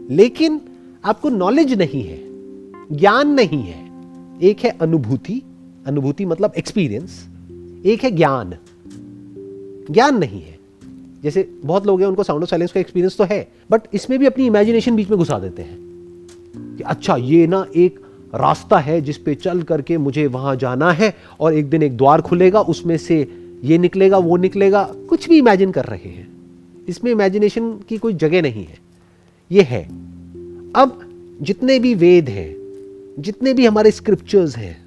लेकिन 0.09 0.61
आपको 1.05 1.29
नॉलेज 1.29 1.73
नहीं 1.73 2.03
है, 2.03 2.19
ज्ञान 2.95 3.27
नहीं 3.27 3.63
है। 3.63 3.91
एक 4.43 4.59
है 4.59 4.69
अनुभूति। 4.69 5.41
अनुभूति 5.85 6.25
मतलब 6.25 6.51
एक्सपीरियंस 6.57 7.27
एक 7.85 8.03
है 8.03 8.11
ज्ञान। 8.11 8.53
ज्ञान 9.91 10.17
नहीं 10.17 10.41
है। 10.41 10.59
जैसे 11.23 11.51
बहुत 11.65 11.87
लोग 11.87 12.01
हैं, 12.01 12.07
उनको 12.07 12.23
साउंड 12.23 12.43
ऑफ़ 12.43 12.49
साइलेंस 12.49 12.71
का 12.71 12.79
एक्सपीरियंस 12.79 13.17
तो 13.17 13.23
है 13.23 13.51
बट 13.71 13.81
इसमें 13.93 14.19
भी 14.19 14.25
अपनी 14.25 14.45
इमेजिनेशन 14.45 14.95
बीच 14.95 15.09
में 15.09 15.19
घुसा 15.19 15.39
देते 15.39 15.61
हैं। 15.61 15.79
कि 16.57 16.83
अच्छा 16.83 17.15
ये 17.15 17.47
ना 17.47 17.65
एक 17.75 17.99
रास्ता 18.35 18.77
है 18.77 19.01
जिस 19.01 19.17
पे 19.17 19.35
चल 19.35 19.63
करके 19.63 19.97
मुझे 19.97 20.27
वहाँ 20.27 20.55
जाना 20.55 20.91
है, 20.91 21.15
और 21.39 21.53
एक 21.53 21.69
दिन 21.69 21.83
एक 21.83 21.97
द्वार 21.97 22.21
खुलेगा, 22.21 22.61
उसमें 22.61 22.97
से 22.97 23.40
ये 23.63 23.77
निकलेगा, 23.77 24.17
वो 24.17 24.37
निकलेगा, 24.37 24.95
कुछ 25.09 25.29
भी 25.29 25.37
इमेजिन 25.37 25.71
कर 25.71 25.85
रहे 25.85 26.09
हैं। 26.09 26.27
इसमें 26.89 27.11
इमेजिनेशन 27.11 27.73
की 27.73 27.97
कोई 27.97 28.13
जगह 28.13 28.41
नहीं 28.41 28.65
है। 28.65 28.79
ये 29.51 29.61
है। 29.61 29.83
अब 30.75 30.99
जितने 31.41 31.79
भी 31.79 31.95
वेद 31.95 32.29
हैं, 32.29 32.55
जितने 33.19 33.53
भी 33.53 33.65
हमारे 33.65 33.91
स्क्रिप्चर्स 33.91 34.57
हैं, 34.57 34.85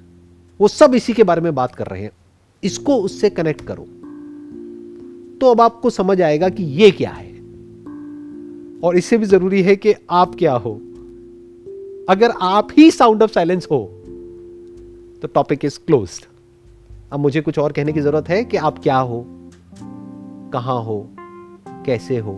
वो 0.61 0.67
सब 0.67 0.95
इसी 0.95 1.13
के 1.13 1.23
बारे 1.23 1.41
में 1.41 1.55
बात 1.55 1.75
कर 1.75 1.87
रहे 1.87 2.03
हैं। 2.03 2.11
इसको 2.63 2.95
उससे 2.95 3.29
कनेक्ट 3.29 3.61
करो। 3.61 3.83
तो 5.41 5.51
अब 5.51 5.61
आपको 5.61 5.89
समझ 5.89 6.21
आएगा 6.21 6.49
कि 6.49 6.63
ये 6.63 6.91
क्या 6.91 7.09
है। 7.09 7.31
और 8.83 8.97
इससे 8.97 9.17
भी 9.17 9.25
ज़रूरी 9.25 9.61
है 9.61 9.75
कि 9.75 9.93
आप 10.09 10.35
क्या 10.35 10.53
हो। 10.53 10.81
अगर 12.09 12.31
आप 12.41 12.67
ही 12.77 12.91
साउंड 12.91 13.23
ऑफ़ 13.23 13.31
साइलेंस 13.31 13.67
हो 13.71 13.91
तो 15.21 15.27
टॉपिक 15.27 15.65
इज़ 15.65 15.79
क्लोज 15.85 16.09
अब 17.11 17.19
मुझे 17.19 17.41
कुछ 17.41 17.59
और 17.59 17.71
कहने 17.71 17.93
की 17.93 18.01
ज़रूरत 18.01 18.29
है 18.29 18.43
कि 18.43 18.57
आप 18.57 18.79
क्या 18.79 18.97
हो 18.97 19.23
कहाँ 20.53 20.81
हो 20.83 20.97
कैसे 21.85 22.17
हो? 22.17 22.37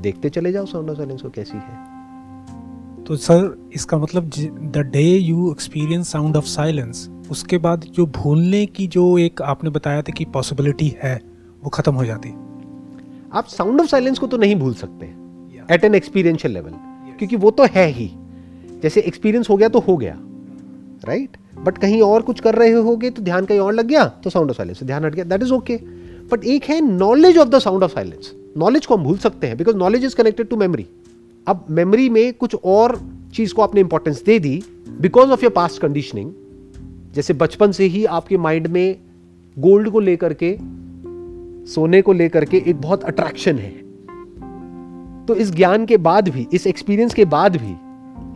देखते 0.00 0.28
चले 0.28 0.52
जाओ 0.52 0.66
साउंड 0.66 0.90
ऑफ़ 0.90 0.96
साइलेंस 0.96 1.22
को 1.22 1.28
कैसी 1.30 1.56
है। 1.56 3.04
तो 3.04 3.16
सर 3.16 3.70
इसका 3.74 3.98
मतलब 3.98 4.30
the 4.72 4.88
day 4.92 5.02
you 5.02 5.50
experience 5.50 6.08
sound 6.08 6.36
of 6.36 6.44
silence 6.44 7.08
उसके 7.30 7.58
बाद 7.58 7.84
जो 7.94 8.06
भूलने 8.16 8.64
की 8.66 8.86
जो 8.86 9.06
एक 9.18 9.42
आपने 9.42 9.70
बताया 9.70 10.02
था 10.02 10.12
कि 10.12 10.24
पॉसिबिलिटी 10.24 10.94
है 11.02 11.14
वो 11.62 11.70
खत्म 11.70 11.94
हो 11.94 12.04
जाती। 12.04 12.30
आप 13.32 13.46
साउंड 13.48 13.80
ऑफ़ 13.80 13.88
साइलेंस 13.88 14.18
को 14.18 14.26
तो 14.26 14.36
नहीं 14.36 14.56
भूल 14.56 14.74
सकते 14.74 15.06
एट 15.74 15.84
एन 15.84 15.94
एक्सपीरियंशियल 15.94 16.54
लेवल 16.54 16.72
क्योंकि 17.18 17.36
वो 17.36 17.50
तो 17.50 17.66
है 17.66 17.86
ही। 17.88 18.10
जैसे 18.82 19.00
एक्सपीरियंस 19.00 19.50
हो 19.50 19.56
गया 19.56 19.68
तो 19.68 19.78
हो 19.78 19.96
गया 19.96 20.16
राइट 21.04 21.36
बट 21.58 21.78
कहीं 21.78 22.02
और 22.02 22.22
कुछ 22.22 22.40
कर 22.40 22.54
रहे 22.54 22.70
होगे 22.70 23.10
तो 23.10 23.22
ध्यान 23.22 23.44
कहीं 23.44 23.58
और 23.58 23.72
लग 23.72 23.86
गया 23.86 24.04
तो 24.04 24.30
साउंड 24.30 24.50
ऑफ़ 24.50 24.56
साइलेंस 24.56 24.82
ध्यान 24.82 25.04
हट 25.04 25.14
गया 25.14 25.24
दैट 25.24 25.42
इज़ 25.42 25.52
ओके 25.52 25.76
बट 26.32 26.44
एक 26.44 26.64
है 26.64 26.80
knowledge 26.80 27.38
of 27.38 27.48
the 27.48 27.58
sound 27.58 27.82
of 27.82 27.94
silence 27.94 28.32
knowledge 28.56 28.86
को 28.86 28.96
हम 28.96 29.04
भूल 29.04 29.18
सकते 29.18 29.46
हैं 29.46 29.56
because 29.56 29.76
knowledge 29.76 30.04
is 30.04 30.16
connected 30.16 30.48
to 30.48 30.56
memory 30.56 30.86
अब 31.48 31.66
मेमोरी 31.70 32.08
में 32.08 32.34
कुछ 32.34 32.56
और 32.64 33.00
चीज़ 33.34 33.54
को 33.54 33.62
आपने 33.62 33.80
इंपॉर्टेंस 33.80 34.22
दे 34.22 34.38
दी 34.38 34.62
because 35.00 35.30
of 35.30 35.42
your 35.42 35.52
past 35.52 35.82
conditioning 35.82 36.32
जैसे 37.14 37.34
बचपन 37.34 37.72
से 37.72 37.84
ही 37.84 38.04
आपके 38.04 38.36
माइंड 38.36 38.66
में 38.66 38.96
गोल्ड 39.58 39.90
को 39.90 40.00
लेकर 40.00 40.34
के, 40.42 40.58
सोने 41.66 42.02
को 42.02 42.12
लेकर 42.12 42.44
के 42.44 42.56
एक 42.56 42.80
बहुत 42.80 43.04
अट्रैक्शन 43.04 43.58
है। 43.58 43.70
तो 45.26 45.34
इस 45.34 45.50
ज्ञान 45.50 45.86
के 45.86 45.96
बाद 45.96 46.28
भी, 46.28 46.46
इस 46.52 46.66
एक्सपीरियंस 46.66 47.14
के 47.14 47.24
बाद 47.24 47.56
भी, 47.56 47.76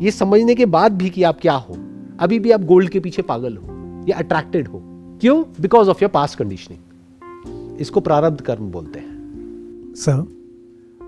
ये 0.05 0.11
समझने 0.11 0.55
के 0.55 0.67
बाद 0.67 0.93
भी 0.93 1.11
कि 1.11 1.23
आप 1.23 1.39
क्या 1.41 1.53
हो। 1.53 1.77
अभी 2.21 2.39
भी 2.39 2.51
आप 2.51 2.65
गोल्ड 2.65 2.89
के 2.89 3.01
पीछे 3.01 3.23
पागल 3.23 3.57
हो 3.57 4.05
या 4.09 4.17
अट्रैक्टेड 4.19 4.69
हो। 4.69 4.81
क्यों? 5.21 5.43
Because 5.61 5.89
of 5.89 6.03
your 6.03 6.11
past 6.11 6.39
conditioning 6.39 7.81
इसको 7.81 8.01
प्रारब्ध 8.01 8.41
कर्म 8.41 8.71
बोलते 8.71 8.99
हैं। 8.99 9.95
सर 9.97 10.27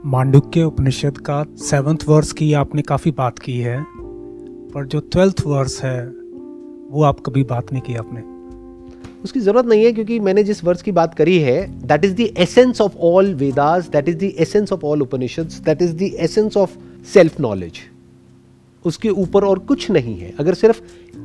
मांडुक्य 0.07 0.63
उपनिषद 0.63 1.19
का 1.19 1.45
सेवंथ 1.61 2.09
वर्स 2.09 2.33
की 2.33 2.53
आपने 2.53 2.83
काफ़ी 2.83 3.11
बात 3.11 3.39
की 3.39 3.59
है 3.59 3.85
पर 4.73 4.87
जो 4.87 5.01
ट्वेल्थ 5.13 5.43
वर्स 5.47 5.83
है 5.85 6.07
वो 6.91 7.03
आप 7.03 7.21
कभी 7.21 7.43
बात 7.45 7.73
नहीं 7.73 7.83
की 7.83 7.95
आपने। 7.95 8.23
उसकी 9.25 9.41
ज़रूरत 9.41 9.67
नहीं 9.67 9.85
है 9.85 9.93
क्योंकि 9.93 10.19
मैंने 10.21 10.45
जिस 10.45 10.65
वर्स 10.65 10.83
की 10.83 10.93
बात 10.93 11.15
करी 11.15 11.39
है 11.39 11.61
that 11.87 12.05
is 12.05 12.15
the 12.15 12.29
essence 12.39 12.81
of 12.81 12.97
all 13.05 13.35
Vedas 13.35 13.89
that 13.89 14.09
is 14.09 14.17
the 14.17 14.33
essence 14.39 14.73
of 14.73 14.85
all 14.85 15.03
Upanishad 15.03 15.61
that 15.65 15.83
is 15.83 15.97
the 15.97 16.03
essence 16.19 16.57
of 16.57 16.77
self 17.13 17.41
knowledge 17.41 17.81
उसके 18.85 19.09
ऊपर 19.11 19.45
और 19.45 19.59
कुछ 19.59 19.91
नहीं 19.91 20.17
है। 20.19 20.33
अगर 20.39 20.55
सिर्फ़ 20.55 20.81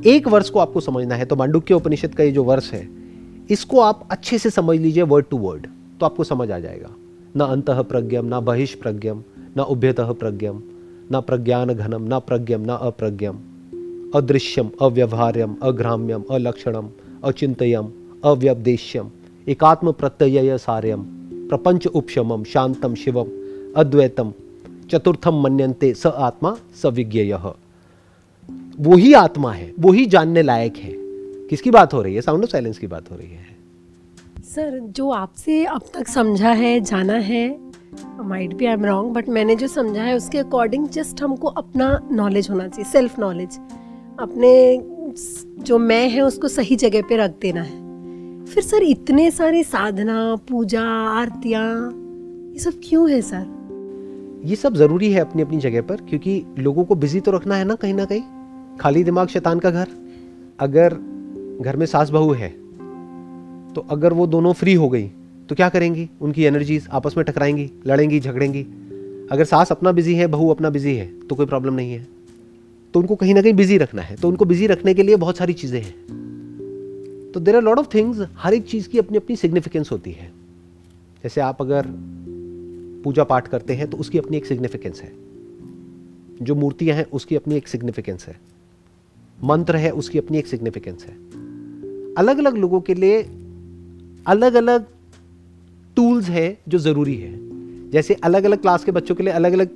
एक 0.06 0.28
वर्ष 0.28 0.50
को 0.50 0.58
आपको 0.58 0.80
समझना 0.80 1.14
है 1.14 1.24
तो 1.24 1.36
मांडुक्य 1.36 1.74
उपनिषद 1.74 2.14
का 2.14 2.24
ये 2.24 2.32
जो 2.32 2.44
वर्ष 2.44 2.70
है, 2.72 2.88
इसको 3.50 3.80
आप 3.80 4.06
अच्छे 4.10 4.38
से 4.38 4.50
समझ 4.50 4.78
लीजिए 4.78 5.02
वर्ड 5.04 5.26
टू 5.30 5.38
वर्ड 5.38 5.66
तो 6.00 6.06
आपको 6.06 6.24
समझ 6.24 6.50
आ 6.50 6.58
जाएगा। 6.58 6.94
न 7.36 7.40
अंत 7.42 7.70
प्रज्ञम, 7.70 8.24
ना 8.24 8.40
बहिष 8.42 8.74
प्रज्ञम 8.74 9.22
न 9.56 9.60
उभ्यत 9.62 10.00
प्रज्ञम, 10.00 10.62
न 11.12 11.20
प्रज्ञान 11.20 11.72
घनम 11.74 12.06
न 12.06 12.18
प्रज्ञम, 12.20 12.62
न 12.62 12.76
अप्रज्ञम। 12.82 13.38
अदृश्यम, 14.14 14.70
अव्यवहार्यम 14.80 15.56
अग्राम्यम 15.62 16.24
अलक्षणम, 16.30 16.88
अचिंतयम 17.24 17.90
अव्यपदेश्यम 18.24 19.10
एकात्म 19.46 19.92
प्रत्यय 19.92 20.56
सार्यम, 20.58 21.02
प्रपंच 21.48 21.86
उपशमम, 21.88 22.44
शांतम 22.44 22.94
शिवम, 22.94 23.28
अद्वैतम 23.76 24.32
चतुर्थम 24.90 25.40
मनंते 25.42 25.92
स 25.94 26.06
आत्मा 26.06 26.56
सविज्ञेय 26.82 27.34
वो 28.78 28.96
ही 28.96 29.12
आत्मा 29.14 29.52
है 29.52 29.72
वो 29.78 29.92
ही 29.92 30.06
जानने 30.06 30.42
लायक 30.42 30.76
है। 30.76 30.92
किसकी 31.48 31.70
बात 31.70 31.94
हो 31.94 32.02
रही 32.02 32.14
है? 32.14 32.20
साउंड 32.20 32.42
ऑफ़ 32.42 32.50
साइलेंस 32.50 32.78
की 32.78 32.86
बात 32.86 33.10
हो 33.10 33.16
रही 33.16 33.28
है। 33.28 33.44
सर, 34.44 34.78
जो 34.78 35.10
आपसे 35.10 35.64
अब 35.64 35.82
तक 35.94 36.08
समझा 36.08 36.50
है, 36.50 36.80
जाना 36.80 37.14
है 37.14 37.58
might 38.20 38.54
be 38.54 38.66
I 38.66 38.72
am 38.72 38.84
wrong 38.84 39.12
but 39.12 39.28
मैंने 39.28 39.56
जो 39.56 39.68
समझा 39.68 40.02
है, 40.02 40.16
उसके 40.16 40.38
अकॉर्डिंग 40.38 40.88
जस्ट 40.88 41.22
हमको 41.22 41.48
अपना 41.48 42.08
नॉलेज 42.12 42.50
होना 42.50 42.68
चाहिए 42.68 42.90
सेल्फ 42.92 43.18
नॉलेज 43.18 43.58
अपने 44.20 44.82
जो 45.62 45.78
मैं 45.78 46.08
है, 46.08 46.20
उसको 46.20 46.48
सही 46.48 46.76
जगह 46.76 47.02
पे 47.02 47.16
रख 47.16 47.34
देना 47.40 47.62
है। 47.62 48.44
फिर 48.46 48.62
सर, 48.62 48.82
इतने 48.82 49.30
सारे 49.30 49.62
साधना, 49.64 50.36
पूजा, 50.48 50.82
आरतियाँ, 51.20 51.68
ये 52.52 52.58
सब 52.58 52.80
क्यों 52.84 53.10
है 53.10 53.20
सर? 53.22 53.55
ये 54.44 54.56
सब 54.56 54.74
ज़रूरी 54.74 55.10
है 55.12 55.20
अपनी 55.20 55.42
अपनी 55.42 55.58
जगह 55.58 55.82
पर, 55.82 55.96
क्योंकि 55.98 56.42
लोगों 56.58 56.84
को 56.84 56.94
बिज़ी 56.94 57.20
तो 57.20 57.30
रखना 57.30 57.56
है 57.56 57.64
ना 57.64 57.74
कहीं 57.74 57.94
ना 57.94 58.04
कहीं। 58.04 58.22
खाली 58.78 59.04
दिमाग 59.04 59.28
शैतान 59.28 59.58
का 59.58 59.70
घर। 59.70 59.88
अगर 60.60 60.94
घर 61.60 61.76
में 61.76 61.86
सास 61.86 62.10
बहू 62.10 62.32
है 62.32 62.48
तो 63.74 63.86
अगर 63.90 64.12
वो 64.12 64.26
दोनों 64.26 64.52
फ्री 64.52 64.74
हो 64.74 64.88
गई 64.88 65.06
तो 65.48 65.54
क्या 65.54 65.68
करेंगी? 65.68 66.08
उनकी 66.20 66.44
एनर्जीज 66.44 66.86
आपस 66.90 67.16
में 67.16 67.24
टकराएँगी, 67.26 67.70
लड़ेंगी, 67.86 68.20
झगड़ेंगी। 68.20 68.62
अगर 69.30 69.44
सास 69.44 69.72
अपना 69.72 69.92
बिज़ी 69.92 70.14
है, 70.14 70.26
बहू 70.26 70.48
अपना 70.50 70.70
बिज़ी 70.70 70.94
है 70.96 71.06
तो 71.20 71.34
कोई 71.34 71.46
प्रॉब्लम 71.46 71.74
नहीं 71.74 71.92
है। 71.92 72.06
तो 72.94 73.00
उनको 73.00 73.16
कहीं 73.16 73.34
ना 73.34 73.42
कहीं 73.42 73.52
बिज़ी 73.54 73.78
रखना 73.78 74.02
है। 74.02 74.16
तो 74.16 74.28
उनको 74.28 74.44
बिज़ी 74.44 74.66
रखने 74.66 74.94
के 74.94 75.02
लिए 75.02 75.16
बहुत 75.16 75.36
सारी 75.36 75.52
चीज़ें 75.52 75.80
हैं। 75.80 75.94
तो 77.34 77.40
there 77.40 77.56
are 77.56 77.62
lot 77.62 77.78
of 77.78 77.88
things 77.94 78.26
हर 78.36 78.54
एक 78.54 78.66
चीज़ 78.66 78.88
की 78.88 78.98
अपनी 78.98 79.16
अपनी 79.16 79.36
सिग्निफिकेंस 79.36 79.90
होती 79.92 80.12
है। 80.12 80.30
जैसे 81.24 81.40
आप 81.40 81.62
अगर 81.62 81.86
पूजा 83.04 83.24
पाठ 83.24 83.48
करते 83.48 83.74
हैं 83.74 83.90
तो 83.90 83.96
उसकी 83.96 84.18
अपनी 84.18 84.36
एक 84.36 84.46
सिग्निफिकेंस 84.46 85.00
है। 85.00 85.12
जो 86.42 86.54
मूर्तियाँ 86.54 86.96
हैं, 86.96 87.04
उसकी 87.04 87.36
अपनी 87.36 87.56
एक 87.56 87.68
सिग्निफिकेंस 87.68 88.26
है। 88.26 88.40
मंत्र 89.44 89.76
है, 89.76 89.90
उसकी 89.90 90.18
अपनी 90.18 90.38
एक 90.38 90.46
सिग्निफिकेंस 90.46 91.04
है। 91.04 91.14
अलग 92.14 92.38
अलग 92.38 92.56
लोगों 92.56 92.80
के 92.80 92.94
लिए 92.94 93.22
अलग 94.26 94.54
अलग 94.54 94.86
टूल्स 95.96 96.28
हैं, 96.28 96.58
जो 96.68 96.78
ज़रूरी 96.78 97.16
है। 97.16 97.38
जैसे 97.90 98.14
अलग 98.14 98.44
अलग 98.44 98.60
क्लास 98.60 98.84
के 98.84 98.92
बच्चों 98.92 99.14
के 99.14 99.22
लिए 99.22 99.32
अलग 99.32 99.52
अलग 99.52 99.68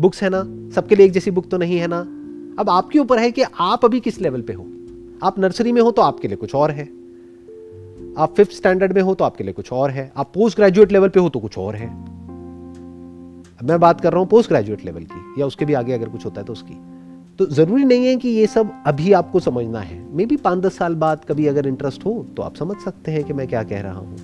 बुक्स 0.00 0.22
है 0.22 0.28
ना, 0.32 0.70
सबके 0.74 0.94
लिए 0.94 1.06
एक 1.06 1.12
जैसी 1.12 1.30
बुक 1.30 1.48
तो 1.48 1.58
नहीं 1.58 1.78
है 1.78 1.86
ना। 1.86 2.00
अब 2.58 2.70
आपके 2.70 2.98
ऊपर 2.98 3.18
है 3.18 3.30
कि 3.30 3.42
आप 3.42 3.84
अभी 3.84 4.00
किस 4.00 4.20
लेवल 4.20 4.42
पे 4.42 4.52
हो? 4.52 4.66
आप 5.22 5.38
नर्सरी 5.38 5.72
में 5.72 5.82
हो 5.82 5.90
तो 5.90 6.02
आपके 6.02 6.28
लिए 6.28 6.36
कुछ 6.36 6.54
और 6.54 6.70
है। 6.70 6.84
आप 8.18 8.34
फिफ्थ 8.36 8.52
स्टैंडर्ड 8.52 8.92
में 8.92 9.02
हो 9.02 9.14
तो 9.14 9.24
आपके 9.24 9.44
लिए 9.44 9.52
कुछ 9.52 9.72
और 9.72 9.90
है। 9.90 10.12
आप 10.16 10.32
पोस्ट 10.34 10.56
ग्रेजुएट 10.56 10.92
लेवल 10.92 11.08
पे 11.08 11.20
हो 11.20 11.28
तो 11.28 11.40
कुछ 11.40 11.58
और 11.58 11.76
है। 11.76 12.17
मैं 13.58 13.78
बात 13.80 14.00
कर 14.00 14.12
रहा 14.12 14.20
हूँ 14.20 14.28
पोस्ट 14.28 14.48
ग्रेजुएट 14.50 14.84
लेवल 14.84 15.04
की, 15.04 15.40
या 15.40 15.46
उसके 15.46 15.64
भी 15.64 15.74
आगे 15.74 15.92
अगर 15.92 16.08
कुछ 16.08 16.24
होता 16.24 16.40
है 16.40 16.46
तो 16.46 16.52
उसकी। 16.52 16.74
तो 17.38 17.46
ज़रूरी 17.46 17.84
नहीं 17.84 18.06
है 18.06 18.16
कि 18.16 18.28
ये 18.28 18.46
सब 18.46 18.70
अभी 18.86 19.12
आपको 19.12 19.40
समझना 19.40 19.80
है। 19.80 19.98
मे 20.16 20.26
बी 20.26 20.36
पाँच 20.36 20.58
दस 20.58 20.76
साल 20.78 20.94
बाद 20.94 21.24
कभी 21.24 21.46
अगर 21.46 21.66
इंटरेस्ट 21.66 22.04
हो 22.06 22.24
तो 22.36 22.42
आप 22.42 22.56
समझ 22.56 22.76
सकते 22.76 23.12
हैं 23.12 23.24
कि 23.24 23.32
मैं 23.32 23.46
क्या 23.48 23.62
कह 23.62 23.80
रहा 23.80 23.98
हूँ। 23.98 24.16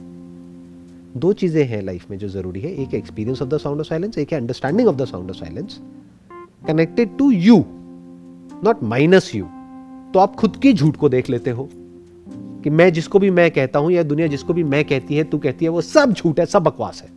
दो 1.17 1.33
चीज़ें 1.33 1.65
हैं 1.65 1.83
लाइफ 1.83 2.11
में 2.11 2.19
जो 2.19 2.29
ज़रूरी 2.29 2.61
है। 2.61 2.75
एक 2.75 2.95
experience 2.95 3.43
of 3.43 3.49
the 3.49 3.59
sound 3.59 3.81
of 3.81 3.89
silence 3.89 4.19
एक 4.19 4.33
है 4.33 4.39
understanding 4.39 4.89
of 4.89 4.97
the 4.97 5.05
sound 5.05 5.31
of 5.31 5.37
silence 5.37 5.81
connected 6.67 7.17
to 7.19 7.31
you 7.31 7.65
not 8.65 8.83
minus 8.83 9.35
you 9.35 9.45
तो 10.15 10.19
आप 10.19 10.35
खुद 10.37 10.57
की 10.57 10.73
झूठ 10.73 10.97
को 10.97 11.09
देख 11.09 11.31
लेते 11.31 11.51
हो 11.51 11.69
कि 12.65 12.71
मैं 12.71 12.93
जिसको 12.93 13.19
भी 13.19 13.31
मैं 13.31 13.51
कहता 13.51 13.79
हूँ 13.79 13.91
या 13.93 14.03
दुनिया 14.03 14.27
जिसको 14.27 14.53
भी 14.53 14.65
मैं 14.65 14.85
कहती 14.85 15.17
है, 15.17 15.25
तू 15.25 15.39
कहती 15.39 15.65
है, 15.65 15.69
वो 15.69 15.81
सब 15.81 16.13
झूठ 16.13 16.41
है, 16.41 16.47
सब 16.47 16.63
बकवास 16.63 17.03
है। 17.03 17.11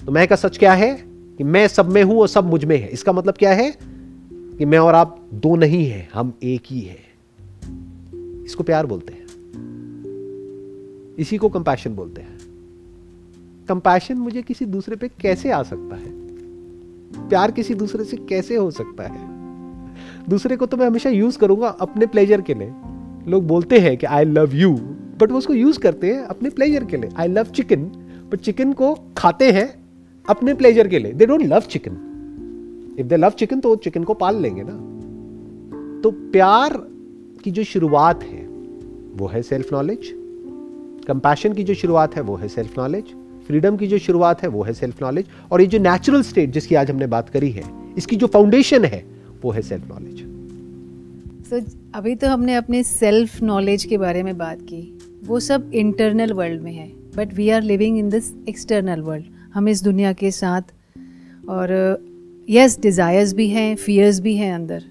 तो 0.00 0.12
मैं 0.12 0.26
का 0.28 0.36
सच 0.36 0.58
क्या 0.58 0.72
है? 0.72 1.11
कि 1.38 1.44
मैं 1.44 1.68
सब 1.68 1.92
में 1.92 2.02
हूँ 2.02 2.20
और 2.20 2.28
सब 2.28 2.44
मुझमें 2.44 2.80
है। 2.80 2.88
इसका 2.88 3.12
मतलब 3.12 3.34
क्या 3.34 3.52
है? 3.52 3.78
कि 4.58 4.64
मैं 4.64 4.78
और 4.78 4.94
आप 4.94 5.28
दो 5.34 5.56
नहीं 5.56 5.86
है, 5.86 6.08
हम 6.14 6.32
एक 6.42 6.62
ही 6.66 6.80
है। 6.80 6.98
इसको 8.44 8.64
प्यार 8.64 8.86
बोलते 8.86 9.12
हैं। 9.12 9.22
इसी 11.18 11.36
को 11.36 11.48
कंपैशन 11.48 11.94
बोलते 11.94 12.20
हैं। 12.20 12.38
कंपैशन 13.68 14.14
मुझे 14.14 14.42
किसी 14.42 14.64
दूसरे 14.64 14.96
पे 14.96 15.08
कैसे 15.08 15.50
आ 15.50 15.62
सकता 15.62 15.96
है? 15.96 16.22
प्यार 17.28 17.50
किसी 17.50 17.74
दूसरे 17.74 18.04
से 18.04 18.16
कैसे 18.16 18.56
हो 18.56 18.70
सकता 18.70 19.04
है? 19.04 19.28
दूसरे 20.28 20.56
को 20.56 20.66
तो 20.66 20.76
मैं 20.76 20.86
हमेशा 20.86 21.10
यूज़ 21.10 21.38
करूँगा 21.38 21.68
अपने 21.68 22.06
प्लेजर 22.06 22.40
के 22.40 22.54
लिए। 22.54 22.72
लोग 23.28 23.46
बोलते 23.46 23.78
हैं 23.78 23.96
कि 23.96 24.06
आई 24.06 24.24
लव 24.24 24.54
यू 24.54 24.72
बट 25.20 25.30
वो 25.30 25.38
उसको 25.38 25.54
यूज़ 25.54 25.78
करते 25.78 26.06
हैं 26.06 26.22
अपने 26.22 26.50
प्लेजर 26.50 26.84
के 26.84 26.96
लिए। 26.96 27.10
I 27.16 27.28
love 27.28 27.44
chicken 27.44 27.84
but 28.32 28.36
chicken 28.36 28.72
को 28.72 28.98
खाते 29.16 29.52
हैं 29.52 29.81
अपने 30.28 30.54
प्लेजर 30.54 30.88
के 30.88 30.98
लिए. 30.98 31.12
They 31.12 31.26
don't 31.26 31.42
love 31.42 31.60
chicken 31.70 32.94
if 32.98 33.06
they 33.06 33.16
love 33.16 33.30
chicken 33.30 33.60
तो 33.60 33.74
चिकन 33.76 34.04
को 34.04 34.14
पाल 34.14 34.40
लेंगे 34.42 34.62
ना. 34.64 34.72
तो 36.02 36.10
प्यार 36.32 36.76
की 37.44 37.50
जो 37.50 37.64
शुरुआत 37.64 38.22
है, 38.22 38.46
वो 39.16 39.26
है 39.26 39.42
सेल्फ 39.42 39.72
नॉलेज 39.72 40.10
कंपैशन 41.08 41.52
की 41.52 41.64
जो 41.64 41.74
शुरुआत 41.74 42.16
है, 42.16 42.22
वो 42.22 42.36
है 42.36 42.48
सेल्फ 42.48 42.78
नॉलेज 42.78 43.14
फ्रीडम 43.46 43.76
की 43.76 43.86
जो 43.86 43.98
शुरुआत 43.98 44.42
है, 44.42 44.48
वो 44.48 44.62
है 44.62 44.72
सेल्फ 44.72 45.02
नॉलेज 45.02 45.26
और 45.52 45.60
ये 45.60 45.66
जो 45.66 45.78
नेचुरल 45.78 46.22
स्टेट 46.22 46.50
जिसकी 46.50 46.74
आज 46.74 46.90
हमने 46.90 47.06
बात 47.06 47.28
करी 47.28 47.50
है, 47.50 47.62
इसकी 47.98 48.16
जो 48.16 48.26
फाउंडेशन 48.26 48.84
है, 48.84 49.04
वो 49.42 49.50
है 49.50 49.62
सेल्फ 49.62 49.88
नॉलेज 49.90 50.20
सो 51.50 51.60
अभी 51.94 52.14
तो 52.14 52.28
हमने 52.28 52.54
अपने 52.54 52.82
सेल्फ 52.82 53.42
नॉलेज 53.42 53.84
के 53.84 53.98
बारे 53.98 54.22
में 54.22 54.36
बात 54.38 54.60
की. 54.62 54.98
वो 55.26 55.40
सब 55.40 55.70
इंटरनल 55.74 56.32
वर्ल्ड 56.32 56.62
में 56.62 56.72
है 56.72 56.88
but 57.16 57.34
we 57.34 57.48
are 57.50 57.62
living 57.62 57.98
in 57.98 58.08
this 58.08 58.32
external 58.48 59.00
world 59.00 59.24
हम 59.54 59.68
इस 59.68 59.82
दुनिया 59.84 60.12
के 60.12 60.30
साथ। 60.30 60.62
और 61.48 61.70
यस 62.50 62.78
डिज़ायर्स 62.80 63.32
भी 63.32 63.48
हैं 63.48 63.76
फियर्स 63.76 64.20
भी 64.20 64.34
हैं 64.36 64.54
अंदर। 64.54 64.82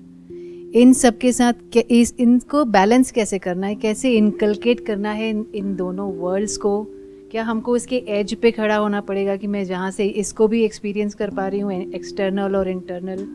इन 0.75 0.93
सब 0.93 1.17
के 1.17 1.31
साथ 1.31 1.77
इस 1.77 2.13
इनको 2.19 2.63
बैलेंस 2.65 3.11
कैसे 3.11 3.39
करना 3.39 3.67
है? 3.67 3.75
कैसे 3.75 4.11
इनकलकेट 4.11 4.85
करना 4.85 5.11
है 5.11 5.29
इन, 5.29 5.75
दोनों 5.75 6.11
वर्ल्ड्स 6.13 6.57
को? 6.57 6.83
क्या 7.31 7.43
हमको 7.43 7.75
इसके 7.75 7.95
एज 8.07 8.33
पे 8.33 8.51
खड़ा 8.51 8.75
होना 8.75 9.01
पड़ेगा 9.01 9.35
कि 9.35 9.47
मैं 9.47 9.65
जहाँ 9.65 9.91
से 9.91 10.05
इसको 10.05 10.47
भी 10.47 10.63
एक्सपीरियंस 10.63 11.13
कर 11.13 11.29
पा 11.29 11.47
रही 11.47 11.59
हूँ 11.59 11.73
एक्सटर्नल 11.73 12.55
और 12.55 12.69
internal 12.69 13.27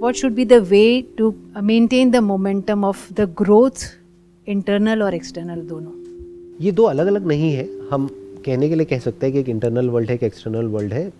what 0.00 0.14
should 0.14 0.34
be 0.34 0.44
the 0.44 0.52
way 0.52 1.04
to 1.18 1.34
maintain 1.62 2.10
the 2.10 2.16
momentum 2.16 2.84
of 2.84 3.12
the 3.12 3.20
growth 3.20 3.86
internal 4.46 5.02
और 5.02 5.14
एक्सटर्नल 5.14 5.60
दोनों? 5.60 5.92
ये 6.60 6.72
दो 6.72 6.82
अलग 6.82 7.06
अलग 7.06 7.26
नहीं 7.26 7.52
है। 7.52 7.68
हम 7.90 8.08
कहने 8.48 8.68
के 8.68 8.74
लिए 8.74 8.84
कह 8.84 8.98
सकते 8.98 9.26
हैं 9.26 9.32
कि 9.32 9.40
एक 9.40 9.48
इंटरनल 9.48 9.88
वर्ल्ड 9.88 10.08
है, 10.08 10.14
एक 10.14 10.22
एक्सटर्नल 10.22 10.66
वर्ल्ड 10.66 10.92
है, 10.92 11.12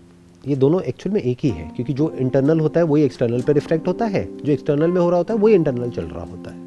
ये 0.49 0.57
दोनों 0.57 0.83
एक्चुअल 0.83 1.15
में 1.15 1.21
एक 1.23 1.39
ही 1.43 1.49
है, 1.49 1.73
क्योंकि 1.77 1.93
जो 1.93 2.11
इंटरनल 2.11 2.61
होता 2.61 2.81
है, 2.81 2.87
वही 2.87 3.03
एक्सटर्नल 3.03 3.43
पे 3.43 3.53
रिफ्लेक्ट 3.53 3.89
होता 3.89 4.05
है, 4.05 4.37
जो 4.37 4.53
एक्सटर्नल 4.53 4.91
में 4.91 5.01
हो 5.01 5.11
रहा 5.11 5.19
होता 5.19 5.35
है, 5.35 5.41
वही 5.41 5.55
इंटरनल 5.55 5.91
चल 5.91 6.03
रहा 6.03 6.25
होता 6.25 6.51
है। 6.51 6.59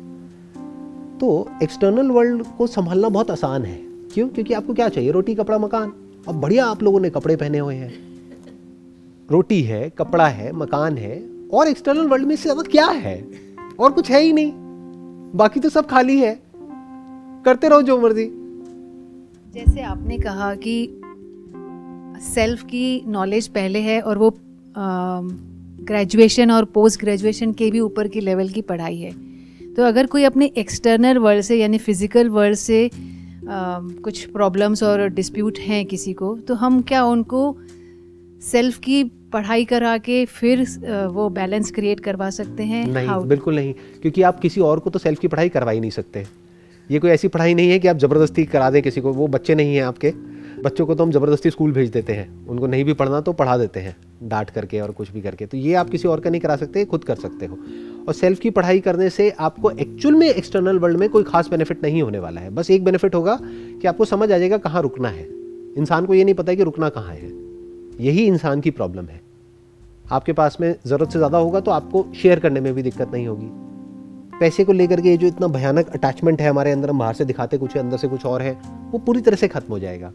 तो 1.20 1.50
एक्सटर्नल 1.64 2.12
वर्ल्ड 2.12 2.44
को 2.58 2.68
संभालना 2.68 3.10
बहुत 3.10 3.32
आसान 3.32 3.66
है, 3.66 3.80
क्यों? 4.14 4.28
क्योंकि 4.30 4.54
आपको 4.54 4.74
क्या 4.74 4.90
चाहिए? 4.90 5.12
रोटी, 5.12 5.36
कपड़ा, 5.36 5.58
मकान। 5.58 5.94
अब 6.28 6.36
बढ़िया 6.36 6.66
आप 6.66 6.84
लोगों 6.84 7.00
ने 7.00 7.10
कपड़े 7.10 7.36
पहने 7.36 7.60
हुए 7.60 7.76
हैं। 7.76 7.94
रोटी 9.32 9.62
है, 9.62 9.90
कपड़ा 9.90 10.28
है, 10.28 10.52
मकान 10.52 10.98
है, 10.98 11.30
और 11.54 11.68
एक्सटर्नल 11.68 12.08
वर्ल्ड 12.08 12.26
में 12.26 12.34
इससे 12.34 12.44
ज़्यादा 12.44 12.62
क्या 12.62 12.86
है? 12.86 13.26
और 13.80 13.92
कुछ 13.92 14.12
है 14.12 14.22
ही 14.22 14.34
नहीं। 14.34 14.52
बाकी 15.36 15.60
तो 15.60 15.70
सब 15.70 15.86
खाली 15.86 16.18
है। 16.18 16.40
करते 17.46 17.70
रहो 17.70 17.82
जो 17.82 18.02
मर्ज़ी। 18.02 18.41
जैसे 19.54 19.82
आपने 19.82 20.18
कहा 20.18 20.54
कि 20.56 20.76
सेल्फ 22.26 22.64
की 22.64 23.02
नॉलेज 23.08 23.48
पहले 23.48 23.80
है 23.80 24.00
और 24.02 24.18
वो 24.18 24.30
ग्रेजुएशन 24.78 26.52
और 26.52 26.66
पोस्ट 26.66 27.00
ग्रेजुएशन 27.00 27.52
के 27.54 27.70
भी 27.72 27.80
ऊपर 27.80 28.08
की 28.08 28.20
लेवल 28.20 28.50
की 28.50 28.62
पढ़ाई 28.62 28.98
है। 28.98 29.12
तो 29.74 29.84
अगर 29.84 30.06
कोई 30.06 30.24
अपने 30.24 30.46
एक्सटर्नल 30.58 31.18
वर्ल्ड 31.18 31.44
से 31.44 31.60
यानी 31.60 31.78
फ़िज़िकल 31.78 32.30
वर्ल्ड 32.30 32.58
से 32.58 32.86
आ, 32.86 33.80
कुछ 34.04 34.26
प्रॉब्लम्स 34.26 34.84
और 34.84 35.08
डिस्प्यूट 35.10 35.58
हैं 35.60 35.86
किसी 35.86 36.14
को 36.14 36.36
तो 36.48 36.56
हम 36.56 36.82
क्या 36.82 37.04
उनको 37.06 37.56
सेल्फ 38.42 38.78
की 38.80 39.04
पढ़ाई 39.34 39.66
करा 39.66 39.98
के 39.98 40.26
फिर 40.26 40.62
वो 41.12 41.30
बैलेंस 41.30 41.72
क्रिएट 41.72 42.00
करवा 42.00 42.30
सकते 42.30 42.64
हैं? 42.64 42.86
नहीं 42.88 43.28
बिल्कुल 43.28 43.56
नहीं 43.56 43.74
क्योंकि 44.02 44.22
आप 44.22 44.40
किसी 44.40 44.62
और 44.62 44.80
को 44.80 44.90
तो 44.90 45.00
सेल्फ 45.00 45.20
की 45.20 45.28
पढ़ाई 45.28 45.50
करवा 45.50 45.72
ही 45.72 45.80
नहीं 45.80 45.92
सकते। 45.92 46.26
ये 46.92 47.00
कोई 47.00 47.12
ऐसी 47.12 47.28
पढ़ाई 47.28 47.54
नहीं 47.54 47.70
है 47.70 47.80
कि 47.80 47.88
आप 47.88 47.98
ज़बरदस्ती 47.98 48.44
करा 48.46 48.70
दें 48.70 48.82
किसी 48.82 49.02
को। 49.02 49.12
वो 49.14 49.28
बच्चे 49.28 49.56
नहीं 49.56 49.76
हैं 49.76 49.84
आपके। 49.84 50.14
बच्चों 50.64 50.86
को 50.86 50.96
तो 50.96 51.04
हम 51.04 51.12
ज़बरदस्ती 51.12 51.50
स्कूल 51.50 51.72
भेज 51.72 51.90
देते 51.90 52.14
हैं। 52.14 52.48
उनको 52.48 52.68
नहीं 52.68 52.84
भी 52.86 52.94
पढ़ना 52.94 53.22
तो 53.22 53.34
पढ़ा 53.34 53.58
देते 53.58 53.80
हैं, 53.80 53.96
डांट 54.24 54.50
करके 54.50 54.80
और 54.80 54.92
कुछ 54.92 55.12
भी 55.12 55.22
करके। 55.22 55.46
तो 55.46 55.58
ये 55.58 55.74
आप 55.74 55.90
किसी 55.90 56.08
और 56.08 56.20
का 56.20 56.30
नहीं 56.30 56.42
करा 56.42 56.56
सकते 56.56 56.84
खुद 56.86 57.04
कर 57.04 57.16
सकते 57.16 57.46
हो। 57.46 57.58
और 58.08 58.14
सेल्फ 58.14 58.40
की 58.40 58.50
पढ़ाई 58.50 58.80
करने 58.80 59.10
से 59.10 59.30
आपको 59.30 59.72
एक्चुअल 59.72 60.16
में, 60.16 60.28
एक्सटर्नल 60.28 60.80
वर्ल्ड 60.80 60.98
में 60.98 61.08
कोई 61.10 61.24
खास 61.24 61.50
बेनिफिट 61.50 61.84
नहीं 61.84 62.02
होने 62.02 62.20
वाला 62.20 62.42
है। 62.42 62.50
बस 62.50 62.72
एक 62.72 62.84
बेनिफिट 62.84 63.16
होगा 63.16 63.38
कि 63.42 63.88
आपको 63.88 64.06
समझ 64.06 64.32
आ 64.32 64.38
जाएगा 64.38 64.58
कहाँ 64.58 64.82
रुकना 64.82 65.10
है। 65.10 65.28
इंसान 65.78 66.06
को 66.06 66.14
ये 66.14 66.24
नहीं 66.24 66.36
पता 66.36 66.52
है 66.52 66.56
कि 66.56 66.64
रुकना 66.64 66.90
कहाँ 66.90 67.14
है। 67.14 67.32
यही 68.02 68.26
इंसान 68.26 68.62
की 68.62 68.72
प्रॉब्लम 68.72 69.06
है। 69.06 69.22
आपके 70.12 70.34
पास 70.34 70.58
में 70.62 70.74
ज़रूरत 70.88 71.12
से 71.12 71.20
ज़्यादा 71.20 71.38
होगा 71.38 71.60
तो 71.60 71.72
आपको 71.72 72.06
शेयर 72.22 72.40
करने 72.40 72.60
में 72.60 72.74
भी 72.74 72.84
दिक्कत 72.84 73.12
नहीं 73.14 73.28
होगी। 73.28 73.50
पैसे 74.42 74.64
को 74.64 74.74
लेकर 74.74 75.02
के 75.02 75.10
ये 75.10 75.18
जो 75.18 75.28
इतना 75.28 75.48
भयानक 75.50 75.90
अटैचमेंट 75.90 76.42
है 76.42 76.50
हमारे 76.50 76.72
अंदर, 76.72 76.90
हम 76.90 77.00
बाहर 77.00 77.14
से 77.14 77.26
दिखाते 77.26 77.58
कुछ 77.58 77.76
है, 77.76 77.82
अंदर 77.82 77.98
से 77.98 78.08
कुछ 78.08 78.26
और 78.26 78.42
है, 78.42 78.52
वो 78.92 79.00
पूरी 79.00 79.22
तरह 79.22 79.36
से 79.36 79.48
खत्म 79.48 79.74
हो 79.74 79.80
जाएगा। 79.80 80.12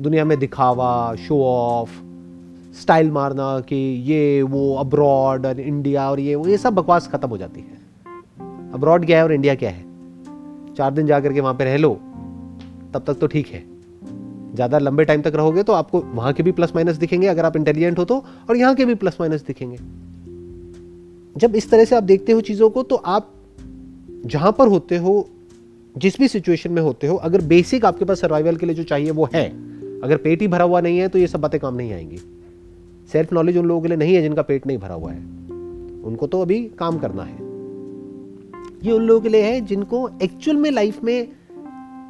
दुनिया 0.00 0.24
में 0.24 0.38
दिखावा 0.38 1.14
शो 1.18 1.42
ऑफ़ 1.44 1.90
स्टाइल 2.74 3.10
मारना 3.10 3.48
कि 3.60 3.76
ये, 4.06 4.42
वो 4.44 4.74
अब्रॉड 4.76 5.46
और 5.46 5.60
इंडिया 5.60 6.10
और 6.10 6.20
ये, 6.20 6.34
वो, 6.34 6.46
ये 6.46 6.58
सब 6.58 6.74
बकवास 6.74 7.08
खत्म 7.08 7.28
हो 7.28 7.38
जाती 7.38 7.60
है। 7.60 8.72
अब्रॉड 8.74 9.06
क्या 9.06 9.18
है 9.18 9.24
और 9.24 9.32
इंडिया 9.32 9.54
क्या 9.54 9.70
है? 9.70 9.84
चार 10.76 10.90
दिन 10.90 11.06
जा 11.06 11.20
करके 11.20 11.40
वहाँ 11.40 11.54
पर 11.54 11.64
रह 11.64 11.76
लो, 11.76 11.92
तब 12.94 13.04
तक 13.06 13.14
तो 13.14 13.26
ठीक 13.26 13.48
है। 13.48 13.64
ज़्यादा 14.54 14.78
लंबे 14.78 15.04
टाइम 15.04 15.22
तक 15.22 15.32
रहोगे 15.34 15.62
तो 15.62 15.72
आपको 15.72 16.00
वहाँ 16.14 16.32
के 16.32 16.42
भी 16.42 16.52
प्लस 16.52 16.72
माइनस 16.74 16.96
दिखेंगे, 16.96 17.26
अगर 17.26 17.44
आप 17.44 17.56
इंटेलिजेंट 17.56 17.98
हो 17.98 18.04
तो 18.04 18.24
और 18.50 18.56
यहाँ 18.56 18.74
के 18.74 18.84
भी 18.84 18.94
प्लस 18.96 19.16
माइनस 19.20 19.44
दिखेंगे। 19.46 19.78
जब 21.36 21.56
इस 21.56 21.70
तरह 21.70 21.84
से 21.84 21.96
आप 21.96 22.02
देखते 22.02 22.32
हो 22.32 22.40
चीज़ों 22.40 22.70
को 22.70 22.82
तो 22.82 22.96
आप 22.96 23.34
जहाँ 24.26 24.52
पर 24.52 24.68
होते 24.68 24.96
हो, 24.96 25.28
जिस 25.98 26.18
भी 26.18 26.28
सिचुएशन 26.28 26.72
में 26.72 26.82
होते 26.82 27.06
हो, 27.06 27.16
अगर 27.16 27.40
बेसिक 27.40 27.84
आपके 27.84 28.04
पास 28.04 28.20
सर्वाइवल 28.20 28.56
के 28.56 28.66
लिए 28.66 28.74
जो 28.74 28.82
चाहिए 28.82 29.10
वो 29.10 29.28
है। 29.34 29.70
अगर 30.00 30.16
पेट 30.16 30.42
ही 30.42 30.48
भरा 30.48 30.64
हुआ 30.64 30.80
नहीं 30.80 30.98
है 30.98 31.08
तो 31.08 31.18
ये 31.18 31.26
सब 31.26 31.40
बातें 31.40 31.60
काम 31.60 31.74
नहीं 31.74 31.92
आएँगी। 31.92 32.16
सेल्फ 33.12 33.32
नॉलेज 33.32 33.56
उन 33.56 33.66
लोगों 33.66 33.82
के 33.82 33.88
लिए 33.88 33.96
नहीं 33.96 34.14
है 34.14 34.22
जिनका 34.22 34.42
पेट 34.42 34.66
नहीं 34.66 34.78
भरा 34.78 34.94
हुआ 34.94 35.12
है। 35.12 35.18
उनको 36.02 36.26
तो 36.26 36.40
अभी 36.42 36.70
काम 36.78 36.98
करना 36.98 37.22
है। 37.22 37.36
ये 38.84 38.92
उन 38.92 39.02
लोगों 39.02 39.20
के 39.20 39.28
लिए 39.28 39.42
है 39.42 39.60
जिनको 39.60 40.10
एक्चुअल 40.22 40.56
में 40.56 40.70
लाइफ 40.70 41.04
में 41.04 41.28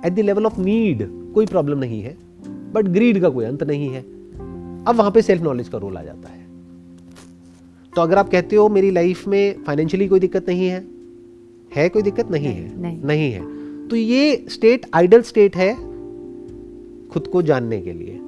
at 0.06 0.12
the 0.12 0.18
level 0.18 0.46
of 0.46 0.60
need 0.60 1.08
कोई 1.34 1.46
प्रॉब्लम 1.46 1.78
नहीं 1.78 2.02
है 2.02 2.16
बट 2.72 2.88
ग्रीड 2.88 3.20
का 3.20 3.28
कोई 3.28 3.44
अंत 3.44 3.62
नहीं 3.62 3.88
है। 3.88 4.00
अब 4.84 4.94
वहाँ 4.96 5.10
पे 5.10 5.22
सेल्फ 5.22 5.42
नॉलेज 5.42 5.68
का 5.68 5.78
रोल 5.78 5.96
आ 5.96 6.02
जाता 6.02 6.28
है। 6.28 6.39
तो 7.96 8.02
अगर 8.02 8.18
आप 8.18 8.28
कहते 8.28 8.56
हो 8.56 8.68
मेरी 8.68 8.90
लाइफ 8.90 9.28
में 9.28 9.62
फाइनेंशियली 9.64 10.08
कोई 10.08 10.20
दिक्कत 10.20 10.48
नहीं 10.48 10.68
है 10.68 10.86
है 11.74 11.88
कोई 11.88 12.02
दिक्कत? 12.02 12.30
नहीं, 12.30 12.44
नहीं 12.44 12.56
है। 12.56 12.80
नहीं।, 12.80 13.02
नहीं 13.04 13.32
है। 13.32 13.60
तो 13.88 13.96
ये 13.96 14.46
स्टेट 14.48 14.86
आइडल 14.94 15.22
स्टेट 15.22 15.56
है 15.56 15.74
खुद 17.08 17.26
को 17.26 17.42
जानने 17.42 17.80
के 17.80 17.92
लिए। 17.92 18.20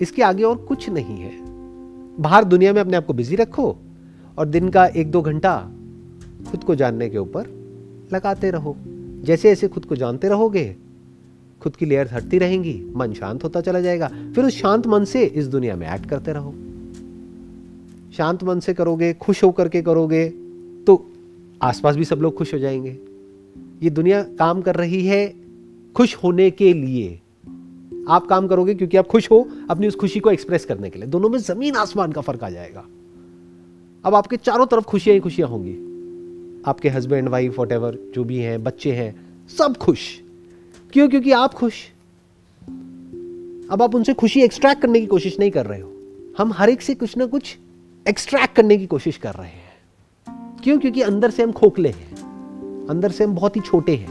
इसके 0.00 0.22
आगे 0.22 0.42
और 0.42 0.56
कुछ 0.56 0.90
नहीं 0.90 1.16
है। 1.16 1.32
बाहर 2.20 2.44
दुनिया 2.44 2.72
में 2.72 2.80
अपने 2.80 2.96
आप 2.96 3.06
को 3.06 3.12
बिज़ी 3.12 3.36
रखो 3.36 3.76
और 4.38 4.46
दिन 4.46 4.68
का 4.68 4.86
एक 4.86 5.10
दो 5.10 5.22
घंटा 5.22 5.70
खुद 6.50 6.64
को 6.64 6.74
जानने 6.74 7.10
के 7.10 7.18
ऊपर 7.18 7.46
लगाते 8.12 8.50
रहो। 8.50 8.76
जैसे 9.22 9.48
जैसे 9.48 9.68
खुद 9.68 9.84
को 9.84 9.96
जानते 9.96 10.28
रहोगे 10.28 10.76
खुद 11.62 11.76
की 11.76 11.86
लेयर 11.86 12.08
हटती 12.12 12.38
रहेंगी 12.38 12.86
मन 12.96 13.12
शांत 13.12 13.44
होता 13.44 13.60
चला 13.60 13.80
जाएगा। 13.80 14.08
फिर 14.34 14.44
उस 14.44 14.52
शांत 14.52 14.86
मन 14.86 15.04
से 15.04 15.24
इस 15.24 15.46
दुनिया 15.46 15.76
में 15.76 15.94
एक्ट 15.94 16.06
करते 16.06 16.32
रहो। 16.32 16.54
शांत 18.16 18.44
मन 18.44 18.60
से 18.60 18.74
करोगे, 18.74 19.14
खुश 19.14 19.44
होकर 19.44 19.68
के 19.68 19.82
करोगे 19.82 20.28
तो 20.86 21.10
आसपास 21.62 21.96
भी 21.96 22.04
सब 22.04 22.16
लोग 22.16 22.34
खुश 22.34 22.54
हो 22.54 22.58
जाएँगे। 22.58 22.98
ये 23.82 23.90
दुनिया 23.90 24.22
काम 24.22 24.62
कर 24.62 24.74
रही 24.74 25.06
है 25.06 25.34
खुश 25.96 26.16
होने 26.16 26.50
के 26.50 26.72
लिए। 26.72 27.20
आप 28.08 28.26
काम 28.30 28.48
करोगे 28.48 28.74
क्योंकि 28.74 28.96
आप 28.96 29.06
खुश 29.06 29.30
हो 29.30 29.48
अपनी 29.70 29.88
उस 29.88 29.96
खुशी 29.96 30.20
को 30.20 30.30
एक्सप्रेस 30.30 30.64
करने 30.64 30.90
के 30.90 30.98
लिए। 30.98 31.08
दोनों 31.08 31.28
में 31.28 31.38
ज़मीन 31.38 31.76
आसमान 31.76 32.12
का 32.12 32.20
फ़र्क 32.20 32.44
आ 32.44 32.50
जाएगा। 32.50 32.84
अब 34.04 34.14
आपके 34.14 34.36
चारों 34.36 34.66
तरफ़ 34.66 34.84
खुशियाँ 34.84 35.14
ही 35.14 35.20
खुशियाँ 35.20 35.48
होंगी। 35.48 35.72
आपके 36.66 36.88
हस्बैंड 36.88 37.28
वाइफ 37.28 37.60
वट 37.60 38.12
जो 38.14 38.24
भी 38.24 38.36
हैं, 38.36 38.62
बच्चे 38.62 38.92
हैं, 38.92 39.26
सब 39.48 39.76
खुश। 39.76 40.00
क्यों? 40.92 41.08
क्योंकि 41.08 41.32
आप 41.32 41.54
खुश। 41.54 41.74
अब 43.70 43.78
आप 43.82 43.94
उनसे 43.94 44.14
खुशी 44.14 44.40
एक्सट्रैक्ट 44.40 44.82
करने 44.82 45.00
की 45.00 45.06
कोशिश 45.06 45.38
नहीं 45.40 45.50
कर 45.50 45.66
रहे 45.66 45.80
हो। 45.80 45.92
हम 46.38 46.52
हर 46.52 46.70
एक 46.70 46.82
से 46.82 46.94
कुछ 46.94 47.16
ना 47.16 47.26
कुछ 47.26 47.58
एक्सट्रैक्ट 48.08 48.54
करने 48.54 48.76
की 48.76 48.86
कोशिश 48.86 49.16
कर 49.16 49.34
रहे 49.34 49.48
हैं। 49.48 49.66
क्यों? 50.62 50.78
क्योंकि 50.78 51.02
अंदर 51.02 51.30
से 51.30 51.42
हम 51.42 51.52
खोखले 51.52 51.88
हैं। 51.88 52.16
अंदर 52.86 53.10
से 53.10 53.24
हम 53.24 53.34
बहुत 53.34 53.56
ही 53.56 53.60
छोटे 53.60 53.96
हैं। 53.96 54.08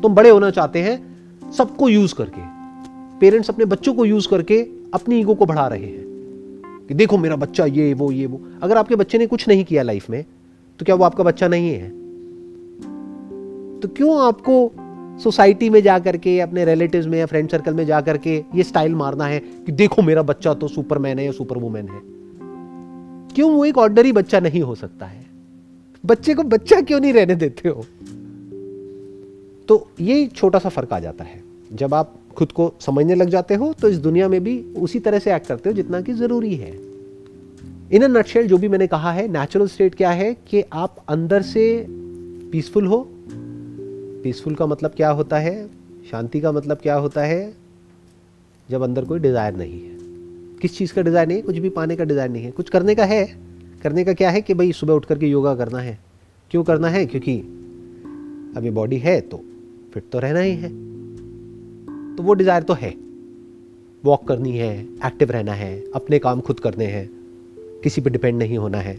तो 0.00 0.08
हम 0.08 0.14
बड़े 0.14 0.30
होना 0.30 0.50
चाहते 0.50 0.82
हैं, 0.82 1.18
सबको 1.52 1.88
यूज़ 1.88 2.14
करके 2.14 2.40
पेरेंट्स 3.20 3.48
अपने 3.48 3.64
बच्चों 3.64 3.94
को 3.94 4.04
यूज़ 4.04 4.28
करके 4.28 4.62
अपनी 4.94 5.20
ईगो 5.20 5.34
को 5.34 5.46
बढ़ा 5.46 5.66
रहे 5.66 5.84
हैं। 5.84 6.04
कि 6.88 6.94
देखो 6.94 7.18
मेरा 7.18 7.36
बच्चा 7.36 7.64
ये, 7.64 7.94
वो 7.94 8.12
ये, 8.12 8.26
वो। 8.26 8.40
अगर 8.62 8.76
आपके 8.76 8.96
बच्चे 8.96 9.18
ने 9.18 9.26
कुछ 9.26 9.48
नहीं 9.48 9.64
किया 9.64 9.82
लाइफ 9.82 10.10
में 10.10 10.24
तो 10.78 10.84
क्या 10.84 10.94
वो 10.94 11.04
आपका 11.04 11.24
बच्चा 11.24 11.48
नहीं 11.48 11.70
है? 11.70 11.90
तो 13.80 13.88
क्यों 13.88 14.26
आपको 14.26 14.72
सोसाइटी 15.18 15.70
में 15.70 15.82
जा 15.82 15.98
करके, 15.98 16.40
अपने 16.40 16.64
रिलेटिव्स 16.64 17.06
में 17.06 17.18
या 17.18 17.26
फ्रेंड 17.26 17.48
सर्कल 17.48 17.74
में 17.74 17.86
जा 17.86 18.00
करके 18.00 18.44
ये 18.54 18.62
स्टाइल 18.62 18.94
मारना 18.94 19.24
है 19.24 19.38
कि 19.38 19.72
देखो 19.72 20.02
मेरा 20.02 20.22
बच्चा 20.22 20.54
तो 20.54 20.68
सुपरमैन 20.68 21.18
है 21.18 21.24
या 21.24 21.32
सुपर 21.32 21.56
वुमेन 21.56 21.88
है? 21.88 22.17
क्यों 23.34 23.50
वो 23.52 23.64
एक 23.64 23.78
ऑर्डनरी 23.78 24.12
बच्चा 24.12 24.40
नहीं 24.40 24.62
हो 24.62 24.74
सकता 24.74 25.06
है? 25.06 25.26
बच्चे 26.06 26.34
को 26.34 26.42
बच्चा 26.42 26.80
क्यों 26.80 27.00
नहीं 27.00 27.12
रहने 27.12 27.34
देते 27.34 27.68
हो? 27.68 27.84
तो 29.68 29.90
ये 30.00 30.26
छोटा 30.26 30.58
सा 30.58 30.68
फ़र्क 30.68 30.92
आ 30.92 30.98
जाता 30.98 31.24
है। 31.24 31.42
जब 31.72 31.94
आप 31.94 32.14
खुद 32.36 32.52
को 32.52 32.72
समझने 32.80 33.14
लग 33.14 33.28
जाते 33.28 33.54
हो 33.54 33.72
तो 33.72 33.88
इस 33.88 33.98
दुनिया 33.98 34.28
में 34.28 34.44
भी 34.44 34.58
उसी 34.76 34.98
तरह 34.98 35.18
से 35.18 35.34
एक्ट 35.34 35.46
करते 35.46 35.68
हो 35.68 35.74
जितना 35.76 36.00
कि 36.00 36.12
ज़रूरी 36.12 36.54
है। 36.54 36.70
इन 37.92 38.04
नटशेल 38.04 38.48
जो 38.48 38.58
भी 38.58 38.68
मैंने 38.68 38.86
कहा 38.86 39.12
है 39.12 39.28
नेचुरल 39.28 39.66
स्टेट 39.66 39.94
क्या 39.94 40.10
है? 40.10 40.34
कि 40.34 40.64
आप 40.72 40.96
अंदर 41.08 41.42
से 41.42 41.86
पीसफुल 42.52 42.86
हो। 42.86 43.08
पीसफुल 44.24 44.54
का 44.54 44.66
मतलब 44.66 44.90
क्या 44.90 45.10
होता 45.10 45.38
है? 45.38 45.68
शांति 46.10 46.40
का 46.40 46.52
मतलब 46.52 46.76
क्या 46.76 46.94
होता 46.94 47.20
है? 47.20 47.54
जब 48.70 48.82
अंदर 48.82 49.04
कोई 49.04 49.18
डिज़ायर 49.18 49.56
नहीं 49.56 49.80
है। 49.82 49.97
किस 50.60 50.76
चीज़ 50.78 50.94
का 50.94 51.02
डिज़ायर 51.02 51.28
नहीं 51.28 51.36
है, 51.36 51.42
कुछ 51.42 51.58
भी 51.58 51.68
पाने 51.68 51.96
का 51.96 52.04
डिज़ायर 52.04 52.30
नहीं 52.30 52.44
है। 52.44 52.50
कुछ 52.50 52.70
करने 52.70 52.94
का 52.94 53.04
है। 53.04 53.24
करने 53.82 54.04
का 54.04 54.12
क्या 54.12 54.30
है 54.30 54.40
कि 54.42 54.54
भाई 54.54 54.72
सुबह 54.72 54.94
उठ 54.94 55.04
करके 55.04 55.26
योगा 55.26 55.54
करना 55.54 55.78
है। 55.78 55.98
क्यों 56.50 56.64
करना 56.64 56.88
है? 56.88 57.06
क्योंकि 57.06 57.38
अभी 58.56 58.70
बॉडी 58.70 58.98
है 58.98 59.20
तो 59.20 59.40
फिट 59.94 60.04
तो 60.12 60.18
रहना 60.18 60.40
ही 60.40 60.54
है। 60.54 60.68
तो 62.16 62.22
वो 62.22 62.34
डिज़ायर 62.34 62.62
तो 62.62 62.74
है। 62.74 62.94
वॉक 64.04 64.28
करनी 64.28 64.56
है 64.56 64.84
एक्टिव 65.06 65.30
रहना 65.30 65.52
है, 65.52 65.84
अपने 65.94 66.18
काम 66.18 66.40
खुद 66.40 66.60
करने 66.60 66.84
हैं, 66.84 67.08
किसी 67.82 68.00
पे 68.00 68.10
डिपेंड 68.10 68.38
नहीं 68.38 68.58
होना 68.58 68.78
है। 68.78 68.98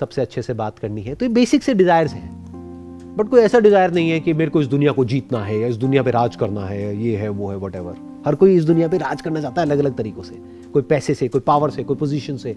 सबसे 0.00 0.22
अच्छे 0.22 0.42
से 0.42 0.54
बात 0.54 0.78
करनी 0.78 1.02
है। 1.02 1.14
तो 1.14 1.26
ये 1.26 1.32
बेसिक 1.32 1.62
से 1.62 1.74
डिज़ायर्स 1.74 2.12
हैं। 2.12 3.16
बट 3.16 3.28
कोई 3.28 3.40
ऐसा 3.40 3.58
डिज़ायर 3.58 3.90
नहीं 3.90 4.10
है 4.10 4.20
कि 4.20 4.32
मेरे 4.32 4.50
को 4.50 4.60
इस 4.60 4.66
दुनिया 4.66 4.92
को 4.92 5.04
जीतना 5.04 5.44
है, 5.44 5.58
या 5.58 5.66
इस 5.66 5.76
दुनिया 5.76 6.02
पे 6.02 6.10
राज 6.10 6.36
करना 6.36 6.66
है, 6.66 7.04
ये 7.04 7.16
है, 7.16 7.28
वो 7.28 7.50
है 7.50 7.56
वट 7.56 7.76
हर 8.24 8.34
कोई 8.34 8.54
इस 8.56 8.64
दुनिया 8.64 8.88
पे 8.88 8.98
राज 8.98 9.20
करना 9.20 9.40
चाहता 9.40 9.62
है 9.62 9.66
अलग 9.68 9.78
अलग 9.78 9.96
तरीकों 9.96 10.22
से। 10.22 10.34
कोई 10.72 10.82
पैसे 10.82 11.14
से, 11.14 11.28
कोई 11.28 11.40
पावर 11.40 11.70
से, 11.70 11.84
कोई 11.84 11.96
पोजीशन 11.96 12.36
से, 12.36 12.56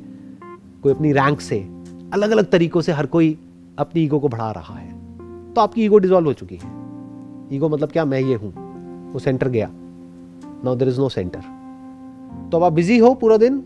कोई 0.84 0.94
अपनी 0.94 1.12
रैंक 1.14 1.42
से। 1.42 1.60
अलग 2.14 2.32
अलग 2.32 2.50
तरीकों 2.52 2.82
से 2.82 2.92
हर 2.92 3.06
कोई 3.06 3.38
अपनी 3.78 4.02
ईगो 4.02 4.20
को 4.20 4.28
बढ़ा 4.28 4.52
रहा 4.52 4.76
है। 4.76 5.54
तो 5.54 5.62
आपकी 5.62 5.86
ईगो 5.86 5.98
डिजोल्व 5.98 6.28
हो 6.28 6.34
चुकी 6.34 6.56
है। 6.56 6.72
ईगो 7.54 7.70
मतलब 7.70 7.92
क्या? 7.92 8.06
मैं 8.06 8.20
ये 8.20 8.36
हूँ। 8.36 8.54
वो 9.14 9.20
सेंटर 9.20 9.50
गया। 9.50 9.70
Now 10.66 10.76
there 10.76 10.88
is 10.88 11.00
no 11.00 11.10
centre 11.10 11.40
तो 12.52 12.58
अब 12.58 12.64
आप 12.64 12.74
बिज़ी 12.74 12.98
हो 12.98 13.14
पूरा 13.14 13.38
दिन, 13.38 13.58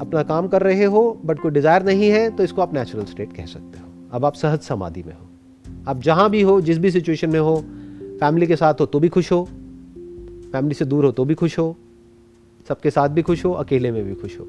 अपना 0.00 0.22
काम 0.22 0.48
कर 0.48 0.62
रहे 0.62 0.84
हो 0.84 1.00
बट 1.24 1.40
कोई 1.40 1.50
डिज़ायर 1.50 1.82
नहीं 1.82 2.08
है 2.10 2.30
तो 2.30 2.44
इसको 2.44 2.62
आप 2.62 2.74
नेचुरल 2.74 3.04
स्टेट 3.04 3.32
कह 3.32 3.46
सकते 3.46 3.78
हो। 3.78 3.86
अब 4.12 4.24
आप 4.24 4.34
सहज 4.34 4.60
समाधि 4.60 5.02
में 5.02 5.12
हो। 5.14 5.26
आप 5.88 6.00
जहाँ 6.00 6.28
भी 6.30 6.42
हो, 6.42 6.60
जिस 6.60 6.78
भी 6.78 6.90
सिचुएशन 6.90 7.30
में 7.30 7.40
हो 7.40 7.56
फैमिली 8.20 8.46
के 8.46 8.56
साथ 8.56 8.80
हो 8.80 8.86
तो 8.86 9.00
भी 9.00 9.08
खुश 9.08 9.32
हो। 9.32 9.46
फैमिली 10.52 10.74
से 10.74 10.84
दूर 10.84 11.04
हो 11.04 11.10
तो 11.12 11.24
भी 11.24 11.34
खुश 11.34 11.58
हो, 11.58 11.76
सबके 12.68 12.90
साथ 12.90 13.08
भी 13.08 13.22
खुश 13.22 13.44
हो, 13.44 13.52
अकेले 13.52 13.90
में 13.90 14.04
भी 14.04 14.14
खुश 14.14 14.38
हो। 14.40 14.46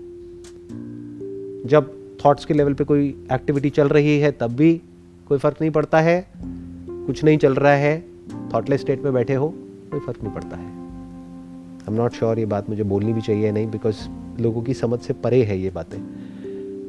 जब 1.69 1.91
थॉट्स 2.25 2.45
के 2.45 2.53
लेवल 2.53 2.73
पे 2.73 2.83
कोई 2.83 3.07
एक्टिविटी 3.31 3.69
चल 3.69 3.87
रही 3.87 4.19
है, 4.19 4.31
तब 4.31 4.51
भी 4.51 4.81
कोई 5.27 5.37
फ़र्क 5.37 5.57
नहीं 5.61 5.71
पड़ता 5.71 5.99
है। 5.99 6.27
कुछ 6.35 7.23
नहीं 7.23 7.37
चल 7.37 7.55
रहा 7.55 7.73
है 7.73 8.05
थॉटलेस 8.53 8.81
स्टेट 8.81 9.03
में 9.03 9.13
बैठे 9.13 9.33
हो, 9.33 9.49
कोई 9.91 9.99
फ़र्क 9.99 10.23
नहीं 10.23 10.33
पड़ता 10.33 10.57
है। 10.57 10.65
आई 10.65 11.93
एम 11.93 11.93
नॉट 11.93 12.13
श्योर 12.13 12.39
ये 12.39 12.45
बात 12.45 12.69
मुझे 12.69 12.83
बोलनी 12.83 13.13
भी 13.13 13.21
चाहिए 13.21 13.51
नहीं 13.51 13.67
बिकॉज़ 13.67 14.07
लोगों 14.41 14.61
की 14.61 14.73
समझ 14.73 14.99
से 14.99 15.13
परे 15.13 15.43
है 15.43 15.59
ये 15.59 15.69
बातें। 15.69 15.99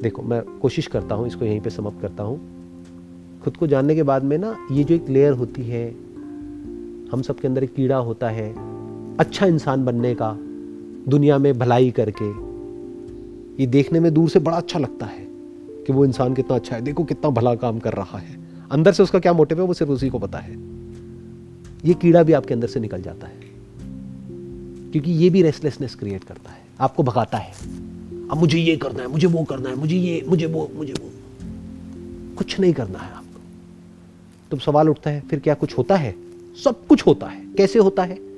देखो, 0.03 0.23
मैं 0.23 0.43
कोशिश 0.59 0.87
करता 0.87 1.15
हूँ, 1.15 1.27
इसको 1.27 1.45
यहीं 1.45 1.61
पे 1.61 1.71
समाप्त 1.71 2.01
करता 2.03 2.23
हूँ। 2.23 2.41
खुद 3.45 3.57
को 3.57 3.67
जानने 3.67 3.95
के 3.95 4.03
बाद 4.03 4.25
में 4.25 4.39
ना, 4.39 4.57
ये 4.73 4.85
जो 4.85 4.95
एक 4.95 5.09
लेयर 5.09 5.33
होती 5.33 5.63
है, 5.63 5.89
हम 7.13 7.23
सबके 7.23 7.49
अंदर 7.49 7.65
एक 7.65 7.75
कीड़ा 7.75 7.97
होता 7.97 8.29
है 8.29 8.53
अच्छा 9.21 9.47
इंसान 9.47 9.85
बनने 9.85 10.15
का, 10.15 10.37
दुनिया 11.11 11.39
में 11.39 11.59
भलाई 11.59 11.91
करके, 11.91 12.31
ये 13.63 13.67
देखने 13.67 14.01
में 14.01 14.15
दूर 14.15 14.29
से 14.29 14.39
बड़ा 14.39 14.57
अच्छा 14.57 14.79
लगता 14.79 15.07
है 15.07 15.27
कि 15.87 15.93
वो 15.93 16.05
इंसान 16.05 16.35
कितना 16.35 16.57
अच्छा 16.57 16.77
है। 16.77 16.83
देखो 16.83 17.05
कितना 17.05 17.31
भला 17.31 17.55
काम 17.55 17.79
कर 17.79 17.93
रहा 17.93 18.19
है। 18.19 18.41
अंदर 18.71 18.93
से 18.93 19.03
उसका 19.03 19.19
क्या 19.19 19.33
मोटिव 19.33 19.61
है, 19.61 19.67
वो 19.67 19.75
सिर्फ़ 19.75 19.93
उसी 19.93 20.09
को 20.09 20.19
पता 20.19 20.39
है। 20.39 20.53
ये 21.85 21.95
कीड़ा 21.95 22.23
भी 22.23 22.33
आपके 22.33 22.55
अंदर 22.55 22.67
से 22.67 22.81
निकल 22.81 23.03
जाता 23.03 23.27
है। 23.27 23.41
क्योंकि 24.91 25.13
ये 25.13 25.31
भी 25.31 25.43
रेस्टलेसनेस 25.43 25.95
क्रिएट 25.95 26.25
करता 26.25 26.51
है। 26.51 26.61
आपको 26.81 27.03
भगाता 27.03 27.39
है। 27.39 27.53
अब 28.31 28.37
मुझे 28.37 28.59
ये 28.59 28.77
करना 28.77 29.03
है, 29.03 29.09
मुझे 29.09 29.27
वो 29.27 29.45
करना 29.45 29.71
है, 29.71 29.77
मुझे 29.77 29.97
ये, 29.97 30.25
मुझे 30.29 30.47
वो 30.47 30.71
मुझे 30.75 30.93
वो। 30.93 31.11
कुछ 32.37 32.61
नहीं 32.61 32.73
करना 32.73 32.99
है 32.99 33.13
आपको। 33.13 33.41
तो 34.51 34.57
सवाल 34.57 34.89
उठता 34.89 35.11
है, 35.11 35.21
फिर 35.21 35.39
क्या 35.39 35.55
कुछ 35.55 35.79
होता 35.79 35.97
है? 35.97 36.15
सब 36.65 36.87
कुछ 36.87 37.07
होता 37.07 37.27
है। 37.27 37.45
कैसे 37.45 37.79
होता 37.79 38.03
है? 38.03 38.30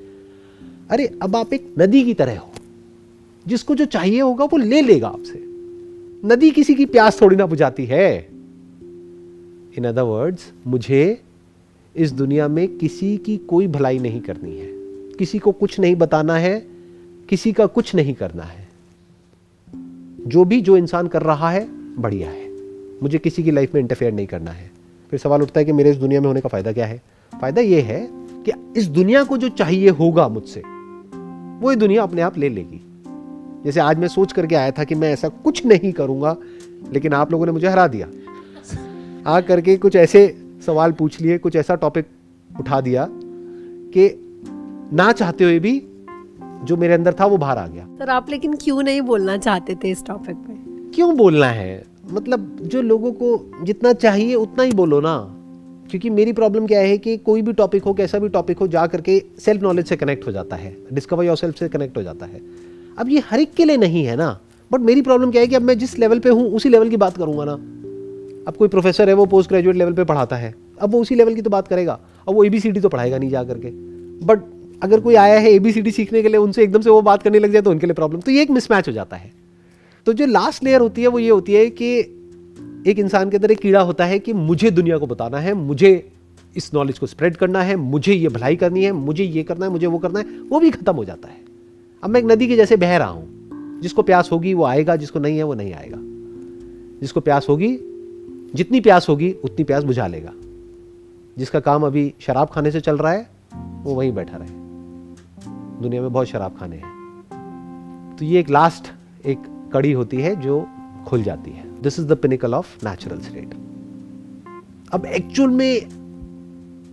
अरे, 0.90 1.18
अब 1.22 1.36
आप 1.36 1.54
एक 1.54 1.74
नदी 1.78 2.04
की 2.04 2.14
तरह 2.14 2.38
हो। 2.38 2.48
जिसको 3.46 3.74
जो 3.74 3.84
चाहिए 3.84 4.20
होगा, 4.20 4.44
वो 4.44 4.56
ले 4.56 4.82
लेगा 4.82 5.08
आपसे। 5.08 5.44
नदी 6.28 6.50
किसी 6.50 6.74
की 6.74 6.86
प्यास 6.86 7.22
थोड़ी 7.22 7.36
ना 7.36 7.46
बुझाती 7.46 7.84
है। 7.84 8.28
इन 9.78 9.84
अदर 9.84 10.02
वर्ड्स 10.02 10.52
मुझे 10.66 11.20
इस 11.96 12.12
दुनिया 12.12 12.48
में 12.48 12.78
किसी 12.78 13.16
की 13.16 13.36
कोई 13.36 13.66
भलाई 13.66 13.98
नहीं 13.98 14.20
करनी 14.20 14.56
है। 14.56 14.68
किसी 15.12 15.38
को 15.38 15.52
कुछ 15.52 15.80
नहीं 15.80 15.94
बताना 15.94 16.34
है, 16.34 16.66
किसी 17.28 17.52
का 17.52 17.66
कुछ 17.66 17.94
नहीं 17.94 18.14
करना 18.14 18.42
है। 18.42 18.68
जो 20.26 20.44
भी 20.44 20.60
जो 20.60 20.76
इंसान 20.76 21.06
कर 21.06 21.22
रहा 21.22 21.50
है, 21.50 21.68
बढ़िया 21.96 22.30
है। 22.30 22.50
मुझे 23.02 23.18
किसी 23.18 23.42
की 23.42 23.50
लाइफ 23.50 23.74
में 23.74 23.80
इंटरफेयर 23.80 24.12
नहीं 24.12 24.26
करना 24.26 24.50
है। 24.50 24.70
फिर 25.10 25.20
सवाल 25.20 25.42
उठता 25.42 25.60
है 25.60 25.64
कि 25.64 25.72
मेरे 25.72 25.90
इस 25.90 25.96
दुनिया 25.96 26.20
में 26.20 26.28
होने 26.28 26.40
का 26.40 26.48
फ़ायदा 26.48 26.72
क्या 26.72 26.86
है? 26.86 27.02
फ़ायदा 27.40 27.60
यह 27.60 27.84
है 27.84 28.08
कि 28.12 28.80
इस 28.80 28.86
दुनिया 28.86 29.24
को 29.24 29.36
जो 29.36 29.48
चाहिए 29.48 29.88
होगा 29.88 30.28
मुझसे 30.28 30.62
वो 31.62 31.70
ये 31.70 31.76
दुनिया 31.76 32.02
अपने 32.02 32.22
आप 32.22 32.38
ले 32.38 32.48
लेगी। 32.48 32.80
जैसे 33.64 33.80
आज 33.80 33.98
मैं 33.98 34.08
सोच 34.08 34.32
करके 34.32 34.54
आया 34.54 34.70
था 34.70 34.84
कि 34.84 34.94
मैं 34.94 35.12
ऐसा 35.12 35.28
कुछ 35.28 35.66
नहीं 35.66 35.92
करूँगा 35.92 36.36
लेकिन 36.92 37.12
आप 37.12 37.32
लोगों 37.32 37.46
ने 37.46 37.52
मुझे 37.52 37.68
हरा 37.68 37.86
दिया। 37.88 38.08
आ 39.26 39.40
करके 39.40 39.76
कुछ 39.76 39.96
ऐसे 39.96 40.38
सवाल 40.66 40.92
पूछ 40.92 41.20
लिए 41.20 41.38
कुछ 41.38 41.56
ऐसा 41.56 41.74
टॉपिक 41.74 42.06
उठा 42.60 42.80
दिया 42.80 43.08
कि 43.10 44.18
ना 44.92 45.12
चाहते 45.12 45.44
हुए 45.44 45.58
भी 45.58 45.86
जो 46.64 46.76
मेरे 46.76 46.94
अंदर 46.94 47.14
था 47.20 47.26
वो 47.26 47.36
बाहर 47.36 47.58
आ 47.58 47.66
गया। 47.66 47.86
सर 47.98 48.10
आप 48.10 48.26
लेकिन 48.30 48.54
क्यों 48.54 48.82
नहीं 48.82 49.00
बोलना 49.00 49.36
चाहते 49.36 49.74
थे 49.74 49.90
इस 49.90 50.04
टॉपिक 50.06 50.36
पे? 50.36 50.52
क्यों 50.90 51.16
बोलना 51.16 51.46
है? 51.46 51.84
मतलब 52.10 52.56
जो 52.62 52.82
लोगों 52.82 53.12
को 53.12 53.50
जितना 53.62 53.92
चाहिए 53.92 54.34
उतना 54.34 54.62
ही 54.62 54.72
बोलो 54.72 55.00
ना। 55.00 55.41
क्योंकि 55.92 56.10
मेरी 56.10 56.32
प्रॉब्लम 56.32 56.66
क्या 56.66 56.80
है 56.80 56.98
कि 56.98 57.16
कोई 57.16 57.42
भी 57.42 57.52
टॉपिक 57.52 57.84
हो, 57.84 57.92
कैसा 57.94 58.18
भी 58.18 58.28
टॉपिक 58.28 58.58
हो, 58.58 58.66
जा 58.66 58.86
करके 58.86 59.22
सेल्फ 59.38 59.62
नॉलेज 59.62 59.86
से 59.86 59.96
कनेक्ट 59.96 60.26
हो 60.26 60.32
जाता 60.32 60.56
है। 60.56 60.76
डिस्कवर 60.92 61.24
योर 61.24 61.36
सेल्फ 61.36 61.58
से 61.58 61.68
कनेक्ट 61.68 61.96
हो 61.96 62.02
जाता 62.02 62.26
है। 62.26 62.40
अब 62.98 63.08
ये 63.08 63.22
हर 63.30 63.40
एक 63.40 63.52
के 63.54 63.64
लिए 63.64 63.76
नहीं 63.76 64.04
है 64.04 64.16
ना। 64.16 64.40
बट 64.70 64.80
मेरी 64.80 65.02
प्रॉब्लम 65.02 65.30
क्या 65.30 65.40
है 65.40 65.46
कि 65.46 65.54
अब 65.54 65.62
मैं 65.62 65.78
जिस 65.78 65.98
लेवल 65.98 66.18
पे 66.18 66.28
हूँ, 66.28 66.50
उसी 66.52 66.68
लेवल 66.68 66.88
की 66.88 66.96
बात 66.96 67.16
करूँगा 67.16 67.44
ना। 67.44 67.52
अब 68.48 68.54
कोई 68.58 68.68
प्रोफेसर 68.68 69.08
है, 69.08 69.14
वो 69.14 69.26
पोस्ट 69.26 69.48
ग्रेजुएट 69.48 69.76
लेवल 69.76 69.92
पे 69.92 70.04
पढ़ाता 70.04 70.36
है। 70.36 70.54
अब 70.80 70.92
वो 70.92 71.00
उसी 71.00 71.14
लेवल 71.14 71.34
की 71.34 71.42
तो 71.42 71.50
बात 71.50 71.68
करेगा। 71.68 71.98
अब 72.28 72.34
वो 72.34 72.44
ए 72.44 72.48
बी 72.48 72.60
सी 72.60 72.70
डी 72.70 72.80
तो 72.80 72.88
पढ़ाएगा 72.88 73.18
नहीं 73.18 73.30
जा 73.30 73.44
करके। 73.44 73.70
बट 74.26 74.38
अगर 74.82 75.00
कोई 75.00 75.14
आया 75.14 75.38
है 75.40 75.52
ए 75.52 75.58
बी 75.58 75.72
सी 75.72 75.82
डी 75.82 75.90
सीखने 75.90 76.22
के 76.22 76.28
लिए, 76.28 76.36
उनसे 76.36 76.62
एकदम 76.62 76.80
से 76.80 76.90
वो 76.90 77.02
बात 77.02 77.22
करने 77.22 77.38
लग 77.38 77.52
जाए 77.52 77.62
तो 77.62 77.70
उनके 77.70 77.86
लिए 77.86 77.94
प्रॉब्लम 77.94 78.20
तो 78.20 78.30
ये 78.30 78.42
एक 78.42 78.50
मिसमैच 78.50 78.88
हो 78.88 78.92
जाता 78.92 79.16
है। 79.16 79.32
तो 80.06 80.12
जो 80.12 80.26
लास्ट 80.26 80.64
लेयर 80.64 80.80
होती 80.80 81.02
है, 81.02 81.08
वो 81.08 81.18
ये 81.18 81.30
होती 81.30 81.52
है 81.52 81.70
कि 81.70 82.02
एक 82.86 82.98
इंसान 82.98 83.30
के 83.30 83.36
अंदर 83.36 83.50
एक 83.50 83.58
कीड़ा 83.58 83.80
होता 83.80 84.04
है 84.04 84.18
कि 84.18 84.32
मुझे 84.32 84.70
दुनिया 84.70 84.98
को 84.98 85.06
बताना 85.06 85.38
है, 85.38 85.54
मुझे 85.54 86.12
इस 86.56 86.74
नॉलेज 86.74 86.98
को 86.98 87.06
स्प्रेड 87.06 87.36
करना 87.36 87.62
है, 87.62 87.76
मुझे 87.76 88.14
ये 88.14 88.28
भलाई 88.28 88.56
करनी 88.56 88.84
है, 88.84 88.92
मुझे 88.92 89.24
ये 89.24 89.42
करना 89.42 89.66
है, 89.66 89.72
मुझे 89.72 89.86
वो 89.86 89.98
करना 89.98 90.18
है, 90.18 90.24
वो 90.24 90.60
भी 90.60 90.70
खत्म 90.70 90.94
हो 90.94 91.04
जाता 91.04 91.28
है। 91.28 91.40
अब 92.04 92.10
मैं 92.10 92.20
एक 92.20 92.26
नदी 92.26 92.46
के 92.46 92.56
जैसे 92.56 92.76
बह 92.76 92.96
रहा 92.96 93.08
हूँ, 93.08 93.28
जिसको 93.80 94.02
प्यास 94.02 94.28
होगी 94.32 94.54
वो 94.54 94.64
आएगा, 94.64 94.96
जिसको 94.96 95.18
नहीं 95.18 95.36
है 95.36 95.42
वो 95.42 95.54
नहीं 95.54 95.72
आएगा। 95.72 95.98
जिसको 97.00 97.20
प्यास 97.20 97.46
होगी, 97.48 97.78
जितनी 98.54 98.80
प्यास 98.80 99.08
होगी, 99.08 99.32
उतनी 99.32 99.64
प्यास 99.64 99.84
बुझा 99.84 100.06
लेगा। 100.06 100.32
जिसका 101.38 101.60
काम 101.60 101.86
अभी 101.86 102.14
शराब 102.20 102.48
खाने 102.48 102.70
से 102.70 102.80
चल 102.80 102.96
रहा 102.96 103.12
है, 103.12 103.30
वो 103.82 103.94
वहीं 103.94 104.12
बैठा 104.12 104.36
रहे। 104.36 104.48
दुनिया 105.82 106.02
में 106.02 106.12
बहुत 106.12 106.26
शराब 106.26 106.56
खाने 106.58 106.76
हैं। 106.76 106.92
तो 108.18 108.24
ये 108.24 108.40
एक 108.40 108.50
लास्ट 108.50 108.92
एक 109.26 109.70
कड़ी 109.72 109.92
होती 109.92 110.16
है 110.16 110.40
जो 110.40 110.66
खुल 111.06 111.22
जाती 111.22 111.50
है। 111.50 111.71
This 111.82 111.98
is 111.98 112.06
the 112.06 112.12
pinnacle 112.12 112.54
of 112.54 112.86
natural 112.86 113.20
state 113.20 113.54
अब 114.92 115.06
एक्चुअल 115.06 115.50
में 115.50 115.88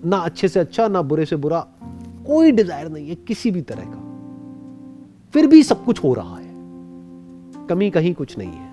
ना 0.06 0.18
अच्छे 0.18 0.48
से 0.48 0.60
अच्छा 0.60 0.88
ना 0.88 1.02
बुरे 1.02 1.26
से 1.26 1.36
बुरा 1.36 1.60
कोई 2.28 2.52
डिज़ायर 2.52 2.90
नहीं 2.90 3.10
है 3.10 3.16
किसी 3.16 3.52
भी 3.52 3.62
तरह 3.62 3.84
का। 3.84 4.06
फिर 5.34 5.48
भी 5.48 5.64
सब 5.64 5.86
कुछ 5.86 6.04
हो 6.04 6.14
रहा 6.14 6.38
है। 6.38 6.48
कमी 7.68 7.90
कहीं 7.90 8.14
कुछ 8.14 8.38
नहीं 8.38 8.50
है। 8.50 8.68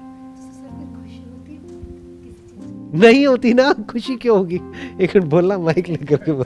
नहीं 2.99 3.27
होती 3.27 3.55
ना 3.55 3.73
खुशी 3.73 4.17
क्यों 4.17 4.39
होगी? 4.39 4.61
एक 5.01 5.17
मिनट 5.17 5.25
बोलना 5.25 5.59
माइक 5.59 5.89
लेकर 5.89 6.17
के 6.17 6.45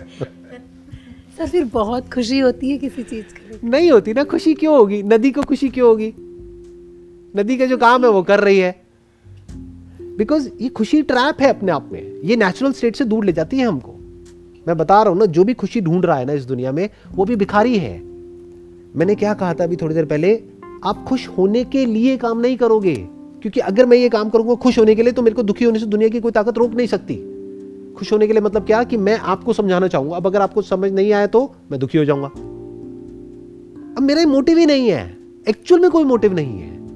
सर 1.36 1.48
फिर 1.48 1.64
बहुत 1.64 2.12
खुशी 2.14 2.38
होती 2.38 2.70
है 2.70 2.78
किसी 2.78 3.02
चीज़ 3.02 3.24
की 3.24 3.68
नहीं 3.68 3.90
होती 3.90 4.12
ना 4.12 4.24
खुशी 4.24 4.54
क्यों 4.54 4.76
होगी? 4.76 5.02
नदी 5.02 5.30
को 5.30 5.42
खुशी 5.42 5.68
क्यों 5.68 5.88
होगी? 5.88 6.14
नदी 7.36 7.56
का 7.58 7.66
जो 7.66 7.76
काम 7.76 8.04
है 8.04 8.10
वो 8.10 8.22
कर 8.22 8.40
रही 8.40 8.58
है। 8.58 8.79
बिकॉज़ 10.20 10.48
ये 10.60 10.68
खुशी 10.68 11.02
ट्रैप 11.02 11.36
है 11.40 11.48
अपने 11.48 11.72
आप 11.72 11.88
में। 11.92 12.20
ये 12.24 12.36
नेचुरल 12.36 12.72
स्टेट 12.72 12.96
से 12.96 13.04
दूर 13.04 13.24
ले 13.24 13.32
जाती 13.32 13.56
है 13.56 13.66
हमको। 13.66 13.94
मैं 14.68 14.76
बता 14.76 15.02
रहा 15.02 15.10
हूँ 15.10 15.18
ना, 15.18 15.24
जो 15.24 15.44
भी 15.44 15.54
खुशी 15.54 15.80
ढूंढ 15.80 16.04
रहा 16.04 16.16
है 16.16 16.24
ना 16.24 16.32
इस 16.32 16.44
दुनिया 16.44 16.72
में, 16.72 16.90
वो 17.14 17.24
भी 17.24 17.36
भिखारी 17.36 17.78
है। 17.78 18.02
मैंने 18.96 19.14
क्या 19.14 19.34
कहा 19.34 19.54
था 19.54 19.64
अभी 19.64 19.76
थोड़ी 19.76 19.94
देर 19.94 20.04
पहले? 20.04 20.42
आप 20.84 21.04
खुश 21.04 21.28
होने 21.28 21.64
के 21.64 21.86
लिए 21.86 22.16
काम 22.16 22.40
नहीं 22.40 22.56
करोगे। 22.56 22.94
क्योंकि 23.42 23.60
अगर 23.60 23.86
मैं 23.86 23.96
ये 23.96 24.08
काम 24.08 24.28
करूँगा 24.28 24.54
खुश 24.54 24.78
होने 24.78 24.94
के 24.94 25.02
लिए 25.02 25.12
तो 25.12 25.22
मेरे 25.22 25.36
को 25.36 25.42
दुखी 25.42 25.64
होने 25.64 25.78
से 25.78 25.86
दुनिया 25.86 26.08
की 26.08 26.20
कोई 26.20 26.32
ताकत 26.32 26.58
रोक 26.58 26.72
नहीं 26.72 26.86
सकती। 26.86 27.14
खुश 27.96 28.12
होने 28.12 28.26
के 28.26 28.32
लिए 28.32 28.42
मतलब 28.42 28.66
क्या? 28.66 28.84
कि 28.84 28.96
मैं 28.96 29.18
आपको 29.18 29.52
समझाना 29.52 29.88
चाहूँगा। 29.88 30.16
अब 30.16 30.26
अगर 30.26 30.40
आपको 30.40 30.62
समझ 30.62 30.92
नहीं 30.92 31.12
आया 31.12 31.26
तो 31.26 31.54
मैं 31.70 31.80
दुखी 31.80 31.98
हो 31.98 32.04
जाऊँगा। 32.04 32.26
अब 33.96 34.00
मेरा 34.00 34.26
मोटिव 34.26 34.58
ही 34.58 34.66
नहीं 34.66 34.88
है। 34.88 35.16
एक्चुअल 35.48 35.80
में 35.80 35.90
कोई 35.90 36.04
मोटिव 36.04 36.34
नहीं 36.34 36.60
है। 36.60 36.86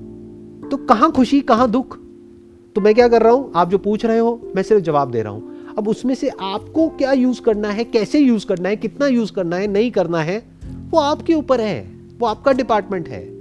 तो 0.68 0.76
कहाँ 0.76 1.12
खुशी, 1.12 1.40
कहाँ 1.40 1.70
दुख? 1.70 2.03
तो 2.74 2.80
मैं 2.80 2.94
क्या 2.94 3.08
कर 3.08 3.22
रहा 3.22 3.32
हूँ? 3.32 3.52
आप 3.54 3.70
जो 3.70 3.78
पूछ 3.78 4.06
रहे 4.06 4.18
हो, 4.18 4.52
मैं 4.56 4.62
सिर्फ़ 4.62 4.82
जवाब 4.82 5.10
दे 5.10 5.22
रहा 5.22 5.32
हूँ। 5.32 5.54
अब 5.78 5.88
उसमें 5.88 6.14
से 6.14 6.28
आपको 6.28 6.88
क्या 6.88 7.12
यूज़ 7.12 7.42
करना 7.42 7.68
है? 7.68 7.84
कैसे 7.84 8.18
यूज़ 8.18 8.46
करना 8.46 8.68
है? 8.68 8.76
कितना 8.76 9.06
यूज़ 9.06 9.32
करना 9.32 9.56
है? 9.56 9.66
नहीं 9.66 9.90
करना 9.90 10.18
है? 10.18 10.42
वो 10.90 10.98
आपके 10.98 11.34
ऊपर 11.34 11.60
है। 11.60 11.90
वो 12.18 12.26
आपका 12.26 12.52
डिपार्टमेंट 12.52 13.08
है। 13.08 13.34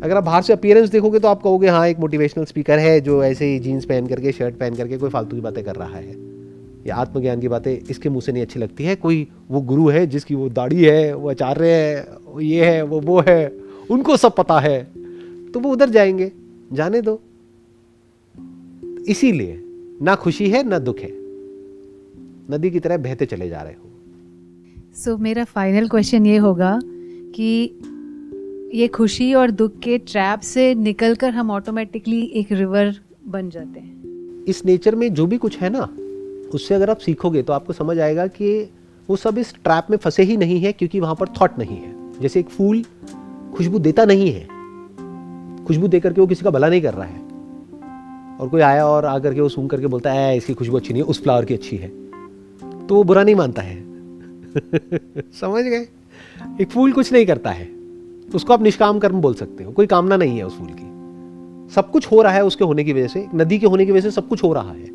अगर 0.00 0.16
आप 0.16 0.24
बाहर 0.24 0.42
से 0.42 0.52
अपियरेंस 0.52 0.88
देखोगे 0.88 1.18
तो 1.18 1.28
आप 1.28 1.42
कहोगे 1.42 1.68
हाँ 1.68 1.88
एक 1.88 1.98
मोटिवेशनल 1.98 2.44
स्पीकर 2.44 2.78
है 2.78 3.00
जो 3.00 3.24
ऐसे 3.24 3.44
ही 3.44 3.58
जीन्स 3.58 3.84
पहन 3.84 4.06
करके 4.06 4.32
शर्ट 4.32 4.54
पहन 4.54 4.74
करके 4.74 4.98
कोई 4.98 5.10
फालतू 5.10 5.36
की 5.36 5.42
बातें 5.42 5.64
कर 5.64 5.74
रहा 5.74 5.96
है। 5.96 6.16
या 6.86 6.96
आत्मज्ञान 6.96 7.40
की 7.40 7.48
बातें 7.48 7.78
इसके 7.90 8.08
मुँह 8.08 8.20
से 8.20 8.32
नहीं 8.32 8.42
अच्छी 8.42 8.60
लगती 8.60 8.84
है। 8.84 8.96
कोई 8.96 9.28
वो 9.50 9.60
गुरु 9.60 9.88
है 9.88 10.06
जिसकी 10.06 10.34
वो 10.34 10.48
दाढ़ी 10.48 10.84
है, 10.84 11.14
वो 11.14 11.30
आचार्य 11.30 11.70
है, 11.70 12.08
वो 12.24 12.40
ये 12.40 12.64
है, 12.64 12.82
वो 12.82 13.00
वो 13.00 13.24
है, 13.28 13.52
उनको 13.90 14.16
सब 14.16 14.34
पता 14.34 14.58
है। 14.58 14.88
तो 15.54 15.60
वो 15.60 15.72
उधर 15.72 15.88
जाएँगे। 15.90 16.32
जाने 16.72 17.00
दो। 17.00 17.20
इसीलिए 19.08 19.64
ना 20.02 20.14
खुशी 20.14 20.50
है 20.50 20.68
ना 20.68 20.78
दुख 20.78 20.98
है। 20.98 21.10
नदी 22.50 22.70
की 22.70 22.80
तरह 22.80 22.96
बहते 22.96 23.26
चले 23.26 23.48
जा 23.48 23.62
रहे 23.62 23.72
हो। 23.72 23.90
सो 24.94 25.14
so, 25.14 25.20
मेरा 25.20 25.44
फाइनल 25.44 25.88
क्वेश्चन 25.88 26.26
ये 26.26 26.36
होगा 26.36 26.80
कि 27.34 27.78
ये 28.74 28.88
खुशी 28.88 29.34
और 29.34 29.50
दुख 29.50 29.78
के 29.78 29.98
ट्रैप 29.98 30.40
से 30.40 30.74
निकलकर 30.74 31.30
हम 31.30 31.50
ऑटोमेटिकली 31.50 32.22
एक 32.22 32.52
रिवर 32.52 32.94
बन 33.26 33.50
जाते 33.50 33.80
हैं। 33.80 34.44
इस 34.44 34.64
नेचर 34.64 34.94
में 34.94 35.14
जो 35.14 35.26
भी 35.26 35.36
कुछ 35.36 35.58
है 35.58 35.70
ना 35.70 35.88
उससे 36.54 36.74
अगर 36.74 36.90
आप 36.90 36.98
सीखोगे 36.98 37.42
तो 37.42 37.52
आपको 37.52 37.72
समझ 37.72 37.98
आएगा 37.98 38.26
कि 38.26 38.70
वो 39.10 39.16
सब 39.16 39.38
इस 39.38 39.54
ट्रैप 39.54 39.86
में 39.90 39.96
फंसे 39.96 40.22
ही 40.22 40.36
नहीं 40.36 40.60
है 40.60 40.72
क्योंकि 40.72 41.00
वहाँ 41.00 41.14
पर 41.14 41.28
थॉट 41.28 41.58
नहीं 41.58 41.76
है। 41.76 42.20
जैसे 42.20 42.40
एक 42.40 42.48
फूल 42.48 42.84
खुशबू 43.54 43.78
देता 43.78 44.04
नहीं 44.04 44.30
है। 44.30 44.46
खुशबू 45.64 45.88
दे 45.88 46.00
करके 46.00 46.20
वो 46.20 46.26
किसी 46.26 46.44
का 46.44 46.50
भला 46.50 46.68
नहीं 46.68 46.82
कर 46.82 46.94
रहा 46.94 47.06
है। 47.06 47.27
और 48.40 48.48
कोई 48.48 48.60
आया 48.60 48.86
और 48.86 49.04
आकर 49.04 49.34
के 49.34 49.40
वो 49.40 49.48
सूंघ 49.48 49.70
करके 49.70 49.86
बोलता 49.86 50.12
है 50.12 50.36
इसकी 50.36 50.54
खुशबू 50.54 50.76
अच्छी 50.76 50.92
नहीं 50.92 51.02
है, 51.02 51.08
उस 51.08 51.22
फ्लावर 51.22 51.44
की 51.44 51.54
अच्छी 51.54 51.76
है। 51.76 51.88
तो 52.86 52.94
वो 52.94 53.04
बुरा 53.04 53.22
नहीं 53.22 53.34
मानता 53.34 53.62
है। 53.62 53.84
समझ 55.32 55.64
गए? 55.64 55.88
एक 56.60 56.70
फूल 56.70 56.92
कुछ 56.92 57.12
नहीं 57.12 57.26
करता 57.26 57.50
है। 57.50 57.68
उसको 58.34 58.52
आप 58.52 58.62
निष्काम 58.62 58.98
कर्म 58.98 59.20
बोल 59.20 59.34
सकते 59.34 59.64
हो, 59.64 59.72
कोई 59.72 59.86
कामना 59.86 60.16
नहीं 60.16 60.38
है 60.38 60.46
उस 60.46 60.58
फूल 60.58 60.68
की। 60.70 60.98
सब 61.74 61.90
कुछ 61.90 62.12
हो 62.12 62.22
रहा 62.22 62.32
है 62.32 62.44
उसके 62.44 62.64
होने 62.64 62.84
की 62.84 62.92
वजह 62.92 63.06
से, 63.06 63.26
नदी 63.34 63.58
के 63.58 63.66
होने 63.66 63.86
की 63.86 63.92
वजह 63.92 64.00
से 64.00 64.10
सब 64.10 64.28
कुछ 64.28 64.42
हो 64.44 64.52
रहा 64.52 64.72
है। 64.72 64.90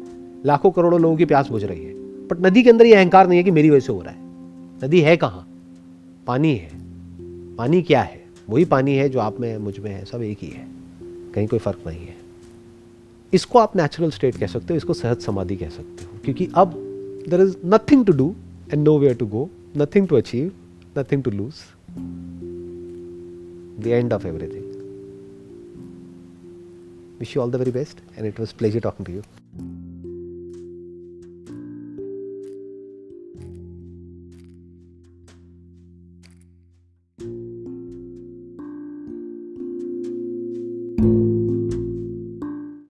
लाखों 0.45 0.71
करोड़ों 0.71 1.01
लोगों 1.01 1.17
की 1.17 1.25
प्यास 1.25 1.49
बुझ 1.49 1.63
रही 1.63 1.85
है। 1.85 1.93
बट 2.27 2.45
नदी 2.45 2.63
के 2.63 2.69
अंदर 2.69 2.85
ये 2.85 2.95
अहंकार 2.95 3.27
नहीं 3.27 3.37
है 3.37 3.43
कि 3.43 3.51
मेरी 3.51 3.69
वजह 3.69 3.79
से 3.79 3.93
हो 3.93 4.01
रहा 4.01 4.11
है। 4.11 4.17
नदी 4.85 5.01
है 5.01 5.17
कहाँ? 5.17 5.47
पानी 6.27 6.55
है। 6.55 6.69
पानी 7.55 7.81
क्या 7.81 8.01
है? 8.01 8.23
वही 8.49 8.65
पानी 8.65 8.95
है 8.95 9.09
जो 9.09 9.19
आप 9.19 9.39
में, 9.39 9.57
मुझमें 9.57 9.91
है, 9.91 10.05
सब 10.05 10.21
एक 10.21 10.37
ही 10.41 10.47
है। 10.47 10.67
कहीं 11.33 11.47
कोई 11.47 11.59
फ़र्क 11.59 11.79
नहीं 11.87 11.99
है। 11.99 12.12
इसको 13.33 13.59
आप 13.59 13.75
नेचुरल 13.75 14.11
स्टेट 14.11 14.37
कह 14.37 14.47
सकते 14.47 14.73
हो, 14.73 14.77
इसको 14.77 14.93
सहज 14.93 15.21
समाधि 15.21 15.55
कह 15.55 15.69
सकते 15.69 16.05
हो। 16.05 16.19
क्योंकि 16.25 16.49
अब 16.55 16.73
there 17.29 17.41
is 17.41 17.55
nothing 17.65 18.05
to 18.05 18.13
do 18.13 18.33
and 18.73 18.83
nowhere 18.99 19.15
to 19.15 19.25
go 19.27 19.49
nothing 19.77 20.07
to 20.07 20.15
achieve 20.15 20.51
nothing 20.97 21.23
to 21.23 21.31
lose 21.31 21.53
the 23.83 23.87
end 23.87 24.13
of 24.13 24.27
everything 24.27 24.71
wish 27.19 27.35
you 27.35 27.43
all 27.43 27.51
the 27.51 27.55
very 27.55 27.71
best 27.71 27.99
and 28.17 28.27
it 28.27 28.39
was 28.39 28.53
pleasure 28.57 28.79
talking 28.79 29.07
to 29.07 29.13
you 29.13 29.21